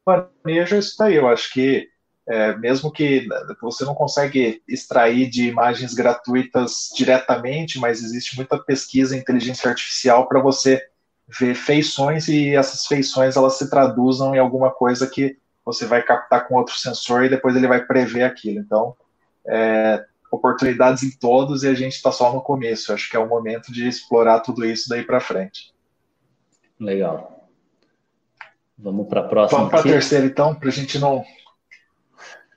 manejo 0.05 0.77
isso 0.77 0.95
daí. 0.97 1.15
Eu 1.15 1.27
acho 1.27 1.51
que 1.53 1.87
é, 2.29 2.55
mesmo 2.57 2.91
que 2.91 3.27
você 3.59 3.83
não 3.83 3.95
consegue 3.95 4.61
extrair 4.67 5.27
de 5.27 5.47
imagens 5.47 5.95
gratuitas 5.95 6.89
diretamente, 6.95 7.79
mas 7.79 8.03
existe 8.03 8.35
muita 8.35 8.55
pesquisa 8.59 9.17
em 9.17 9.19
inteligência 9.19 9.67
artificial 9.67 10.27
para 10.27 10.39
você 10.39 10.79
ver 11.39 11.55
feições 11.55 12.27
e 12.27 12.55
essas 12.55 12.85
feições 12.85 13.35
elas 13.35 13.57
se 13.57 13.67
traduzam 13.67 14.35
em 14.35 14.37
alguma 14.37 14.69
coisa 14.69 15.07
que 15.07 15.39
você 15.65 15.87
vai 15.87 16.03
captar 16.03 16.47
com 16.47 16.55
outro 16.55 16.75
sensor 16.75 17.23
e 17.23 17.29
depois 17.29 17.55
ele 17.55 17.67
vai 17.67 17.83
prever 17.83 18.21
aquilo. 18.21 18.59
Então, 18.59 18.95
é, 19.47 20.05
oportunidades 20.31 21.01
em 21.01 21.09
todos 21.09 21.63
e 21.63 21.67
a 21.67 21.73
gente 21.73 21.93
está 21.93 22.11
só 22.11 22.31
no 22.31 22.41
começo. 22.41 22.93
Acho 22.93 23.09
que 23.09 23.17
é 23.17 23.19
o 23.19 23.27
momento 23.27 23.73
de 23.73 23.87
explorar 23.87 24.41
tudo 24.41 24.63
isso 24.63 24.87
daí 24.87 25.03
para 25.03 25.19
frente. 25.19 25.73
Legal. 26.79 27.49
Vamos 28.77 29.07
para 29.07 29.21
a 29.21 29.27
próxima. 29.27 29.57
Vamos 29.61 29.71
para 29.71 29.79
a 29.79 29.93
terceira, 29.93 30.27
então, 30.27 30.53
para 30.53 30.69
a 30.69 30.71
gente 30.71 30.99
não 30.99 31.25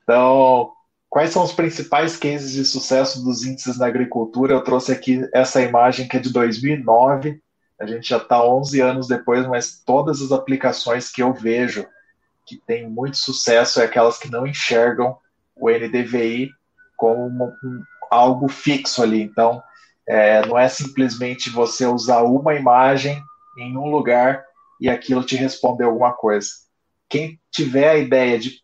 então, 0.03 0.73
quais 1.09 1.31
são 1.31 1.43
os 1.43 1.53
principais 1.53 2.17
cases 2.17 2.53
de 2.53 2.65
sucesso 2.65 3.23
dos 3.23 3.45
índices 3.45 3.79
na 3.79 3.87
agricultura? 3.87 4.55
Eu 4.55 4.65
trouxe 4.65 4.93
aqui 4.93 5.29
essa 5.33 5.61
imagem 5.63 6.09
que 6.09 6.17
é 6.17 6.21
de 6.21 6.33
2009. 6.33 7.41
A 7.79 7.87
gente 7.87 8.09
já 8.09 8.17
está 8.17 8.45
11 8.45 8.81
anos 8.81 9.09
depois, 9.09 9.47
mas 9.47 9.83
todas 9.85 10.21
as 10.23 10.33
aplicações 10.33 11.11
que 11.11 11.23
eu 11.23 11.33
vejo 11.33 11.87
que 12.47 12.57
têm 12.57 12.89
muito 12.89 13.17
sucesso 13.17 13.81
é 13.81 13.85
aquelas 13.85 14.19
que 14.19 14.31
não 14.31 14.47
enxergam 14.47 15.17
o 15.55 15.71
NDVI 15.71 16.51
como 16.97 17.45
um, 17.65 17.83
algo 18.11 18.49
fixo 18.49 19.03
ali. 19.03 19.23
Então, 19.23 19.63
é, 20.07 20.45
não 20.47 20.59
é 20.59 20.69
simplesmente 20.69 21.51
você 21.51 21.87
usar 21.87 22.23
uma 22.23 22.55
imagem 22.55 23.23
em 23.59 23.77
um 23.77 23.91
lugar 23.91 24.45
e 24.81 24.89
aquilo 24.89 25.25
te 25.25 25.37
responder 25.37 25.85
alguma 25.85 26.13
coisa. 26.13 26.49
Quem 27.09 27.41
tiver 27.51 27.91
a 27.91 27.99
ideia 27.99 28.39
de 28.39 28.63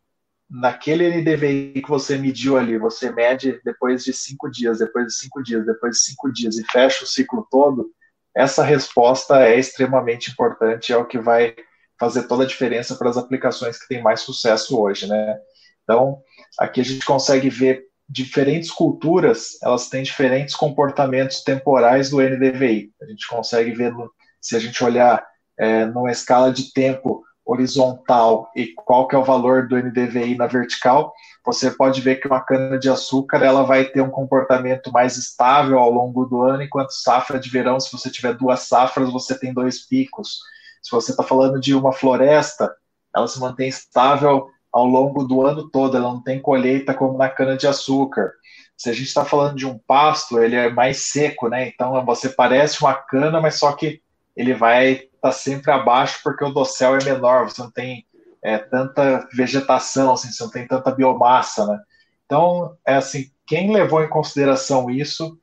naquele 0.51 1.09
NDVI 1.09 1.83
que 1.83 1.89
você 1.89 2.17
mediu 2.17 2.57
ali, 2.57 2.79
você 2.79 3.11
mede 3.11 3.61
depois 3.65 4.05
de 4.05 4.13
cinco 4.13 4.51
dias, 4.51 4.79
depois 4.79 5.07
de 5.07 5.15
cinco 5.15 5.43
dias, 5.43 5.67
depois 5.67 5.97
de 5.97 6.03
cinco 6.03 6.33
dias 6.33 6.57
e 6.57 6.65
fecha 6.65 7.05
o 7.05 7.07
ciclo 7.07 7.47
todo, 7.51 7.91
essa 8.35 8.63
resposta 8.63 9.43
é 9.43 9.59
extremamente 9.59 10.31
importante, 10.31 10.93
é 10.93 10.97
o 10.97 11.07
que 11.07 11.19
vai 11.19 11.55
fazer 11.99 12.25
toda 12.25 12.45
a 12.45 12.47
diferença 12.47 12.95
para 12.95 13.11
as 13.11 13.17
aplicações 13.17 13.79
que 13.79 13.89
têm 13.89 14.03
mais 14.03 14.21
sucesso 14.21 14.81
hoje, 14.81 15.07
né? 15.09 15.37
Então, 15.83 16.23
aqui 16.59 16.81
a 16.81 16.85
gente 16.85 17.05
consegue 17.05 17.51
ver 17.51 17.89
diferentes 18.09 18.71
culturas, 18.71 19.61
elas 19.63 19.89
têm 19.89 20.03
diferentes 20.03 20.55
comportamentos 20.55 21.43
temporais 21.43 22.09
do 22.09 22.21
NDVI. 22.21 22.93
A 23.03 23.07
gente 23.07 23.27
consegue 23.27 23.73
ver, 23.73 23.93
se 24.41 24.57
a 24.57 24.61
gente 24.61 24.83
olhar 24.83 25.27
é, 25.59 25.85
numa 25.85 26.11
escala 26.11 26.53
de 26.53 26.73
tempo 26.73 27.25
horizontal 27.49 28.51
e 28.55 28.75
qual 28.75 29.09
que 29.09 29.17
é 29.17 29.19
o 29.19 29.25
valor 29.25 29.67
do 29.67 29.77
NDVI 29.77 30.37
na 30.37 30.47
vertical, 30.47 31.15
você 31.43 31.71
pode 31.71 32.03
ver 32.03 32.17
que 32.17 32.29
uma 32.29 32.43
cana 32.43 32.79
de 32.79 32.91
açúcar 32.91 33.43
ela 33.43 33.63
vai 33.63 33.87
ter 33.87 34.03
um 34.03 34.11
comportamento 34.11 34.93
mais 34.93 35.17
estável 35.17 35.79
ao 35.79 35.91
longo 35.91 36.27
do 36.27 36.43
ano, 36.43 36.63
enquanto 36.63 36.91
safra 36.91 37.41
de 37.41 37.49
verão, 37.49 37.81
se 37.81 37.91
você 37.91 38.11
tiver 38.11 38.35
duas 38.35 38.61
safras, 38.65 39.11
você 39.11 39.37
tem 39.39 39.55
dois 39.55 39.87
picos. 39.87 40.41
Se 40.83 40.91
você 40.91 41.11
está 41.11 41.23
falando 41.23 41.59
de 41.59 41.75
uma 41.75 41.91
floresta, 41.91 42.71
ela 43.17 43.27
se 43.27 43.41
mantém 43.41 43.69
estável 43.69 44.51
ao 44.71 44.85
longo 44.85 45.25
do 45.25 45.41
ano 45.47 45.71
todo, 45.71 45.97
ela 45.97 46.13
não 46.13 46.23
tem 46.23 46.43
colheita 46.43 46.93
como 46.93 47.17
na 47.17 47.31
cana 47.31 47.57
de 47.57 47.67
açúcar. 47.67 48.31
Se 48.77 48.91
a 48.91 48.93
gente 48.93 49.07
está 49.07 49.25
falando 49.25 49.57
de 49.57 49.67
um 49.67 49.79
pasto, 49.79 50.39
ele 50.39 50.55
é 50.55 50.69
mais 50.69 51.07
seco, 51.07 51.49
né? 51.49 51.67
Então 51.67 52.05
você 52.05 52.29
parece 52.29 52.83
uma 52.83 52.93
cana, 52.93 53.41
mas 53.41 53.55
só 53.55 53.73
que 53.73 54.03
ele 54.39 54.55
vai 54.55 55.09
está 55.19 55.33
sempre 55.33 55.73
abaixo 55.73 56.21
porque 56.23 56.45
o 56.45 56.51
dossel 56.51 56.97
é 56.97 57.05
menor, 57.05 57.51
você 57.51 57.61
não 57.61 57.71
tem 57.73 58.07
é, 58.41 58.57
tanta 58.57 59.29
vegetação, 59.35 60.13
assim, 60.13 60.31
você 60.31 60.45
não 60.45 60.51
tem 60.51 60.65
tanta 60.65 60.93
biomassa, 60.93 61.67
né? 61.67 61.77
Então, 62.25 62.77
é 62.87 62.95
assim, 62.95 63.33
quem 63.45 63.73
levou 63.73 64.03
em 64.03 64.09
consideração 64.09 64.89
isso 64.89 65.37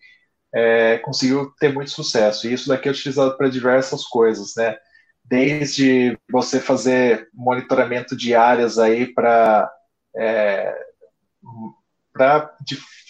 é, 0.53 0.97
conseguiu 0.99 1.51
ter 1.60 1.73
muito 1.73 1.91
sucesso. 1.91 2.47
E 2.47 2.53
isso 2.53 2.69
daqui 2.69 2.88
é 2.88 2.91
utilizado 2.91 3.36
para 3.36 3.49
diversas 3.49 4.05
coisas, 4.05 4.53
né? 4.55 4.77
Desde 5.25 6.17
você 6.31 6.62
fazer 6.62 7.27
monitoramento 7.34 8.15
de 8.15 8.34
áreas 8.34 8.79
aí 8.79 9.13
para, 9.13 9.69
é, 10.15 10.73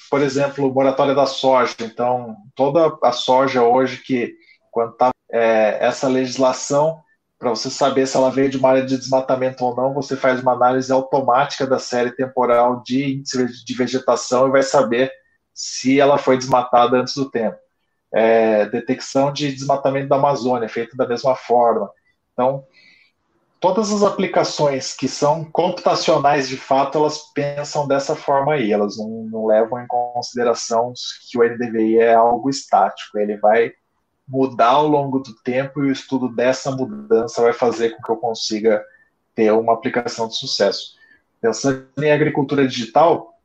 por 0.10 0.22
exemplo, 0.22 0.74
moratória 0.74 1.14
da 1.14 1.28
soja. 1.28 1.76
Então, 1.82 2.36
toda 2.56 2.98
a 3.04 3.12
soja 3.12 3.62
hoje 3.62 4.02
que 4.02 4.34
quando 4.72 4.94
está 4.94 5.15
é, 5.36 5.78
essa 5.82 6.08
legislação, 6.08 7.04
para 7.38 7.50
você 7.50 7.70
saber 7.70 8.08
se 8.08 8.16
ela 8.16 8.32
veio 8.32 8.50
de 8.50 8.58
uma 8.58 8.70
área 8.70 8.86
de 8.86 8.98
desmatamento 8.98 9.66
ou 9.66 9.76
não, 9.76 9.94
você 9.94 10.16
faz 10.16 10.42
uma 10.42 10.54
análise 10.54 10.90
automática 10.94 11.68
da 11.68 11.78
série 11.78 12.16
temporal 12.16 12.82
de 12.82 13.16
índice 13.18 13.66
de 13.66 13.74
vegetação 13.74 14.48
e 14.48 14.52
vai 14.52 14.64
saber 14.64 15.12
se 15.54 16.00
ela 16.00 16.18
foi 16.18 16.38
desmatada 16.38 16.96
antes 16.98 17.16
do 17.16 17.30
tempo. 17.30 17.58
É, 18.14 18.66
detecção 18.68 19.34
de 19.34 19.52
desmatamento 19.52 20.08
da 20.08 20.16
Amazônia, 20.16 20.70
feita 20.70 20.96
da 20.96 21.06
mesma 21.06 21.36
forma. 21.36 21.92
Então, 22.32 22.64
todas 23.60 23.92
as 23.92 24.04
aplicações 24.04 24.96
que 24.96 25.10
são 25.10 25.44
computacionais 25.44 26.48
de 26.48 26.56
fato, 26.56 26.98
elas 26.98 27.34
pensam 27.34 27.86
dessa 27.86 28.16
forma 28.16 28.54
aí, 28.54 28.72
elas 28.72 28.98
não, 28.98 29.28
não 29.30 29.46
levam 29.48 29.82
em 29.82 29.88
consideração 29.88 30.94
que 31.30 31.38
o 31.38 31.44
NDVI 31.44 32.00
é 32.00 32.14
algo 32.14 32.50
estático, 32.50 33.20
ele 33.20 33.36
vai 33.36 33.74
mudar 34.28 34.70
ao 34.70 34.88
longo 34.88 35.20
do 35.20 35.34
tempo 35.36 35.84
e 35.84 35.90
o 35.90 35.92
estudo 35.92 36.28
dessa 36.28 36.72
mudança 36.72 37.42
vai 37.42 37.54
fazer 37.54 37.92
com 37.92 38.02
que 38.02 38.12
eu 38.12 38.18
consiga 38.18 38.84
ter 39.36 39.52
uma 39.52 39.74
aplicação 39.74 40.28
de 40.28 40.36
sucesso. 40.36 40.96
Pensando 41.42 41.88
em 42.02 42.12
agricultura 42.12 42.68
digital, 42.68 43.36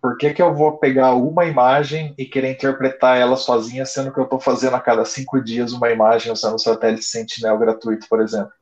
por 0.00 0.16
que, 0.16 0.32
que 0.32 0.42
eu 0.42 0.54
vou 0.54 0.78
pegar 0.78 1.14
uma 1.14 1.44
imagem 1.44 2.14
e 2.18 2.24
querer 2.24 2.52
interpretar 2.52 3.18
ela 3.18 3.36
sozinha, 3.36 3.84
sendo 3.86 4.12
que 4.12 4.18
eu 4.18 4.24
estou 4.24 4.40
fazendo 4.40 4.76
a 4.76 4.80
cada 4.80 5.04
cinco 5.04 5.40
dias 5.40 5.72
uma 5.72 5.90
imagem 5.90 6.32
usando 6.32 6.54
o 6.54 6.58
satélite 6.58 7.04
Sentinel 7.04 7.58
gratuito, 7.58 8.08
por 8.08 8.20
exemplo? 8.20 8.52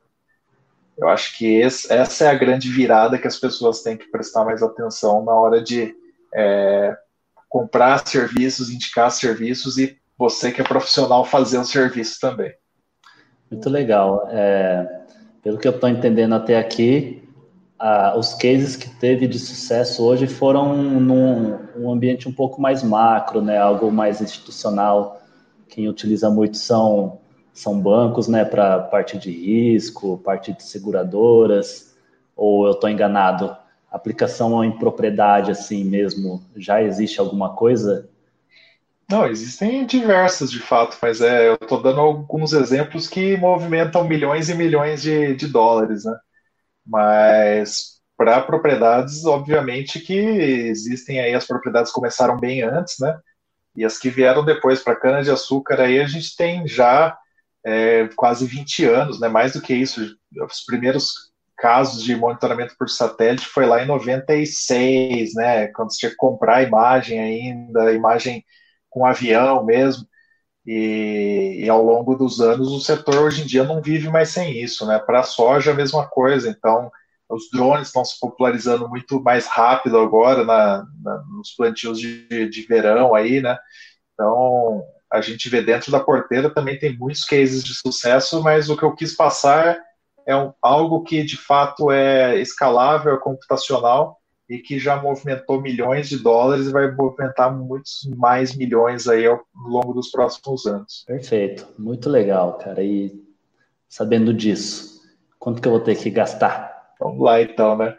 Eu 0.97 1.09
acho 1.09 1.37
que 1.37 1.47
esse, 1.47 1.93
essa 1.93 2.25
é 2.25 2.29
a 2.29 2.35
grande 2.35 2.71
virada 2.71 3.19
que 3.19 3.27
as 3.27 3.37
pessoas 3.37 3.83
têm 3.83 3.97
que 3.97 4.11
prestar 4.11 4.45
mais 4.45 4.63
atenção 4.63 5.25
na 5.25 5.33
hora 5.33 5.61
de 5.61 5.95
é, 6.33 6.97
comprar 7.49 8.07
serviços, 8.07 8.71
indicar 8.71 9.11
serviços 9.11 9.77
e 9.77 9.99
você 10.17 10.53
que 10.53 10.61
é 10.61 10.65
profissional 10.65 11.25
fazer 11.25 11.59
o 11.59 11.65
serviço 11.65 12.21
também. 12.21 12.53
Muito 13.51 13.69
legal. 13.69 14.27
É, 14.31 15.03
pelo 15.43 15.59
que 15.59 15.69
eu 15.69 15.73
estou 15.73 15.89
entendendo 15.89 16.35
até 16.35 16.59
aqui, 16.59 17.23
os 18.17 18.33
cases 18.35 18.77
que 18.77 18.89
teve 18.89 19.27
de 19.27 19.39
sucesso 19.39 20.03
hoje 20.03 20.27
foram 20.27 20.75
num 20.75 21.59
um 21.77 21.93
ambiente 21.93 22.29
um 22.29 22.33
pouco 22.33 22.61
mais 22.61 22.83
macro, 22.83 23.43
né? 23.43 23.59
Algo 23.59 23.91
mais 23.93 24.21
institucional. 24.21 25.21
Quem 25.69 25.89
utiliza 25.89 26.31
muito 26.31 26.57
são 26.57 27.19
são 27.53 27.79
bancos, 27.81 28.27
né? 28.27 28.45
Para 28.45 28.81
parte 28.81 29.19
de 29.19 29.31
risco, 29.31 30.19
parte 30.19 30.53
de 30.53 30.63
seguradoras. 30.63 31.95
Ou 32.35 32.67
eu 32.67 32.73
estou 32.73 32.89
enganado? 32.89 33.55
Aplicação 33.91 34.65
em 34.65 34.73
propriedade, 34.73 35.53
assim 35.53 35.85
mesmo, 35.85 36.43
já 36.57 36.83
existe 36.83 37.21
alguma 37.21 37.55
coisa 37.55 38.09
não, 39.11 39.27
existem 39.27 39.85
diversas 39.87 40.51
de 40.51 40.61
fato, 40.61 40.97
mas 41.03 41.21
é, 41.21 41.49
eu 41.49 41.55
estou 41.55 41.83
dando 41.83 42.01
alguns 42.01 42.53
exemplos 42.53 43.07
que 43.07 43.37
movimentam 43.37 44.05
milhões 44.05 44.49
e 44.49 44.55
milhões 44.55 45.03
de, 45.03 45.35
de 45.35 45.47
dólares, 45.47 46.05
né? 46.05 46.17
Mas 46.87 48.01
para 48.17 48.41
propriedades, 48.43 49.25
obviamente 49.25 50.01
que 50.01 50.15
existem 50.15 51.21
aí 51.21 51.35
as 51.35 51.47
propriedades 51.47 51.91
que 51.91 51.97
começaram 51.97 52.39
bem 52.39 52.63
antes, 52.63 52.97
né? 53.01 53.19
E 53.77 53.85
as 53.85 53.99
que 53.99 54.09
vieram 54.09 54.45
depois 54.45 54.83
para 54.83 54.97
cana 54.97 55.23
de 55.23 55.31
açúcar 55.31 55.81
aí 55.81 56.01
a 56.01 56.07
gente 56.07 56.37
tem 56.37 56.67
já 56.67 57.17
é, 57.65 58.09
quase 58.17 58.47
20 58.47 58.85
anos, 58.87 59.21
né? 59.21 59.29
Mais 59.29 59.53
do 59.53 59.61
que 59.61 59.75
isso, 59.75 60.17
os 60.47 60.65
primeiros 60.65 61.33
casos 61.57 62.03
de 62.03 62.17
monitoramento 62.17 62.75
por 62.79 62.89
satélite 62.89 63.47
foi 63.47 63.67
lá 63.67 63.83
em 63.83 63.87
96, 63.87 65.35
né? 65.35 65.69
Quando 65.69 65.93
você 65.93 65.99
tinha 65.99 66.11
que 66.11 66.17
comprar 66.17 66.57
a 66.59 66.63
imagem 66.63 67.21
ainda, 67.21 67.93
imagem 67.93 68.45
com 68.95 69.05
avião 69.05 69.65
mesmo. 69.65 70.07
E, 70.67 71.63
e, 71.65 71.69
ao 71.69 71.85
longo 71.85 72.15
dos 72.15 72.41
anos 72.41 72.69
o 72.73 72.81
setor 72.81 73.17
hoje 73.19 73.43
em 73.43 73.47
dia 73.47 73.65
não 73.65 73.83
vive 73.83 74.09
mais 74.09 74.31
sem 74.31 74.63
isso, 74.63 74.87
né? 74.87 74.99
Para 74.99 75.21
a 75.21 75.25
soja 75.25 75.73
a 75.73 75.75
mesma 75.75 76.07
coisa. 76.07 76.49
Então 76.49 76.91
os 77.29 77.51
drones 77.51 77.89
estão 77.89 78.05
se 78.05 78.19
popularizando 78.21 78.89
muito 78.89 79.21
mais 79.21 79.47
rápido 79.47 79.99
agora 79.99 80.45
na, 80.45 80.87
na, 81.03 81.25
nos 81.25 81.51
plantios 81.55 81.99
de, 81.99 82.49
de 82.49 82.63
verão 82.63 83.15
aí, 83.15 83.43
né? 83.43 83.59
Então, 84.15 84.83
a 85.11 85.21
gente 85.21 85.49
vê 85.49 85.61
dentro 85.61 85.91
da 85.91 86.01
porteira 86.01 86.49
também 86.49 86.79
tem 86.79 86.97
muitos 86.97 87.25
cases 87.25 87.65
de 87.65 87.75
sucesso, 87.75 88.43
mas 88.43 88.71
o 88.71 88.77
que 88.77 88.85
eu 88.85 88.95
quis 88.95 89.17
passar 89.17 89.79
é 90.27 90.37
um, 90.37 90.53
algo 90.63 91.03
que 91.03 91.25
de 91.25 91.37
fato 91.37 91.91
é 91.91 92.39
escalável, 92.41 93.15
é 93.15 93.19
computacional 93.19 94.19
e 94.49 94.59
que 94.59 94.79
já 94.79 95.01
movimentou 95.01 95.61
milhões 95.61 96.09
de 96.09 96.19
dólares 96.19 96.67
e 96.67 96.73
vai 96.73 96.91
movimentar 96.91 97.55
muitos 97.55 98.09
mais 98.17 98.55
milhões 98.55 99.09
aí 99.09 99.27
ao 99.27 99.43
longo 99.55 99.95
dos 99.95 100.11
próximos 100.11 100.67
anos. 100.67 101.05
Perfeito, 101.07 101.67
muito 101.79 102.11
legal, 102.11 102.59
cara. 102.59 102.83
E 102.83 103.13
sabendo 103.89 104.35
disso, 104.35 105.01
quanto 105.39 105.63
que 105.63 105.69
eu 105.69 105.73
vou 105.73 105.81
ter 105.81 105.97
que 105.97 106.11
gastar? 106.11 106.75
Vamos 107.01 107.23
lá 107.23 107.41
então, 107.41 107.77
né? 107.77 107.97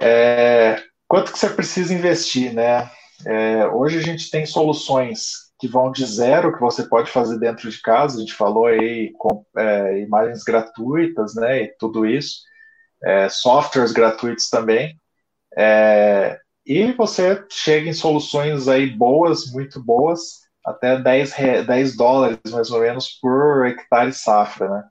É, 0.00 0.82
quanto 1.08 1.32
que 1.32 1.38
você 1.38 1.48
precisa 1.48 1.94
investir, 1.94 2.52
né? 2.52 2.90
É, 3.24 3.66
hoje 3.66 3.98
a 3.98 4.02
gente 4.02 4.30
tem 4.30 4.44
soluções 4.44 5.46
que 5.58 5.66
vão 5.66 5.90
de 5.90 6.04
zero, 6.04 6.52
que 6.52 6.60
você 6.60 6.82
pode 6.82 7.10
fazer 7.10 7.38
dentro 7.38 7.70
de 7.70 7.80
casa, 7.80 8.16
a 8.16 8.20
gente 8.20 8.34
falou 8.34 8.66
aí 8.66 9.12
com 9.16 9.44
é, 9.56 10.00
imagens 10.00 10.42
gratuitas, 10.42 11.34
né, 11.34 11.62
e 11.62 11.68
tudo 11.78 12.04
isso, 12.04 12.42
é, 13.02 13.28
softwares 13.28 13.92
gratuitos 13.92 14.50
também, 14.50 15.00
é, 15.56 16.38
e 16.66 16.92
você 16.92 17.44
chega 17.50 17.88
em 17.88 17.92
soluções 17.92 18.68
aí 18.68 18.90
boas, 18.90 19.46
muito 19.52 19.82
boas, 19.82 20.46
até 20.64 20.98
10, 21.00 21.34
10 21.66 21.96
dólares 21.96 22.38
mais 22.50 22.70
ou 22.70 22.80
menos 22.80 23.08
por 23.20 23.66
hectare 23.66 24.12
safra, 24.12 24.68
né? 24.68 24.84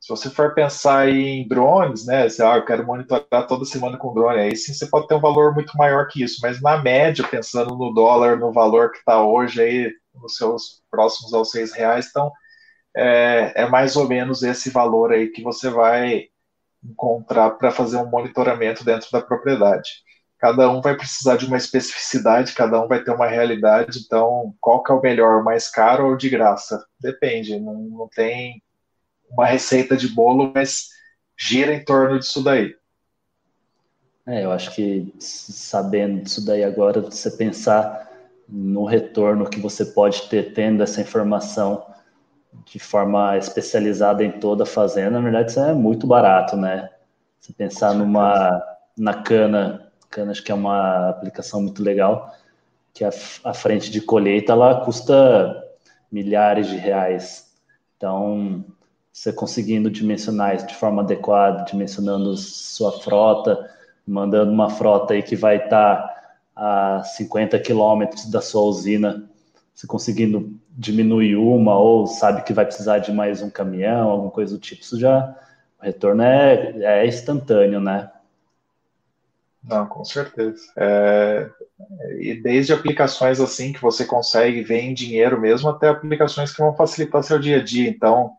Se 0.00 0.08
você 0.08 0.30
for 0.30 0.54
pensar 0.54 1.08
em 1.08 1.46
drones, 1.46 2.06
né, 2.06 2.28
se 2.28 2.42
ah, 2.42 2.56
eu 2.56 2.64
quero 2.64 2.86
monitorar 2.86 3.46
toda 3.46 3.64
semana 3.64 3.98
com 3.98 4.14
drone, 4.14 4.40
aí 4.40 4.56
sim 4.56 4.72
você 4.72 4.86
pode 4.86 5.06
ter 5.06 5.14
um 5.14 5.20
valor 5.20 5.52
muito 5.54 5.76
maior 5.76 6.08
que 6.08 6.22
isso, 6.22 6.38
mas 6.40 6.62
na 6.62 6.78
média, 6.78 7.26
pensando 7.28 7.76
no 7.76 7.92
dólar, 7.92 8.38
no 8.38 8.52
valor 8.52 8.90
que 8.92 8.98
está 8.98 9.22
hoje 9.22 9.60
aí, 9.60 9.92
nos 10.14 10.36
seus 10.36 10.82
próximos 10.90 11.34
aos 11.34 11.50
seis 11.50 11.72
reais, 11.72 12.06
então 12.08 12.32
é, 12.96 13.52
é 13.64 13.68
mais 13.68 13.96
ou 13.96 14.08
menos 14.08 14.42
esse 14.42 14.70
valor 14.70 15.12
aí 15.12 15.28
que 15.28 15.42
você 15.42 15.68
vai 15.68 16.28
encontrar 16.82 17.50
para 17.52 17.70
fazer 17.70 17.96
um 17.98 18.08
monitoramento 18.08 18.84
dentro 18.84 19.10
da 19.12 19.20
propriedade. 19.20 19.90
Cada 20.38 20.70
um 20.70 20.80
vai 20.80 20.96
precisar 20.96 21.36
de 21.36 21.46
uma 21.46 21.56
especificidade, 21.56 22.54
cada 22.54 22.80
um 22.80 22.86
vai 22.86 23.02
ter 23.02 23.10
uma 23.10 23.26
realidade, 23.26 23.98
então 24.04 24.54
qual 24.60 24.82
que 24.82 24.92
é 24.92 24.94
o 24.94 25.00
melhor, 25.00 25.42
mais 25.42 25.68
caro 25.68 26.10
ou 26.10 26.16
de 26.16 26.30
graça? 26.30 26.86
Depende, 27.00 27.58
não, 27.58 27.74
não 27.74 28.08
tem 28.08 28.62
uma 29.30 29.46
receita 29.46 29.96
de 29.96 30.08
bolo, 30.08 30.52
mas 30.54 30.88
gira 31.36 31.74
em 31.74 31.84
torno 31.84 32.18
disso 32.18 32.42
daí. 32.42 32.74
É, 34.26 34.44
eu 34.44 34.52
acho 34.52 34.74
que 34.74 35.12
sabendo 35.18 36.22
disso 36.22 36.44
daí 36.44 36.62
agora, 36.62 37.00
você 37.00 37.30
pensar 37.30 38.08
no 38.48 38.84
retorno 38.84 39.48
que 39.48 39.58
você 39.58 39.86
pode 39.86 40.28
ter 40.28 40.52
tendo 40.54 40.82
essa 40.82 41.00
informação 41.00 41.84
de 42.64 42.78
forma 42.78 43.36
especializada 43.36 44.22
em 44.24 44.38
toda 44.38 44.62
a 44.62 44.66
fazenda, 44.66 45.12
na 45.12 45.20
verdade 45.20 45.50
isso 45.50 45.60
é 45.60 45.74
muito 45.74 46.06
barato, 46.06 46.56
né? 46.56 46.90
Se 47.40 47.52
pensar 47.52 47.94
numa 47.94 48.62
na 48.96 49.14
cana, 49.22 49.87
cana 50.18 50.32
acho 50.32 50.42
que 50.42 50.50
é 50.50 50.54
uma 50.54 51.08
aplicação 51.08 51.62
muito 51.62 51.82
legal, 51.82 52.34
que 52.92 53.04
a, 53.04 53.10
a 53.44 53.54
frente 53.54 53.90
de 53.90 54.00
colheita 54.00 54.52
ela 54.52 54.84
custa 54.84 55.64
milhares 56.10 56.66
de 56.66 56.76
reais. 56.76 57.52
Então, 57.96 58.64
você 59.12 59.32
conseguindo 59.32 59.90
dimensionar 59.90 60.56
isso 60.56 60.66
de 60.66 60.74
forma 60.74 61.02
adequada, 61.02 61.64
dimensionando 61.64 62.36
sua 62.36 62.92
frota, 63.00 63.70
mandando 64.06 64.50
uma 64.50 64.70
frota 64.70 65.14
aí 65.14 65.22
que 65.22 65.36
vai 65.36 65.56
estar 65.56 66.16
a 66.56 67.02
50 67.04 67.58
quilômetros 67.60 68.26
da 68.30 68.40
sua 68.40 68.62
usina, 68.62 69.28
você 69.74 69.86
conseguindo 69.86 70.58
diminuir 70.70 71.36
uma 71.36 71.78
ou 71.78 72.06
sabe 72.06 72.42
que 72.42 72.52
vai 72.52 72.64
precisar 72.64 72.98
de 72.98 73.12
mais 73.12 73.42
um 73.42 73.50
caminhão, 73.50 74.10
alguma 74.10 74.30
coisa 74.30 74.54
do 74.54 74.60
tipo, 74.60 74.82
isso 74.82 74.98
já 74.98 75.36
o 75.80 75.84
retorno 75.84 76.22
é, 76.22 77.02
é 77.02 77.06
instantâneo, 77.06 77.80
né? 77.80 78.10
Não, 79.62 79.86
com 79.86 80.04
certeza. 80.04 80.62
É, 80.76 81.50
e 82.20 82.34
desde 82.40 82.72
aplicações 82.72 83.40
assim 83.40 83.72
que 83.72 83.82
você 83.82 84.04
consegue 84.04 84.62
ver 84.62 84.80
em 84.80 84.94
dinheiro 84.94 85.40
mesmo, 85.40 85.68
até 85.68 85.88
aplicações 85.88 86.52
que 86.52 86.62
vão 86.62 86.74
facilitar 86.74 87.22
seu 87.22 87.38
dia 87.38 87.58
a 87.58 87.64
dia. 87.64 87.88
Então, 87.88 88.30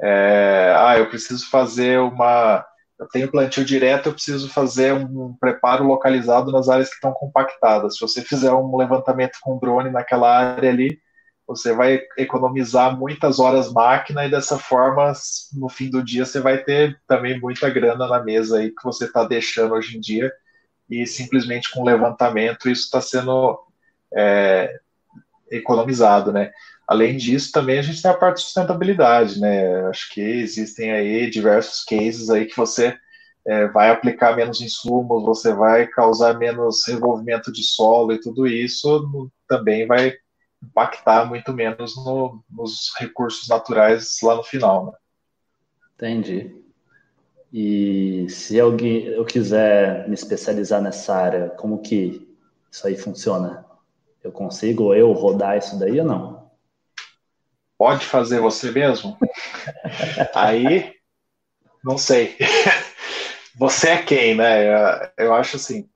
é, 0.00 0.74
ah, 0.76 0.98
eu 0.98 1.08
preciso 1.08 1.48
fazer 1.50 1.98
uma. 2.00 2.64
Eu 2.98 3.06
tenho 3.08 3.30
plantio 3.30 3.64
direto, 3.64 4.08
eu 4.08 4.12
preciso 4.12 4.48
fazer 4.50 4.92
um 4.92 5.34
preparo 5.40 5.84
localizado 5.84 6.50
nas 6.50 6.68
áreas 6.68 6.88
que 6.88 6.96
estão 6.96 7.12
compactadas. 7.12 7.94
Se 7.96 8.00
você 8.00 8.22
fizer 8.22 8.52
um 8.52 8.76
levantamento 8.76 9.38
com 9.40 9.58
drone 9.58 9.90
naquela 9.90 10.36
área 10.36 10.68
ali, 10.70 10.98
você 11.46 11.72
vai 11.72 12.00
economizar 12.18 12.96
muitas 12.98 13.38
horas 13.38 13.72
máquina 13.72 14.26
e 14.26 14.30
dessa 14.30 14.58
forma, 14.58 15.12
no 15.54 15.68
fim 15.68 15.88
do 15.90 16.02
dia, 16.02 16.26
você 16.26 16.40
vai 16.40 16.58
ter 16.58 17.00
também 17.06 17.40
muita 17.40 17.70
grana 17.70 18.06
na 18.08 18.22
mesa 18.22 18.58
aí 18.58 18.70
que 18.70 18.84
você 18.84 19.04
está 19.06 19.24
deixando 19.24 19.74
hoje 19.74 19.96
em 19.96 20.00
dia 20.00 20.30
e 20.88 21.06
simplesmente 21.06 21.70
com 21.70 21.84
levantamento 21.84 22.68
isso 22.68 22.84
está 22.84 23.00
sendo 23.00 23.58
é, 24.14 24.78
economizado, 25.50 26.32
né? 26.32 26.50
Além 26.86 27.16
disso, 27.16 27.52
também 27.52 27.78
a 27.78 27.82
gente 27.82 28.00
tem 28.00 28.10
a 28.10 28.16
parte 28.16 28.36
de 28.36 28.44
sustentabilidade, 28.44 29.38
né? 29.38 29.86
Acho 29.88 30.10
que 30.12 30.20
existem 30.20 30.90
aí 30.92 31.28
diversos 31.28 31.84
cases 31.84 32.30
aí 32.30 32.46
que 32.46 32.56
você 32.56 32.96
é, 33.46 33.68
vai 33.68 33.90
aplicar 33.90 34.34
menos 34.34 34.60
insumos, 34.60 35.24
você 35.24 35.52
vai 35.52 35.86
causar 35.86 36.38
menos 36.38 36.86
revolvimento 36.86 37.52
de 37.52 37.62
solo 37.62 38.12
e 38.12 38.20
tudo 38.20 38.46
isso 38.46 39.30
também 39.46 39.86
vai 39.86 40.14
impactar 40.62 41.24
muito 41.24 41.52
menos 41.52 41.96
no, 41.96 42.42
nos 42.50 42.92
recursos 42.98 43.48
naturais 43.48 44.16
lá 44.22 44.36
no 44.36 44.42
final, 44.42 44.86
né? 44.86 44.92
Entendi. 45.94 46.67
E 47.52 48.26
se 48.28 48.60
alguém 48.60 49.06
eu 49.06 49.24
quiser 49.24 50.06
me 50.08 50.14
especializar 50.14 50.82
nessa 50.82 51.14
área, 51.14 51.50
como 51.50 51.80
que 51.80 52.28
isso 52.70 52.86
aí 52.86 52.96
funciona? 52.96 53.64
Eu 54.22 54.30
consigo 54.30 54.94
eu 54.94 55.12
rodar 55.12 55.56
isso 55.56 55.78
daí 55.78 55.98
ou 56.00 56.06
não? 56.06 56.38
pode 57.78 58.04
fazer 58.04 58.40
você 58.40 58.72
mesmo? 58.72 59.16
Aí, 60.34 60.92
não 61.82 61.96
sei. 61.96 62.36
Você 63.56 63.88
é 63.90 64.02
quem, 64.02 64.36
né? 64.36 65.10
Eu 65.16 65.34
acho 65.34 65.56
assim. 65.56 65.88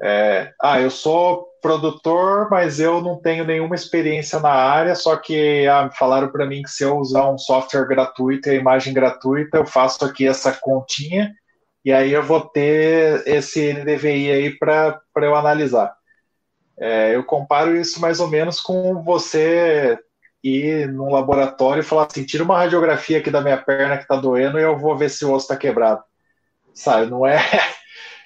É, 0.00 0.52
ah, 0.60 0.80
eu 0.80 0.90
sou 0.90 1.49
produtor, 1.60 2.48
mas 2.50 2.80
eu 2.80 3.00
não 3.00 3.20
tenho 3.20 3.44
nenhuma 3.44 3.74
experiência 3.74 4.40
na 4.40 4.50
área, 4.50 4.94
só 4.94 5.16
que 5.16 5.66
ah, 5.66 5.90
falaram 5.90 6.28
para 6.28 6.46
mim 6.46 6.62
que 6.62 6.70
se 6.70 6.84
eu 6.84 6.96
usar 6.98 7.30
um 7.30 7.38
software 7.38 7.86
gratuito 7.86 8.48
e 8.48 8.52
a 8.52 8.54
imagem 8.54 8.92
gratuita, 8.92 9.58
eu 9.58 9.66
faço 9.66 10.04
aqui 10.04 10.26
essa 10.26 10.52
continha 10.52 11.34
e 11.84 11.92
aí 11.92 12.12
eu 12.12 12.22
vou 12.22 12.40
ter 12.40 13.26
esse 13.26 13.72
NDVI 13.72 14.30
aí 14.30 14.58
para 14.58 15.00
eu 15.16 15.34
analisar. 15.34 15.94
É, 16.78 17.14
eu 17.14 17.24
comparo 17.24 17.76
isso 17.76 18.00
mais 18.00 18.20
ou 18.20 18.28
menos 18.28 18.60
com 18.60 19.02
você 19.02 19.98
ir 20.42 20.88
num 20.88 21.10
laboratório 21.10 21.80
e 21.80 21.84
falar 21.84 22.06
assim: 22.06 22.24
tira 22.24 22.44
uma 22.44 22.56
radiografia 22.56 23.18
aqui 23.18 23.30
da 23.30 23.40
minha 23.40 23.58
perna 23.58 23.98
que 23.98 24.06
tá 24.06 24.16
doendo 24.16 24.58
e 24.58 24.62
eu 24.62 24.78
vou 24.78 24.96
ver 24.96 25.10
se 25.10 25.24
o 25.24 25.32
osso 25.32 25.48
tá 25.48 25.56
quebrado. 25.56 26.02
Sabe, 26.74 27.10
não 27.10 27.26
é. 27.26 27.38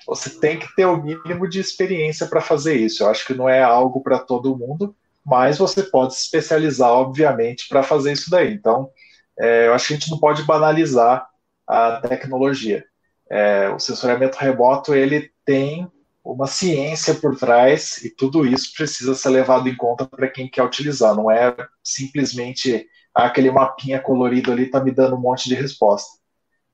Você 0.07 0.38
tem 0.38 0.59
que 0.59 0.75
ter 0.75 0.87
o 0.87 1.03
mínimo 1.03 1.49
de 1.49 1.61
experiência 1.61 2.27
para 2.27 2.40
fazer 2.40 2.75
isso. 2.75 3.03
Eu 3.03 3.11
acho 3.11 3.27
que 3.27 3.35
não 3.35 3.49
é 3.49 3.62
algo 3.62 4.03
para 4.03 4.19
todo 4.19 4.57
mundo, 4.57 4.95
mas 5.25 5.59
você 5.59 5.83
pode 5.83 6.14
se 6.14 6.25
especializar, 6.25 6.90
obviamente, 6.90 7.69
para 7.69 7.83
fazer 7.83 8.12
isso 8.12 8.31
daí. 8.31 8.53
Então, 8.53 8.90
é, 9.38 9.67
eu 9.67 9.75
acho 9.75 9.88
que 9.88 9.95
a 9.95 9.97
gente 9.97 10.11
não 10.11 10.19
pode 10.19 10.43
banalizar 10.43 11.27
a 11.67 12.01
tecnologia. 12.01 12.85
É, 13.31 13.69
o 13.71 13.79
sensoriamento 13.79 14.37
remoto 14.37 14.95
ele 14.95 15.31
tem 15.45 15.90
uma 16.23 16.47
ciência 16.47 17.14
por 17.14 17.37
trás 17.37 18.03
e 18.03 18.11
tudo 18.11 18.47
isso 18.47 18.73
precisa 18.75 19.14
ser 19.14 19.29
levado 19.29 19.69
em 19.69 19.77
conta 19.77 20.07
para 20.07 20.29
quem 20.29 20.49
quer 20.49 20.62
utilizar. 20.62 21.14
Não 21.14 21.31
é 21.31 21.55
simplesmente 21.83 22.87
ah, 23.14 23.27
aquele 23.27 23.51
mapinha 23.51 24.01
colorido 24.01 24.51
ali 24.51 24.64
está 24.64 24.83
me 24.83 24.90
dando 24.90 25.17
um 25.17 25.21
monte 25.21 25.49
de 25.49 25.55
resposta. 25.55 26.19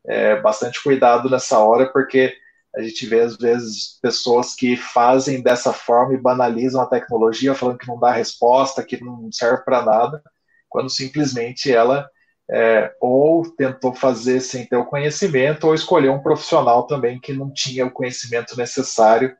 É, 0.06 0.40
bastante 0.40 0.82
cuidado 0.82 1.28
nessa 1.28 1.58
hora, 1.58 1.92
porque 1.92 2.34
a 2.74 2.82
gente 2.82 3.04
vê 3.06 3.20
às 3.20 3.36
vezes 3.36 3.98
pessoas 4.00 4.54
que 4.54 4.76
fazem 4.76 5.42
dessa 5.42 5.72
forma 5.72 6.14
e 6.14 6.20
banalizam 6.20 6.80
a 6.80 6.86
tecnologia, 6.86 7.54
falando 7.54 7.78
que 7.78 7.88
não 7.88 7.98
dá 7.98 8.12
resposta, 8.12 8.84
que 8.84 9.02
não 9.02 9.30
serve 9.32 9.64
para 9.64 9.84
nada, 9.84 10.22
quando 10.68 10.88
simplesmente 10.88 11.72
ela 11.72 12.08
é, 12.50 12.92
ou 13.00 13.48
tentou 13.54 13.94
fazer 13.94 14.40
sem 14.40 14.66
ter 14.66 14.76
o 14.76 14.86
conhecimento, 14.86 15.66
ou 15.66 15.74
escolheu 15.74 16.12
um 16.12 16.22
profissional 16.22 16.86
também 16.86 17.20
que 17.20 17.32
não 17.32 17.52
tinha 17.52 17.86
o 17.86 17.90
conhecimento 17.90 18.56
necessário 18.56 19.36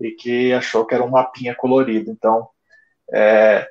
e 0.00 0.12
que 0.12 0.52
achou 0.52 0.86
que 0.86 0.94
era 0.94 1.04
um 1.04 1.10
mapinha 1.10 1.54
colorido. 1.54 2.10
Então, 2.10 2.48
é, 3.12 3.66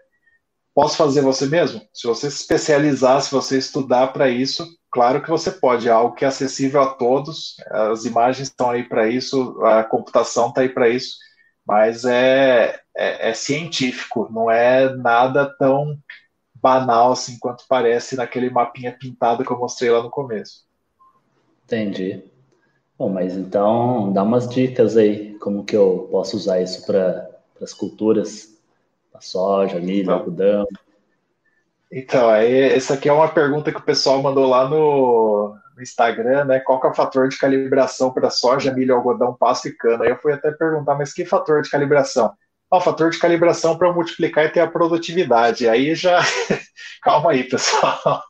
posso 0.73 0.95
fazer 0.95 1.21
você 1.21 1.47
mesmo? 1.47 1.81
Se 1.93 2.07
você 2.07 2.29
se 2.29 2.41
especializar, 2.41 3.21
se 3.21 3.31
você 3.31 3.57
estudar 3.57 4.07
para 4.07 4.29
isso, 4.29 4.67
claro 4.93 5.23
que 5.23 5.29
você 5.29 5.51
pode, 5.51 5.89
é 5.89 5.91
algo 5.91 6.13
que 6.15 6.23
é 6.23 6.27
acessível 6.27 6.79
a 6.83 6.93
todos, 6.93 7.57
as 7.67 8.05
imagens 8.05 8.47
estão 8.47 8.69
aí 8.69 8.87
para 8.87 9.09
isso, 9.09 9.59
a 9.65 9.83
computação 9.83 10.49
está 10.49 10.61
aí 10.61 10.69
para 10.69 10.87
isso, 10.87 11.17
mas 11.65 12.05
é, 12.05 12.79
é, 12.95 13.31
é, 13.31 13.33
científico, 13.33 14.29
não 14.31 14.51
é 14.51 14.95
nada 14.95 15.51
tão 15.57 15.97
banal 16.53 17.11
assim 17.11 17.39
quanto 17.39 17.65
parece 17.67 18.15
naquele 18.15 18.51
mapinha 18.51 18.95
pintado 18.97 19.43
que 19.43 19.51
eu 19.51 19.57
mostrei 19.57 19.89
lá 19.89 20.03
no 20.03 20.11
começo. 20.11 20.63
Entendi. 21.65 22.23
Bom, 22.97 23.09
mas 23.09 23.35
então 23.35 24.13
dá 24.13 24.21
umas 24.21 24.47
dicas 24.47 24.95
aí, 24.95 25.33
como 25.39 25.65
que 25.65 25.75
eu 25.75 26.07
posso 26.11 26.37
usar 26.37 26.61
isso 26.61 26.85
para 26.85 27.29
as 27.59 27.73
culturas, 27.73 28.61
a 29.11 29.19
soja, 29.19 29.79
milho, 29.79 30.03
então, 30.03 30.13
algodão. 30.13 30.67
Então, 31.95 32.27
aí, 32.27 32.71
essa 32.73 32.95
aqui 32.95 33.07
é 33.07 33.13
uma 33.13 33.27
pergunta 33.27 33.71
que 33.71 33.77
o 33.77 33.83
pessoal 33.83 34.19
mandou 34.19 34.49
lá 34.49 34.67
no, 34.67 35.55
no 35.75 35.81
Instagram, 35.81 36.45
né? 36.45 36.59
Qual 36.59 36.81
que 36.81 36.87
é 36.87 36.89
o 36.89 36.93
fator 36.93 37.29
de 37.29 37.37
calibração 37.37 38.11
para 38.11 38.31
soja, 38.31 38.73
milho, 38.73 38.95
algodão, 38.95 39.35
pasto 39.35 39.67
e 39.67 39.77
cana? 39.77 40.03
Aí 40.03 40.09
eu 40.09 40.17
fui 40.17 40.33
até 40.33 40.51
perguntar, 40.51 40.95
mas 40.95 41.13
que 41.13 41.23
fator 41.23 41.61
de 41.61 41.69
calibração? 41.69 42.33
Ah, 42.71 42.77
o 42.77 42.81
fator 42.81 43.11
de 43.11 43.19
calibração 43.19 43.77
para 43.77 43.93
multiplicar 43.93 44.45
e 44.45 44.49
ter 44.49 44.61
a 44.61 44.67
produtividade. 44.67 45.69
Aí 45.69 45.93
já. 45.93 46.19
Calma 47.03 47.31
aí, 47.31 47.43
pessoal. 47.43 48.23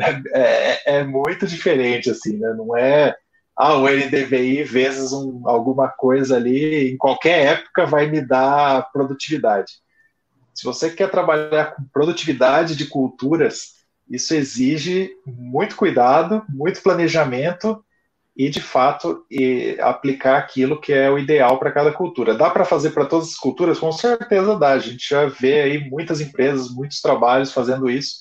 É, 0.00 0.22
é, 0.34 0.98
é, 1.00 1.04
muito 1.04 1.46
diferente, 1.46 2.08
assim, 2.10 2.38
né? 2.38 2.54
Não 2.56 2.74
é. 2.74 3.14
Ah, 3.54 3.74
o 3.74 3.86
NDVI 3.86 4.64
vezes 4.64 5.12
um, 5.12 5.42
alguma 5.46 5.88
coisa 5.88 6.36
ali, 6.36 6.90
em 6.90 6.96
qualquer 6.96 7.58
época 7.58 7.84
vai 7.86 8.06
me 8.06 8.20
dar 8.26 8.90
produtividade. 8.92 9.83
Se 10.54 10.64
você 10.64 10.90
quer 10.90 11.10
trabalhar 11.10 11.74
com 11.74 11.84
produtividade 11.92 12.76
de 12.76 12.86
culturas, 12.86 13.74
isso 14.08 14.34
exige 14.34 15.10
muito 15.26 15.76
cuidado, 15.76 16.44
muito 16.48 16.82
planejamento 16.82 17.84
e, 18.36 18.48
de 18.48 18.60
fato, 18.60 19.24
e 19.30 19.76
aplicar 19.80 20.38
aquilo 20.38 20.80
que 20.80 20.92
é 20.92 21.10
o 21.10 21.18
ideal 21.18 21.58
para 21.58 21.72
cada 21.72 21.92
cultura. 21.92 22.34
Dá 22.34 22.50
para 22.50 22.64
fazer 22.64 22.90
para 22.90 23.06
todas 23.06 23.28
as 23.28 23.36
culturas? 23.36 23.78
Com 23.78 23.92
certeza 23.92 24.58
dá. 24.58 24.70
A 24.70 24.78
gente 24.78 25.08
já 25.08 25.26
vê 25.26 25.60
aí 25.62 25.90
muitas 25.90 26.20
empresas, 26.20 26.70
muitos 26.70 27.00
trabalhos 27.00 27.52
fazendo 27.52 27.90
isso, 27.90 28.16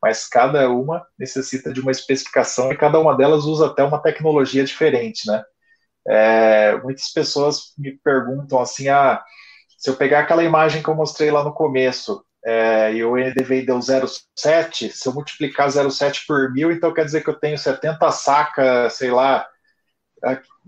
mas 0.00 0.26
cada 0.28 0.70
uma 0.70 1.04
necessita 1.18 1.72
de 1.72 1.80
uma 1.80 1.90
especificação 1.90 2.72
e 2.72 2.76
cada 2.76 2.98
uma 2.98 3.16
delas 3.16 3.44
usa 3.44 3.66
até 3.66 3.82
uma 3.82 3.98
tecnologia 3.98 4.64
diferente, 4.64 5.26
né? 5.26 5.42
É, 6.06 6.76
muitas 6.82 7.10
pessoas 7.10 7.72
me 7.78 7.92
perguntam 8.04 8.60
assim, 8.60 8.88
ah, 8.88 9.22
se 9.84 9.90
eu 9.90 9.96
pegar 9.96 10.20
aquela 10.20 10.42
imagem 10.42 10.82
que 10.82 10.88
eu 10.88 10.94
mostrei 10.94 11.30
lá 11.30 11.44
no 11.44 11.52
começo, 11.52 12.24
é, 12.42 12.94
e 12.94 13.04
o 13.04 13.18
NDVI 13.18 13.66
deu 13.66 13.78
0,7, 13.78 14.90
se 14.90 15.06
eu 15.06 15.12
multiplicar 15.12 15.68
0,7 15.68 16.24
por 16.26 16.50
mil, 16.54 16.72
então 16.72 16.94
quer 16.94 17.04
dizer 17.04 17.22
que 17.22 17.28
eu 17.28 17.38
tenho 17.38 17.58
70 17.58 18.10
sacas, 18.10 18.94
sei 18.94 19.10
lá, 19.10 19.46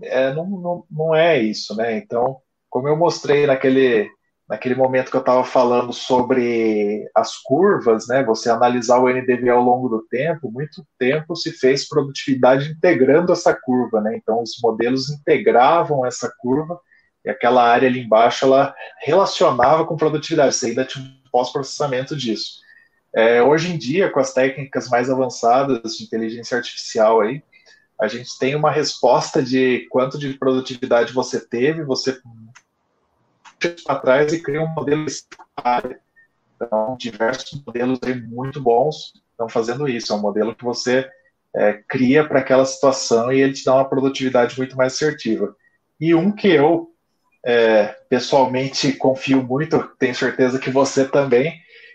é, 0.03 0.31
não, 0.35 0.47
não, 0.47 0.83
não 0.91 1.15
é 1.15 1.39
isso, 1.39 1.75
né? 1.75 1.97
Então, 1.97 2.37
como 2.69 2.87
eu 2.87 2.95
mostrei 2.95 3.47
naquele, 3.47 4.07
naquele 4.47 4.75
momento 4.75 5.09
que 5.09 5.17
eu 5.17 5.21
estava 5.21 5.43
falando 5.43 5.91
sobre 5.93 7.09
as 7.15 7.37
curvas, 7.37 8.07
né? 8.07 8.23
Você 8.23 8.51
analisar 8.51 8.99
o 8.99 9.09
NDV 9.09 9.49
ao 9.49 9.63
longo 9.63 9.89
do 9.89 10.05
tempo, 10.07 10.51
muito 10.51 10.85
tempo 10.99 11.35
se 11.35 11.51
fez 11.51 11.87
produtividade 11.87 12.69
integrando 12.69 13.33
essa 13.33 13.51
curva, 13.51 13.99
né? 13.99 14.15
Então, 14.15 14.43
os 14.43 14.59
modelos 14.61 15.09
integravam 15.09 16.05
essa 16.05 16.31
curva 16.37 16.79
e 17.27 17.29
aquela 17.29 17.61
área 17.61 17.89
ali 17.89 17.99
embaixo 17.99 18.45
ela 18.45 18.73
relacionava 19.01 19.85
com 19.85 19.97
produtividade. 19.97 20.55
Você 20.55 20.67
ainda 20.67 20.85
tinha 20.85 21.03
um 21.03 21.29
pós-processamento 21.29 22.15
disso. 22.15 22.61
É, 23.13 23.43
hoje 23.43 23.69
em 23.69 23.77
dia, 23.77 24.09
com 24.09 24.21
as 24.21 24.33
técnicas 24.33 24.87
mais 24.87 25.09
avançadas 25.09 25.97
de 25.97 26.05
inteligência 26.05 26.55
artificial 26.55 27.19
aí, 27.19 27.43
a 27.99 28.07
gente 28.07 28.39
tem 28.39 28.55
uma 28.55 28.71
resposta 28.71 29.43
de 29.43 29.87
quanto 29.89 30.17
de 30.17 30.35
produtividade 30.35 31.11
você 31.11 31.45
teve, 31.45 31.83
você 31.83 32.17
para 33.83 33.99
trás 33.99 34.31
e 34.31 34.41
cria 34.41 34.61
um 34.61 34.67
modelo 34.67 35.05
então 36.55 36.95
diversos 36.97 37.61
modelos 37.65 37.97
aí 38.03 38.21
muito 38.21 38.61
bons 38.61 39.13
estão 39.31 39.49
fazendo 39.49 39.87
isso 39.89 40.13
é 40.13 40.15
um 40.15 40.19
modelo 40.19 40.55
que 40.55 40.63
você 40.63 41.09
é, 41.55 41.73
cria 41.87 42.23
para 42.23 42.39
aquela 42.39 42.65
situação 42.65 43.31
e 43.31 43.41
ele 43.41 43.53
te 43.53 43.65
dá 43.65 43.73
uma 43.73 43.89
produtividade 43.89 44.55
muito 44.55 44.77
mais 44.77 44.93
assertiva 44.93 45.55
e 45.99 46.13
um 46.13 46.31
que 46.31 46.49
eu 46.49 46.93
é, 47.47 47.95
pessoalmente 48.09 48.91
confio 48.91 49.41
muito 49.41 49.81
tenho 49.97 50.13
certeza 50.13 50.59
que 50.59 50.69
você 50.69 51.05
também 51.05 51.53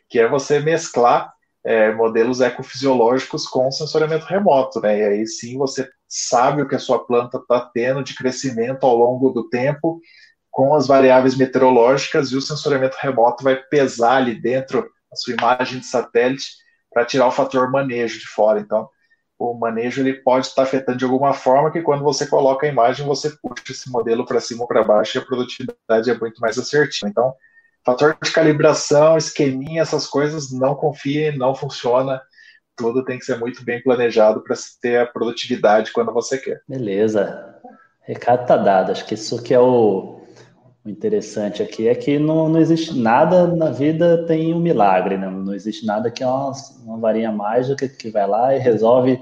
que 0.09 0.19
é 0.19 0.27
você 0.27 0.61
mesclar 0.61 1.31
é, 1.65 1.93
modelos 1.93 2.41
ecofisiológicos 2.41 3.47
com 3.47 3.71
sensoriamento 3.71 4.27
remoto, 4.27 4.81
né? 4.81 4.99
E 4.99 5.05
aí 5.05 5.27
sim 5.27 5.57
você 5.57 5.88
sabe 6.09 6.62
o 6.62 6.69
que 6.69 6.75
a 6.75 6.79
sua 6.79 7.07
planta 7.07 7.38
está 7.38 7.61
tendo 7.73 8.03
de 8.03 8.15
crescimento 8.15 8.85
ao 8.85 8.97
longo 8.97 9.31
do 9.31 9.49
tempo 9.49 10.01
com 10.51 10.75
as 10.75 10.87
variáveis 10.87 11.37
meteorológicas 11.37 12.31
e 12.31 12.37
o 12.37 12.43
sensoriamento 12.43 12.97
remoto 13.01 13.45
vai 13.45 13.57
pesar 13.57 14.17
ali 14.17 14.35
dentro 14.35 14.91
a 15.12 15.17
sua 15.17 15.35
imagem 15.35 15.79
de 15.79 15.87
satélite 15.87 16.47
para 16.93 17.05
tirar 17.05 17.27
o 17.27 17.33
fator 17.33 17.71
manejo 17.71 18.19
de 18.19 18.27
fora. 18.27 18.61
Então, 18.61 18.88
o 19.51 19.59
manejo 19.59 20.01
ele 20.01 20.15
pode 20.15 20.47
estar 20.47 20.63
afetando 20.63 20.99
de 20.99 21.05
alguma 21.05 21.33
forma 21.33 21.71
que 21.71 21.83
quando 21.83 22.03
você 22.03 22.27
coloca 22.27 22.67
a 22.67 22.71
imagem 22.71 23.07
você 23.07 23.31
puxa 23.31 23.71
esse 23.71 23.91
modelo 23.91 24.25
para 24.25 24.41
cima 24.41 24.63
ou 24.63 24.69
para 24.69 24.85
baixo 24.85 25.17
e 25.17 25.21
a 25.21 25.25
produtividade 25.25 26.11
é 26.11 26.19
muito 26.19 26.41
mais 26.41 26.59
assertiva. 26.59 27.09
Então, 27.09 27.35
Fator 27.85 28.17
de 28.23 28.31
calibração, 28.31 29.17
esqueminha, 29.17 29.83
essas 29.83 30.07
coisas, 30.07 30.53
não 30.53 30.75
confie, 30.75 31.37
não 31.37 31.55
funciona. 31.55 32.23
Tudo 32.77 33.05
tem 33.05 33.19
que 33.19 33.25
ser 33.25 33.39
muito 33.39 33.65
bem 33.65 33.83
planejado 33.83 34.43
para 34.43 34.55
ter 34.81 35.01
a 35.01 35.07
produtividade 35.07 35.93
quando 35.93 36.13
você 36.13 36.39
quer. 36.39 36.63
Beleza. 36.69 37.57
Recado 38.03 38.47
tá 38.47 38.57
dado. 38.57 38.93
Acho 38.93 39.05
que 39.05 39.15
isso 39.15 39.43
que 39.43 39.53
é 39.53 39.59
o, 39.59 40.22
o 40.85 40.88
interessante 40.88 41.62
aqui 41.62 41.87
é 41.87 41.95
que 41.95 42.18
não, 42.18 42.49
não 42.49 42.61
existe 42.61 42.99
nada 42.99 43.47
na 43.47 43.71
vida 43.71 44.27
tem 44.27 44.53
um 44.53 44.59
milagre, 44.59 45.16
né? 45.16 45.31
não 45.31 45.55
existe 45.55 45.87
nada 45.87 46.11
que 46.11 46.23
é 46.23 46.27
uma, 46.27 46.53
uma 46.85 46.99
varinha 46.99 47.31
mágica 47.31 47.88
que 47.88 48.11
vai 48.11 48.27
lá 48.27 48.55
e 48.55 48.59
resolve 48.59 49.21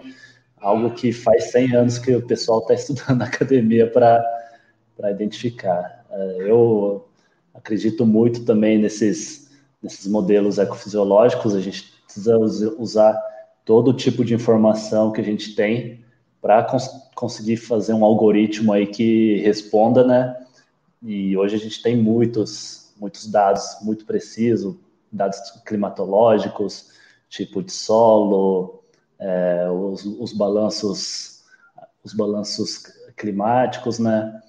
algo 0.59 0.91
que 0.91 1.13
faz 1.13 1.51
100 1.51 1.77
anos 1.77 1.99
que 1.99 2.15
o 2.15 2.27
pessoal 2.27 2.61
está 2.61 2.73
estudando 2.75 3.19
na 3.19 3.27
academia 3.27 3.91
para 3.91 5.11
identificar. 5.11 6.05
É, 6.11 6.37
eu 6.41 7.07
acredito 7.55 8.07
muito 8.07 8.45
também 8.45 8.79
nesses, 8.79 9.51
nesses 9.83 10.07
modelos 10.07 10.59
ecofisiológicos. 10.59 11.55
A 11.55 11.61
gente 11.61 11.93
precisa 12.05 12.39
usar 12.79 13.21
todo 13.65 13.93
tipo 13.93 14.25
de 14.25 14.35
informação 14.35 15.13
que 15.13 15.21
a 15.21 15.25
gente 15.25 15.55
tem 15.55 16.05
para 16.41 16.63
cons 16.63 16.89
conseguir 17.15 17.59
fazer 17.59 17.93
um 17.93 18.03
algoritmo 18.03 18.73
aí 18.73 18.87
que 18.87 19.41
responda, 19.43 20.07
né? 20.07 20.35
E 21.03 21.37
hoje 21.37 21.57
a 21.57 21.59
gente 21.59 21.83
tem 21.83 21.97
muitos, 21.97 22.93
muitos 22.99 23.27
dados 23.27 23.79
muito 23.83 24.05
precisos, 24.05 24.77
dados 25.11 25.39
climatológicos, 25.65 26.91
tipo 27.29 27.63
de 27.63 27.73
solo, 27.73 28.83
é, 29.19 29.69
os, 29.71 30.05
os 30.05 30.33
balanços, 30.33 31.45
os 32.05 32.13
balanços 32.13 32.83
climáticos, 33.17 33.99
né? 33.99 34.41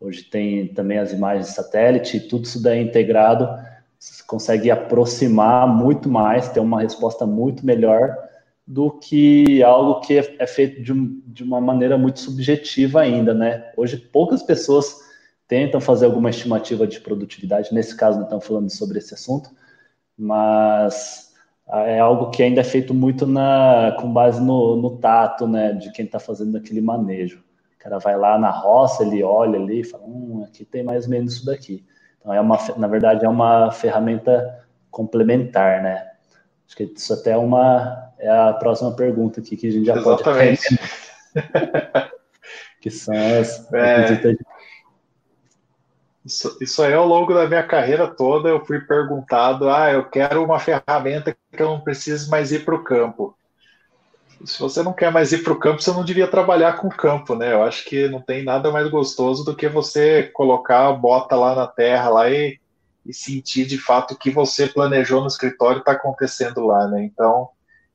Hoje 0.00 0.22
tem 0.22 0.68
também 0.68 0.98
as 0.98 1.12
imagens 1.12 1.48
de 1.48 1.52
satélite, 1.52 2.20
tudo 2.20 2.44
isso 2.44 2.62
daí 2.62 2.82
integrado, 2.82 3.46
você 3.98 4.22
consegue 4.26 4.70
aproximar 4.70 5.68
muito 5.68 6.08
mais, 6.08 6.48
ter 6.48 6.60
uma 6.60 6.80
resposta 6.80 7.26
muito 7.26 7.66
melhor 7.66 8.16
do 8.66 8.90
que 8.90 9.62
algo 9.62 10.00
que 10.00 10.16
é, 10.16 10.46
feito 10.46 10.82
de, 10.82 10.92
um, 10.92 11.20
de 11.26 11.44
uma 11.44 11.60
maneira 11.60 11.98
muito 11.98 12.20
subjetiva 12.20 13.00
ainda, 13.00 13.34
né? 13.34 13.70
Hoje 13.76 13.98
poucas 13.98 14.42
pessoas 14.42 15.09
tentam 15.50 15.80
fazer 15.80 16.06
alguma 16.06 16.30
estimativa 16.30 16.86
de 16.86 17.00
produtividade, 17.00 17.74
nesse 17.74 17.96
caso 17.96 18.18
não 18.18 18.24
estamos 18.24 18.46
falando 18.46 18.70
sobre 18.70 18.98
esse 18.98 19.12
assunto, 19.12 19.50
mas 20.16 21.34
é 21.68 21.98
algo 21.98 22.30
que 22.30 22.40
ainda 22.40 22.60
é 22.60 22.64
feito 22.64 22.94
muito 22.94 23.26
na, 23.26 23.96
com 24.00 24.12
base 24.12 24.40
no, 24.40 24.76
no 24.76 24.98
tato, 24.98 25.48
né, 25.48 25.72
de 25.72 25.90
quem 25.90 26.04
está 26.04 26.20
fazendo 26.20 26.56
aquele 26.56 26.80
manejo. 26.80 27.42
O 27.74 27.82
cara 27.82 27.98
vai 27.98 28.16
lá 28.16 28.38
na 28.38 28.50
roça, 28.50 29.02
ele 29.02 29.24
olha 29.24 29.58
ali 29.58 29.80
e 29.80 29.84
fala, 29.84 30.04
hum, 30.04 30.44
aqui 30.46 30.64
tem 30.64 30.84
mais 30.84 31.06
ou 31.06 31.10
menos 31.10 31.34
isso 31.34 31.46
daqui. 31.46 31.84
Então, 32.20 32.32
é 32.32 32.40
uma, 32.40 32.56
na 32.76 32.86
verdade, 32.86 33.24
é 33.24 33.28
uma 33.28 33.72
ferramenta 33.72 34.64
complementar, 34.88 35.82
né? 35.82 36.10
Acho 36.64 36.76
que 36.76 36.84
isso 36.84 37.12
até 37.12 37.32
é 37.32 37.36
uma 37.36 38.12
é 38.20 38.30
a 38.30 38.52
próxima 38.52 38.94
pergunta 38.94 39.40
aqui 39.40 39.56
que 39.56 39.66
a 39.66 39.72
gente 39.72 39.86
já 39.86 39.96
Exatamente. 39.96 40.78
pode 41.32 42.10
que 42.80 42.90
são 42.90 43.14
as 43.40 43.72
é, 43.72 44.36
isso, 46.24 46.56
isso 46.60 46.82
aí 46.82 46.92
ao 46.92 47.06
longo 47.06 47.32
da 47.32 47.48
minha 47.48 47.62
carreira 47.62 48.06
toda 48.06 48.48
eu 48.48 48.64
fui 48.64 48.80
perguntado, 48.80 49.68
ah, 49.68 49.90
eu 49.90 50.04
quero 50.08 50.44
uma 50.44 50.58
ferramenta 50.58 51.36
que 51.52 51.62
eu 51.62 51.68
não 51.68 51.80
precise 51.80 52.28
mais 52.28 52.52
ir 52.52 52.64
para 52.64 52.74
o 52.74 52.84
campo 52.84 53.36
se 54.44 54.58
você 54.58 54.82
não 54.82 54.92
quer 54.92 55.12
mais 55.12 55.32
ir 55.32 55.42
para 55.42 55.52
o 55.52 55.58
campo, 55.58 55.82
você 55.82 55.90
não 55.90 56.04
devia 56.04 56.26
trabalhar 56.26 56.74
com 56.74 56.88
o 56.88 56.94
campo, 56.94 57.34
né? 57.34 57.52
Eu 57.52 57.62
acho 57.62 57.84
que 57.84 58.08
não 58.08 58.20
tem 58.20 58.42
nada 58.42 58.70
mais 58.70 58.88
gostoso 58.90 59.44
do 59.44 59.54
que 59.54 59.68
você 59.68 60.24
colocar 60.34 60.88
a 60.88 60.92
bota 60.92 61.36
lá 61.36 61.54
na 61.54 61.66
terra 61.66 62.08
lá 62.08 62.30
e, 62.30 62.58
e 63.04 63.12
sentir 63.12 63.66
de 63.66 63.78
fato 63.78 64.14
o 64.14 64.16
que 64.18 64.30
você 64.30 64.66
planejou 64.66 65.20
no 65.20 65.26
escritório 65.26 65.80
está 65.80 65.92
acontecendo 65.92 66.64
lá, 66.66 66.88
né? 66.88 67.04
Então, 67.04 67.50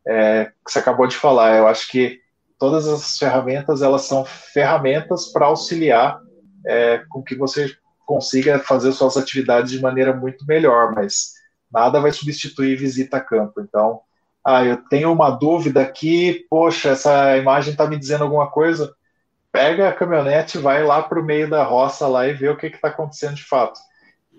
é, 0.08 0.52
você 0.66 0.80
acabou 0.80 1.08
de 1.08 1.16
falar, 1.16 1.58
eu 1.58 1.68
acho 1.68 1.90
que 1.90 2.20
todas 2.60 2.88
essas 2.88 3.18
ferramentas 3.18 3.82
elas 3.82 4.04
são 4.04 4.24
ferramentas 4.24 5.32
para 5.32 5.48
auxiliar 5.48 6.20
é, 6.66 7.04
com 7.10 7.24
que 7.24 7.36
você 7.36 7.76
consiga 8.06 8.60
fazer 8.60 8.92
suas 8.92 9.18
atividades 9.18 9.72
de 9.72 9.82
maneira 9.82 10.14
muito 10.14 10.46
melhor, 10.46 10.94
mas 10.94 11.34
nada 11.72 12.00
vai 12.00 12.12
substituir 12.12 12.78
visita 12.78 13.18
a 13.18 13.22
campo. 13.22 13.60
Então, 13.62 14.02
ah, 14.46 14.64
eu 14.64 14.78
tenho 14.78 15.12
uma 15.12 15.32
dúvida 15.32 15.82
aqui, 15.82 16.46
poxa, 16.50 16.90
essa 16.90 17.36
imagem 17.38 17.72
está 17.72 17.88
me 17.88 17.98
dizendo 17.98 18.24
alguma 18.24 18.48
coisa. 18.48 18.94
Pega 19.52 19.90
a 19.90 19.94
caminhonete, 19.94 20.58
vai 20.58 20.84
lá 20.84 21.02
para 21.02 21.20
o 21.20 21.24
meio 21.24 21.50
da 21.50 21.64
roça 21.64 22.08
lá 22.08 22.28
e 22.28 22.34
vê 22.34 22.50
o 22.50 22.58
que 22.58 22.68
está 22.68 22.90
acontecendo 22.90 23.36
de 23.36 23.44
fato. 23.44 23.80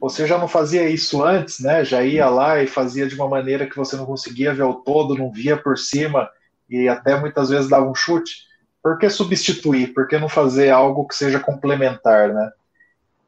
Você 0.01 0.27
já 0.27 0.39
não 0.39 0.47
fazia 0.47 0.89
isso 0.89 1.25
antes, 1.25 1.59
né? 1.59 1.85
Já 1.85 2.03
ia 2.05 2.29
lá 2.29 2.63
e 2.63 2.67
fazia 2.67 3.07
de 3.07 3.15
uma 3.15 3.29
maneira 3.29 3.67
que 3.67 3.77
você 3.77 3.97
não 3.97 4.07
conseguia 4.07 4.55
ver 4.55 4.65
o 4.65 4.75
todo, 4.75 5.17
não 5.17 5.33
via 5.33 5.57
por 5.57 5.79
cima 5.79 6.29
e 6.69 6.89
até 6.89 7.19
muitas 7.19 7.49
vezes 7.49 7.69
dava 7.69 7.89
um 7.89 7.95
chute. 7.95 8.45
Por 8.83 8.99
que 8.99 9.09
substituir? 9.09 9.93
Por 9.95 10.07
que 10.07 10.19
não 10.19 10.29
fazer 10.29 10.71
algo 10.71 11.09
que 11.09 11.15
seja 11.15 11.41
complementar, 11.41 12.33
né? 12.33 12.51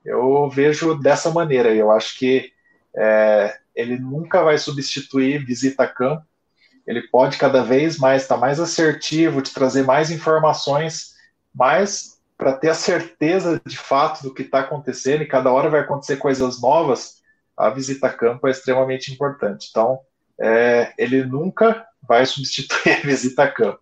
Eu 0.08 0.48
vejo 0.48 0.94
dessa 0.94 1.30
maneira. 1.30 1.74
Eu 1.74 1.90
acho 1.90 2.18
que 2.18 2.52
é, 2.96 3.56
ele 3.74 3.98
nunca 3.98 4.42
vai 4.42 4.58
substituir 4.58 5.44
visita 5.44 5.84
a 5.84 5.88
campo. 5.88 6.24
Ele 6.86 7.02
pode 7.08 7.36
cada 7.36 7.62
vez 7.62 7.98
mais 7.98 8.22
estar 8.22 8.36
tá 8.36 8.40
mais 8.40 8.58
assertivo, 8.58 9.42
de 9.42 9.52
trazer 9.52 9.84
mais 9.84 10.10
informações, 10.10 11.14
mas 11.54 12.18
para 12.36 12.54
ter 12.54 12.70
a 12.70 12.74
certeza 12.74 13.60
de 13.66 13.76
fato 13.76 14.22
do 14.22 14.32
que 14.32 14.42
está 14.42 14.60
acontecendo 14.60 15.22
e 15.22 15.26
cada 15.26 15.52
hora 15.52 15.68
vai 15.68 15.80
acontecer 15.80 16.16
coisas 16.16 16.60
novas, 16.62 17.20
a 17.56 17.68
visita 17.68 18.06
a 18.06 18.12
campo 18.12 18.46
é 18.48 18.50
extremamente 18.50 19.12
importante. 19.12 19.68
Então, 19.70 20.00
é, 20.40 20.94
ele 20.96 21.24
nunca 21.24 21.86
vai 22.00 22.24
substituir 22.24 22.94
a 22.94 23.06
visita 23.06 23.42
a 23.42 23.50
campo. 23.50 23.80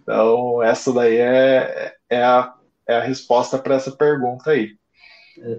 Então, 0.00 0.62
essa 0.62 0.92
daí 0.92 1.16
é, 1.16 1.94
é, 2.08 2.22
a, 2.22 2.54
é 2.86 2.96
a 2.96 3.02
resposta 3.02 3.58
para 3.58 3.74
essa 3.74 3.90
pergunta 3.90 4.52
aí. 4.52 4.77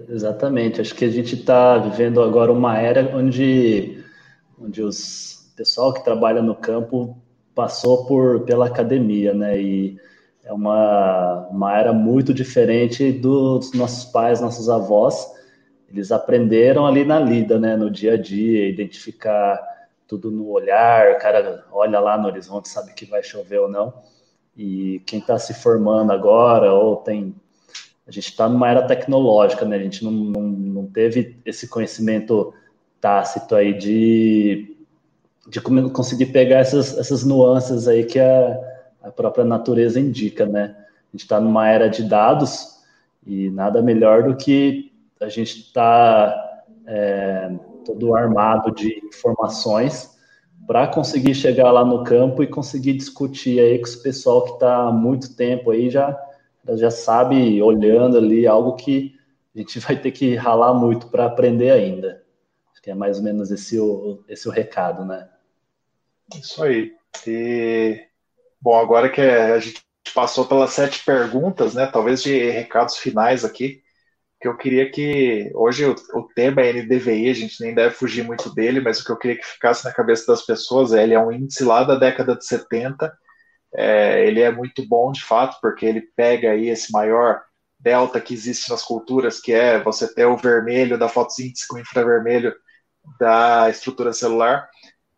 Exatamente. 0.08 0.80
Acho 0.80 0.94
que 0.94 1.04
a 1.04 1.10
gente 1.10 1.34
está 1.34 1.78
vivendo 1.78 2.22
agora 2.22 2.52
uma 2.52 2.78
era 2.78 3.16
onde, 3.16 4.04
onde 4.58 4.82
os 4.82 5.40
pessoal 5.56 5.92
que 5.92 6.02
trabalha 6.02 6.40
no 6.40 6.54
campo 6.54 7.18
passou 7.54 8.06
por 8.06 8.40
pela 8.46 8.66
academia, 8.66 9.34
né? 9.34 9.60
E 9.60 9.98
é 10.42 10.52
uma, 10.52 11.46
uma 11.50 11.78
era 11.78 11.92
muito 11.92 12.32
diferente 12.32 13.12
dos 13.12 13.72
nossos 13.74 14.10
pais, 14.10 14.40
nossos 14.40 14.70
avós. 14.70 15.26
Eles 15.90 16.10
aprenderam 16.10 16.86
ali 16.86 17.04
na 17.04 17.20
lida, 17.20 17.58
né? 17.58 17.76
No 17.76 17.90
dia 17.90 18.14
a 18.14 18.16
dia, 18.16 18.68
identificar 18.68 19.60
tudo 20.08 20.30
no 20.30 20.48
olhar. 20.48 21.12
O 21.12 21.18
cara 21.18 21.64
olha 21.70 22.00
lá 22.00 22.16
no 22.16 22.26
horizonte, 22.28 22.68
sabe 22.68 22.94
que 22.94 23.04
vai 23.04 23.22
chover 23.22 23.58
ou 23.60 23.68
não. 23.68 23.92
E 24.56 25.02
quem 25.06 25.18
está 25.18 25.38
se 25.38 25.52
formando 25.52 26.10
agora 26.12 26.72
ou 26.72 26.96
tem 26.96 27.34
a 28.06 28.10
gente 28.10 28.30
está 28.30 28.48
numa 28.48 28.68
era 28.68 28.86
tecnológica, 28.86 29.64
né? 29.64 29.76
A 29.76 29.82
gente 29.82 30.04
não, 30.04 30.10
não, 30.10 30.42
não 30.42 30.86
teve 30.86 31.40
esse 31.44 31.68
conhecimento 31.68 32.52
tácito 33.00 33.54
aí 33.54 33.72
de, 33.76 34.76
de 35.48 35.60
conseguir 35.60 36.26
pegar 36.26 36.58
essas, 36.58 36.96
essas 36.98 37.24
nuances 37.24 37.86
aí 37.88 38.04
que 38.04 38.18
a, 38.18 38.58
a 39.02 39.10
própria 39.10 39.44
natureza 39.44 40.00
indica, 40.00 40.44
né? 40.44 40.76
A 40.76 41.16
gente 41.16 41.22
está 41.22 41.40
numa 41.40 41.68
era 41.68 41.88
de 41.88 42.02
dados 42.02 42.80
e 43.26 43.50
nada 43.50 43.82
melhor 43.82 44.24
do 44.24 44.36
que 44.36 44.92
a 45.20 45.28
gente 45.28 45.60
estar 45.60 46.30
tá, 46.30 46.64
é, 46.86 47.52
todo 47.84 48.14
armado 48.14 48.72
de 48.72 49.02
informações 49.04 50.18
para 50.66 50.86
conseguir 50.86 51.34
chegar 51.34 51.70
lá 51.72 51.84
no 51.84 52.04
campo 52.04 52.42
e 52.42 52.46
conseguir 52.46 52.94
discutir 52.94 53.60
aí 53.60 53.78
com 53.78 53.84
esse 53.84 54.02
pessoal 54.02 54.44
que 54.44 54.52
está 54.52 54.88
há 54.88 54.92
muito 54.92 55.36
tempo 55.36 55.70
aí 55.70 55.90
já 55.90 56.16
ela 56.66 56.76
já 56.76 56.90
sabe, 56.90 57.62
olhando 57.62 58.16
ali, 58.16 58.46
algo 58.46 58.76
que 58.76 59.14
a 59.54 59.58
gente 59.58 59.78
vai 59.80 59.96
ter 59.96 60.10
que 60.12 60.34
ralar 60.34 60.74
muito 60.74 61.08
para 61.08 61.26
aprender 61.26 61.70
ainda. 61.70 62.22
Acho 62.72 62.82
que 62.82 62.90
é 62.90 62.94
mais 62.94 63.18
ou 63.18 63.24
menos 63.24 63.50
esse 63.50 63.78
o, 63.78 64.22
esse 64.28 64.48
o 64.48 64.52
recado, 64.52 65.04
né? 65.04 65.28
Isso 66.34 66.62
aí. 66.62 66.92
E, 67.26 68.06
bom, 68.60 68.78
agora 68.78 69.08
que 69.08 69.20
a 69.20 69.58
gente 69.58 69.84
passou 70.14 70.46
pelas 70.46 70.70
sete 70.70 71.04
perguntas, 71.04 71.74
né? 71.74 71.86
Talvez 71.86 72.22
de 72.22 72.50
recados 72.50 72.96
finais 72.96 73.44
aqui, 73.44 73.82
que 74.40 74.48
eu 74.48 74.56
queria 74.56 74.90
que 74.90 75.50
hoje 75.54 75.84
o, 75.84 75.94
o, 76.14 76.22
tema 76.34 76.62
é 76.62 76.72
NDVI, 76.72 77.28
a 77.28 77.34
gente 77.34 77.62
nem 77.62 77.74
deve 77.74 77.94
fugir 77.94 78.24
muito 78.24 78.52
dele, 78.54 78.80
mas 78.80 79.00
o 79.00 79.04
que 79.04 79.12
eu 79.12 79.18
queria 79.18 79.36
que 79.36 79.44
ficasse 79.44 79.84
na 79.84 79.92
cabeça 79.92 80.26
das 80.26 80.42
pessoas 80.42 80.92
é 80.92 81.02
ele 81.02 81.14
é 81.14 81.20
um 81.20 81.30
índice 81.30 81.62
lá 81.62 81.84
da 81.84 81.96
década 81.96 82.34
de 82.34 82.46
70 82.46 83.12
é, 83.74 84.26
ele 84.26 84.40
é 84.40 84.50
muito 84.50 84.86
bom 84.86 85.12
de 85.12 85.22
fato, 85.22 85.58
porque 85.60 85.86
ele 85.86 86.02
pega 86.16 86.50
aí 86.50 86.68
esse 86.68 86.92
maior 86.92 87.42
delta 87.78 88.20
que 88.20 88.34
existe 88.34 88.70
nas 88.70 88.82
culturas, 88.82 89.40
que 89.40 89.52
é 89.52 89.82
você 89.82 90.12
ter 90.12 90.26
o 90.26 90.36
vermelho 90.36 90.98
da 90.98 91.08
fotossíntese 91.08 91.66
com 91.66 91.76
o 91.76 91.80
infravermelho 91.80 92.54
da 93.18 93.70
estrutura 93.70 94.12
celular, 94.12 94.68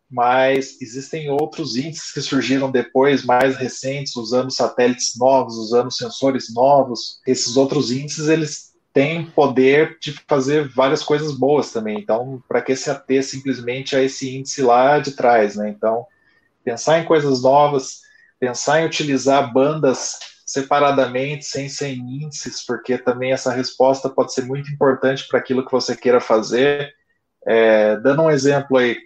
mas 0.09 0.79
existem 0.79 1.29
outros 1.29 1.75
índices 1.75 2.11
que 2.11 2.21
surgiram 2.21 2.71
depois, 2.71 3.25
mais 3.25 3.57
recentes, 3.57 4.15
usando 4.15 4.51
satélites 4.51 5.17
novos, 5.17 5.57
usando 5.57 5.91
sensores 5.91 6.53
novos. 6.53 7.19
Esses 7.25 7.57
outros 7.57 7.91
índices, 7.91 8.27
eles 8.27 8.73
têm 8.93 9.25
poder 9.25 9.97
de 9.99 10.13
fazer 10.27 10.69
várias 10.69 11.01
coisas 11.01 11.31
boas 11.31 11.71
também. 11.71 11.97
Então, 11.97 12.41
para 12.47 12.61
que 12.61 12.75
se 12.75 12.91
ater 12.91 13.23
simplesmente 13.23 13.95
a 13.95 14.03
esse 14.03 14.37
índice 14.37 14.61
lá 14.61 14.99
de 14.99 15.13
trás, 15.13 15.55
né? 15.55 15.69
Então, 15.69 16.05
pensar 16.63 16.99
em 16.99 17.05
coisas 17.05 17.41
novas, 17.41 18.02
pensar 18.43 18.81
em 18.81 18.85
utilizar 18.85 19.53
bandas 19.53 20.19
separadamente, 20.45 21.45
sem 21.45 21.69
sem 21.69 21.93
índices, 21.93 22.65
porque 22.65 22.97
também 22.97 23.31
essa 23.31 23.53
resposta 23.53 24.09
pode 24.09 24.33
ser 24.33 24.43
muito 24.43 24.69
importante 24.69 25.25
para 25.29 25.39
aquilo 25.39 25.65
que 25.65 25.71
você 25.71 25.95
queira 25.95 26.19
fazer. 26.19 26.93
É, 27.47 27.95
dando 28.01 28.23
um 28.23 28.29
exemplo 28.29 28.75
aí, 28.75 28.97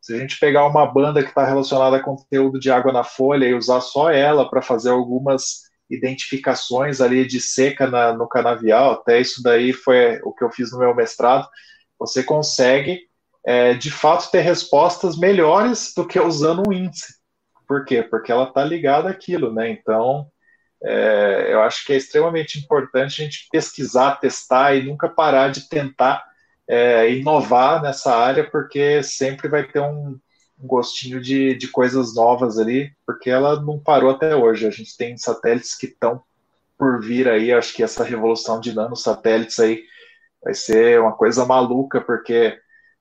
se 0.00 0.14
a 0.14 0.18
gente 0.18 0.38
pegar 0.38 0.66
uma 0.66 0.86
banda 0.86 1.22
que 1.22 1.28
está 1.28 1.44
relacionada 1.44 1.98
a 1.98 2.02
conteúdo 2.02 2.58
de 2.58 2.70
água 2.70 2.90
na 2.90 3.04
folha 3.04 3.44
e 3.44 3.52
usar 3.52 3.82
só 3.82 4.08
ela 4.08 4.48
para 4.48 4.62
fazer 4.62 4.88
algumas 4.88 5.64
identificações 5.90 7.02
ali 7.02 7.26
de 7.26 7.38
seca 7.38 7.86
na, 7.86 8.14
no 8.14 8.26
canavial, 8.26 8.92
até 8.92 9.20
isso 9.20 9.42
daí 9.42 9.74
foi 9.74 10.18
o 10.24 10.32
que 10.32 10.42
eu 10.42 10.50
fiz 10.50 10.72
no 10.72 10.78
meu 10.78 10.94
mestrado, 10.94 11.46
você 11.98 12.22
consegue 12.22 13.00
é, 13.44 13.74
de 13.74 13.90
fato 13.90 14.30
ter 14.30 14.40
respostas 14.40 15.18
melhores 15.18 15.92
do 15.94 16.06
que 16.06 16.18
usando 16.18 16.62
um 16.66 16.72
índice. 16.72 17.15
Por 17.66 17.84
quê? 17.84 18.02
Porque 18.02 18.30
ela 18.30 18.44
está 18.44 18.64
ligada 18.64 19.08
àquilo, 19.08 19.52
né? 19.52 19.70
Então, 19.70 20.30
é, 20.82 21.48
eu 21.52 21.62
acho 21.62 21.84
que 21.84 21.92
é 21.92 21.96
extremamente 21.96 22.58
importante 22.58 23.20
a 23.20 23.24
gente 23.24 23.48
pesquisar, 23.50 24.20
testar 24.20 24.74
e 24.74 24.84
nunca 24.84 25.08
parar 25.08 25.50
de 25.50 25.68
tentar 25.68 26.24
é, 26.68 27.10
inovar 27.12 27.82
nessa 27.82 28.14
área, 28.14 28.48
porque 28.48 29.02
sempre 29.02 29.48
vai 29.48 29.64
ter 29.64 29.80
um, 29.80 30.18
gostinho 30.58 31.20
de, 31.20 31.54
de 31.54 31.68
coisas 31.68 32.14
novas 32.14 32.58
ali, 32.58 32.92
porque 33.04 33.28
ela 33.30 33.60
não 33.60 33.78
parou 33.78 34.10
até 34.10 34.34
hoje. 34.34 34.66
A 34.66 34.70
gente 34.70 34.96
tem 34.96 35.16
satélites 35.16 35.76
que 35.76 35.86
estão 35.86 36.22
por 36.78 37.00
vir 37.00 37.28
aí, 37.28 37.52
acho 37.52 37.74
que 37.74 37.82
essa 37.82 38.04
revolução 38.04 38.60
de 38.60 38.74
nanosatélites 38.74 39.58
aí 39.58 39.82
vai 40.42 40.54
ser 40.54 41.00
uma 41.00 41.12
coisa 41.12 41.44
maluca, 41.44 42.00
porque 42.00 42.58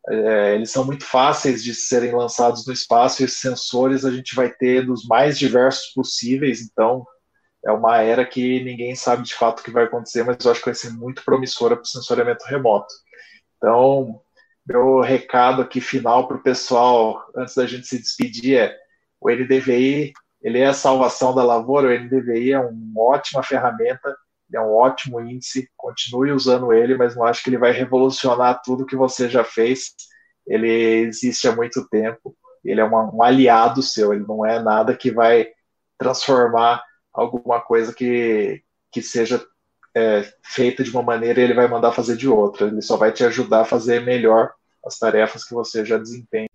é, 0.10 0.56
eles 0.56 0.72
são 0.72 0.86
muito 0.86 1.03
fáceis 1.03 1.64
de 1.64 1.74
serem 1.74 2.14
lançados 2.14 2.66
no 2.66 2.74
espaço 2.74 3.22
e 3.22 3.26
os 3.26 3.39
sensores 3.39 4.06
a 4.06 4.12
gente 4.12 4.36
vai 4.36 4.51
ter 4.51 4.86
dos 4.86 5.06
mais 5.06 5.38
diversos 5.38 5.91
possíveis, 5.93 6.62
então 6.62 7.06
é 7.66 7.72
uma 7.72 8.01
era 8.01 8.24
que 8.24 8.64
ninguém 8.64 8.95
sabe 8.95 9.24
de 9.24 9.34
fato 9.34 9.60
o 9.60 9.64
que 9.64 9.72
vai 9.72 9.86
acontecer, 9.86 10.24
mas 10.24 10.38
eu 10.45 10.51
acho 10.51 10.60
que 10.60 10.68
vai 10.68 10.76
ser 10.76 10.91
muito 10.91 11.24
promissora 11.26 11.76
para 11.76 11.84
o 11.84 11.88
sensoriamento 11.88 12.45
remoto. 12.45 12.93
Então, 13.58 14.22
meu 14.68 14.99
recado 14.99 15.64
aqui 15.64 15.82
final 15.82 16.28
para 16.28 16.38
o 16.38 16.43
pessoal, 16.43 17.26
antes 17.36 17.56
da 17.56 17.66
gente 17.66 17.88
se 17.88 17.97
despedir, 17.97 18.58
é 18.60 18.78
o 19.20 19.32
NDVI, 19.32 20.14
ele 20.41 20.60
é 20.60 20.68
a 20.68 20.74
salvação 20.74 21.34
da 21.34 21.43
lavoura, 21.43 21.88
o 21.88 21.99
NDVI 21.99 22.51
é 22.51 22.60
uma 22.60 23.01
ótima 23.01 23.41
ferramenta 23.41 24.16
é 24.54 24.60
um 24.60 24.74
ótimo 24.74 25.20
índice, 25.20 25.70
continue 25.76 26.32
usando 26.32 26.72
ele, 26.72 26.98
mas 26.98 27.16
não 27.16 27.24
acho 27.24 27.43
que 27.43 27.50
ele 27.50 27.58
vai 27.58 27.72
revolucionar 27.72 28.62
tudo 28.64 28.86
que 28.86 28.96
você 28.96 29.30
já 29.30 29.43
fez. 29.43 29.93
Ele 30.48 30.70
existe 30.70 31.48
há 31.48 31.56
muito 31.56 31.88
tempo, 31.89 32.36
ele 32.64 32.82
é 32.82 32.84
uma, 32.84 33.04
um 33.14 33.24
aliado 33.24 33.82
seu, 33.82 34.14
ele 34.14 34.26
não 34.28 34.46
é 34.46 34.62
nada 34.62 34.96
que 34.96 35.12
vai 35.12 35.48
transformar 35.98 36.84
alguma 37.14 37.62
coisa 37.62 37.93
que, 37.93 38.62
que 38.91 39.02
seja 39.02 39.43
é, 39.96 40.30
feita 40.43 40.84
de 40.84 40.91
uma 40.91 41.02
maneira 41.02 41.39
e 41.39 41.43
ele 41.43 41.54
vai 41.54 41.68
mandar 41.68 41.93
fazer 41.93 42.18
de 42.18 42.28
outra. 42.28 42.68
Ele 42.68 42.82
só 42.82 42.98
vai 42.98 43.12
te 43.12 43.24
ajudar 43.24 43.62
a 43.62 43.66
fazer 43.66 44.02
melhor 44.02 44.54
as 44.86 45.00
tarefas 45.00 45.43
que 45.46 45.54
você 45.54 45.86
já 45.86 45.98
desempenha. 45.98 46.50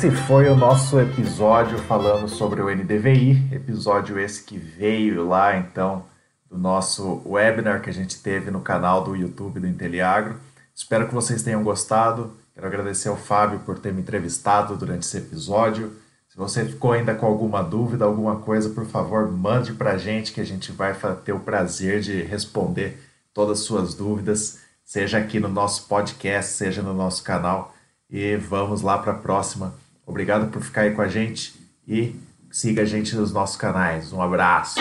Esse 0.00 0.10
foi 0.10 0.48
o 0.48 0.56
nosso 0.56 0.98
episódio 0.98 1.76
falando 1.80 2.26
sobre 2.26 2.62
o 2.62 2.74
NDVI, 2.74 3.50
episódio 3.52 4.18
esse 4.18 4.42
que 4.42 4.56
veio 4.56 5.28
lá 5.28 5.58
então 5.58 6.06
do 6.50 6.56
nosso 6.56 7.20
webinar 7.26 7.82
que 7.82 7.90
a 7.90 7.92
gente 7.92 8.22
teve 8.22 8.50
no 8.50 8.62
canal 8.62 9.04
do 9.04 9.14
YouTube 9.14 9.60
do 9.60 9.66
Inteliagro. 9.66 10.40
Espero 10.74 11.06
que 11.06 11.12
vocês 11.12 11.42
tenham 11.42 11.62
gostado. 11.62 12.34
Quero 12.54 12.66
agradecer 12.66 13.10
ao 13.10 13.16
Fábio 13.16 13.58
por 13.58 13.78
ter 13.78 13.92
me 13.92 14.00
entrevistado 14.00 14.74
durante 14.74 15.02
esse 15.02 15.18
episódio. 15.18 15.92
Se 16.30 16.36
você 16.38 16.64
ficou 16.64 16.92
ainda 16.92 17.14
com 17.14 17.26
alguma 17.26 17.62
dúvida, 17.62 18.06
alguma 18.06 18.36
coisa, 18.36 18.70
por 18.70 18.86
favor, 18.86 19.30
mande 19.30 19.74
para 19.74 19.90
a 19.90 19.98
gente 19.98 20.32
que 20.32 20.40
a 20.40 20.46
gente 20.46 20.72
vai 20.72 20.96
ter 21.26 21.34
o 21.34 21.40
prazer 21.40 22.00
de 22.00 22.22
responder 22.22 22.98
todas 23.34 23.58
as 23.58 23.66
suas 23.66 23.92
dúvidas, 23.92 24.60
seja 24.82 25.18
aqui 25.18 25.38
no 25.38 25.48
nosso 25.48 25.86
podcast, 25.86 26.52
seja 26.52 26.80
no 26.80 26.94
nosso 26.94 27.22
canal. 27.22 27.74
E 28.08 28.34
vamos 28.36 28.80
lá 28.80 28.96
para 28.96 29.12
a 29.12 29.18
próxima. 29.18 29.74
Obrigado 30.10 30.50
por 30.50 30.60
ficar 30.60 30.80
aí 30.82 30.90
com 30.90 31.02
a 31.02 31.08
gente 31.08 31.54
e 31.86 32.16
siga 32.50 32.82
a 32.82 32.84
gente 32.84 33.14
nos 33.14 33.32
nossos 33.32 33.56
canais. 33.56 34.12
Um 34.12 34.20
abraço. 34.20 34.80